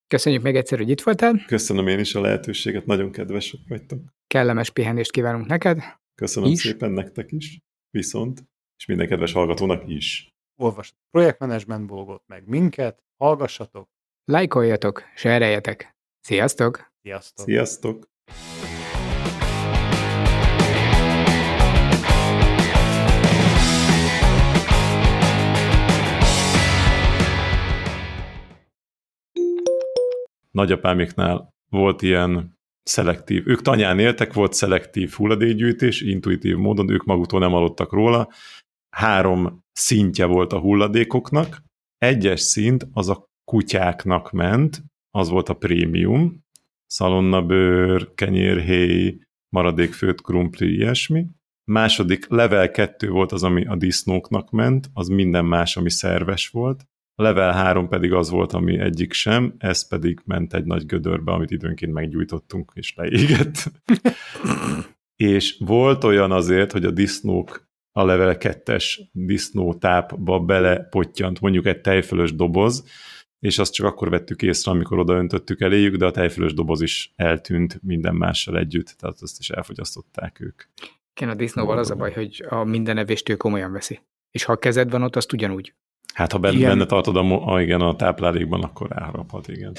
Köszönjük 0.06 0.42
még 0.42 0.56
egyszer, 0.56 0.78
hogy 0.78 0.88
itt 0.88 1.00
voltál. 1.00 1.44
Köszönöm 1.46 1.86
én 1.86 1.98
is 1.98 2.14
a 2.14 2.20
lehetőséget, 2.20 2.86
nagyon 2.86 3.12
kedvesek 3.12 3.60
vagytok. 3.68 4.00
Kellemes 4.26 4.70
pihenést 4.70 5.10
kívánunk 5.10 5.46
neked. 5.46 5.82
Köszönöm 6.14 6.50
is. 6.50 6.60
szépen 6.60 6.90
nektek 6.90 7.32
is, 7.32 7.58
viszont, 7.90 8.44
és 8.78 8.86
minden 8.86 9.08
kedves 9.08 9.32
hallgatónak 9.32 9.88
is. 9.88 10.28
Olvasd 10.60 10.94
projektmenedzsment 11.10 11.86
blogot 11.86 12.22
meg 12.26 12.46
minket, 12.46 13.02
hallgassatok. 13.16 13.88
Lájkoljatok, 14.24 15.02
sereljetek. 15.14 15.96
Sziasztok! 16.20 16.92
Sziasztok! 17.02 17.46
Sziasztok! 17.46 18.10
Nagyapámiknál 30.56 31.48
volt 31.68 32.02
ilyen 32.02 32.60
szelektív. 32.82 33.48
Ők 33.48 33.62
tanyán 33.62 33.98
éltek, 33.98 34.32
volt 34.32 34.52
szelektív 34.52 35.10
hulladékgyűjtés, 35.10 36.00
intuitív 36.00 36.56
módon, 36.56 36.90
ők 36.90 37.04
maguktól 37.04 37.40
nem 37.40 37.54
aludtak 37.54 37.92
róla. 37.92 38.28
Három 38.96 39.64
szintje 39.72 40.24
volt 40.24 40.52
a 40.52 40.58
hulladékoknak. 40.58 41.62
Egyes 41.98 42.40
szint 42.40 42.86
az 42.92 43.08
a 43.08 43.24
kutyáknak 43.44 44.30
ment, 44.30 44.82
az 45.10 45.28
volt 45.28 45.48
a 45.48 45.54
prémium, 45.54 46.44
szalonnabőr, 46.86 48.14
kenyérhéj, 48.14 49.18
maradékfőtt 49.48 50.20
krumpli, 50.20 50.74
ilyesmi. 50.74 51.26
Második 51.70 52.28
level 52.28 52.70
2 52.70 53.08
volt 53.08 53.32
az, 53.32 53.42
ami 53.42 53.66
a 53.66 53.76
disznóknak 53.76 54.50
ment, 54.50 54.90
az 54.92 55.08
minden 55.08 55.44
más, 55.44 55.76
ami 55.76 55.90
szerves 55.90 56.48
volt. 56.48 56.86
Level 57.22 57.52
3 57.52 57.88
pedig 57.88 58.12
az 58.12 58.30
volt, 58.30 58.52
ami 58.52 58.78
egyik 58.78 59.12
sem, 59.12 59.54
ez 59.58 59.88
pedig 59.88 60.20
ment 60.24 60.54
egy 60.54 60.64
nagy 60.64 60.86
gödörbe, 60.86 61.32
amit 61.32 61.50
időnként 61.50 61.92
meggyújtottunk 61.92 62.72
és 62.74 62.94
leégett. 62.96 63.72
és 65.16 65.56
volt 65.58 66.04
olyan 66.04 66.32
azért, 66.32 66.72
hogy 66.72 66.84
a 66.84 66.90
disznók 66.90 67.70
a 67.92 68.04
level 68.04 68.36
2-es 68.38 69.00
disznótápba 69.12 70.40
belepottyant 70.40 71.40
mondjuk 71.40 71.66
egy 71.66 71.80
tejfölös 71.80 72.34
doboz, 72.34 72.84
és 73.38 73.58
azt 73.58 73.72
csak 73.72 73.86
akkor 73.86 74.10
vettük 74.10 74.42
észre, 74.42 74.70
amikor 74.70 74.98
odaöntöttük 74.98 75.60
eléjük, 75.60 75.96
de 75.96 76.06
a 76.06 76.10
tejfölös 76.10 76.54
doboz 76.54 76.80
is 76.80 77.12
eltűnt 77.16 77.82
minden 77.82 78.14
mással 78.14 78.58
együtt, 78.58 78.94
tehát 78.98 79.20
azt 79.20 79.38
is 79.38 79.50
elfogyasztották 79.50 80.40
ők. 80.40 80.62
Igen, 81.14 81.28
a 81.28 81.34
disznóval 81.34 81.78
az 81.78 81.90
a 81.90 81.96
baj, 81.96 82.12
hogy 82.12 82.44
a 82.48 82.64
minden 82.64 82.98
evést 82.98 83.28
ő 83.28 83.36
komolyan 83.36 83.72
veszi. 83.72 84.00
És 84.30 84.44
ha 84.44 84.52
a 84.52 84.56
kezed 84.56 84.90
van 84.90 85.02
ott, 85.02 85.16
azt 85.16 85.32
ugyanúgy. 85.32 85.74
Hát 86.14 86.32
ha 86.32 86.38
benne, 86.38 86.56
igen. 86.56 86.68
benne 86.68 86.86
tartod 86.86 87.16
a, 87.16 87.52
a, 87.52 87.60
igen, 87.60 87.80
a 87.80 87.96
táplálékban, 87.96 88.62
akkor 88.62 88.92
elharaphat, 88.92 89.48
igen. 89.48 89.72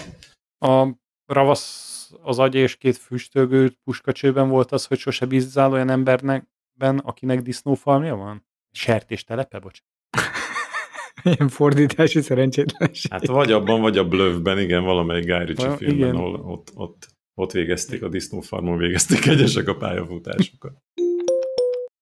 A 0.59 0.87
ravasz 1.25 1.91
az 2.21 2.39
agy 2.39 2.55
és 2.55 2.75
két 2.75 2.97
füstölgő 2.97 3.73
puskacsőben 3.83 4.49
volt 4.49 4.71
az, 4.71 4.85
hogy 4.85 4.97
sose 4.97 5.25
bízzál 5.25 5.71
olyan 5.71 5.89
embernek, 5.89 6.47
ben, 6.77 6.97
akinek 6.97 7.41
disznófalmja 7.41 8.15
van? 8.15 8.45
Sertés 8.71 9.23
telepe, 9.23 9.59
bocsánat. 9.59 9.91
Ilyen 11.37 11.49
fordítási 11.49 12.21
szerencsétlenség. 12.21 13.11
Hát 13.11 13.27
vagy 13.27 13.51
abban, 13.51 13.81
vagy 13.81 13.97
a 13.97 14.07
Blövben, 14.07 14.59
igen, 14.59 14.83
valamelyik 14.83 15.25
Guy 15.25 15.45
Ritchie 15.45 15.75
filmben, 15.75 15.97
igen. 15.97 16.15
ahol 16.15 16.35
ott, 16.35 16.71
ott, 16.75 17.07
ott 17.33 17.51
végezték, 17.51 18.03
a 18.03 18.09
disznófarmon 18.09 18.77
végezték 18.77 19.25
egyesek 19.25 19.67
a 19.67 19.75
pályafutásokat. 19.75 20.77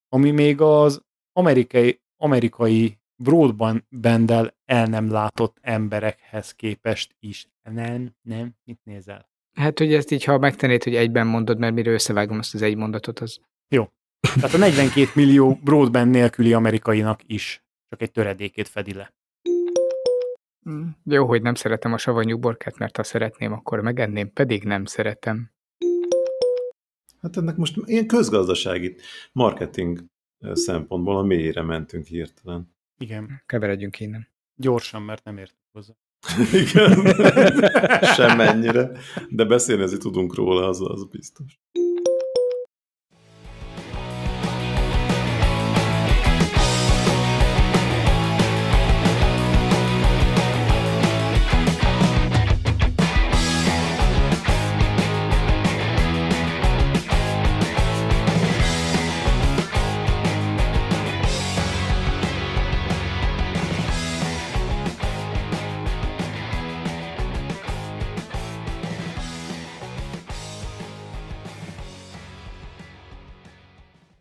Ami 0.08 0.30
még 0.30 0.60
az 0.60 1.02
amerikai, 1.32 2.00
amerikai 2.16 3.01
broadband 3.16 3.82
el 4.64 4.86
nem 4.86 5.10
látott 5.10 5.56
emberekhez 5.60 6.52
képest 6.52 7.16
is. 7.20 7.48
Nem, 7.62 8.14
nem, 8.22 8.54
mit 8.64 8.80
nézel? 8.84 9.30
Hát, 9.54 9.78
hogy 9.78 9.94
ezt 9.94 10.10
így, 10.10 10.24
ha 10.24 10.38
megtennéd, 10.38 10.82
hogy 10.82 10.94
egyben 10.94 11.26
mondod, 11.26 11.58
mert 11.58 11.74
mire 11.74 11.90
összevágom 11.90 12.38
azt 12.38 12.54
az 12.54 12.62
egy 12.62 12.76
mondatot, 12.76 13.18
az... 13.18 13.40
Jó. 13.68 13.88
Tehát 14.34 14.54
a 14.54 14.58
42 14.58 15.10
millió 15.14 15.58
broadband 15.62 16.10
nélküli 16.10 16.52
amerikainak 16.52 17.20
is 17.26 17.64
csak 17.88 18.02
egy 18.02 18.10
töredékét 18.10 18.68
fedi 18.68 18.94
le. 18.94 19.14
Mm, 20.70 20.88
jó, 21.04 21.26
hogy 21.26 21.42
nem 21.42 21.54
szeretem 21.54 21.92
a 21.92 21.98
savanyú 21.98 22.38
borkát, 22.38 22.78
mert 22.78 22.96
ha 22.96 23.02
szeretném, 23.02 23.52
akkor 23.52 23.80
megenném, 23.80 24.32
pedig 24.32 24.64
nem 24.64 24.84
szeretem. 24.84 25.50
Hát 27.20 27.36
ennek 27.36 27.56
most 27.56 27.76
ilyen 27.84 28.06
közgazdasági 28.06 28.96
marketing 29.32 30.04
szempontból 30.52 31.18
a 31.18 31.22
mélyre 31.22 31.62
mentünk 31.62 32.06
hirtelen. 32.06 32.71
Igen. 33.02 33.42
Keveredjünk 33.46 34.00
innen. 34.00 34.28
Gyorsan, 34.54 35.02
mert 35.02 35.24
nem 35.24 35.38
értünk 35.38 35.68
hozzá. 35.72 35.92
Igen. 36.62 37.14
Semmennyire. 38.16 38.90
De 39.28 39.44
beszélni 39.44 39.82
tudunk 39.96 40.34
róla, 40.34 40.68
az, 40.68 40.80
az 40.80 41.04
biztos. 41.04 41.60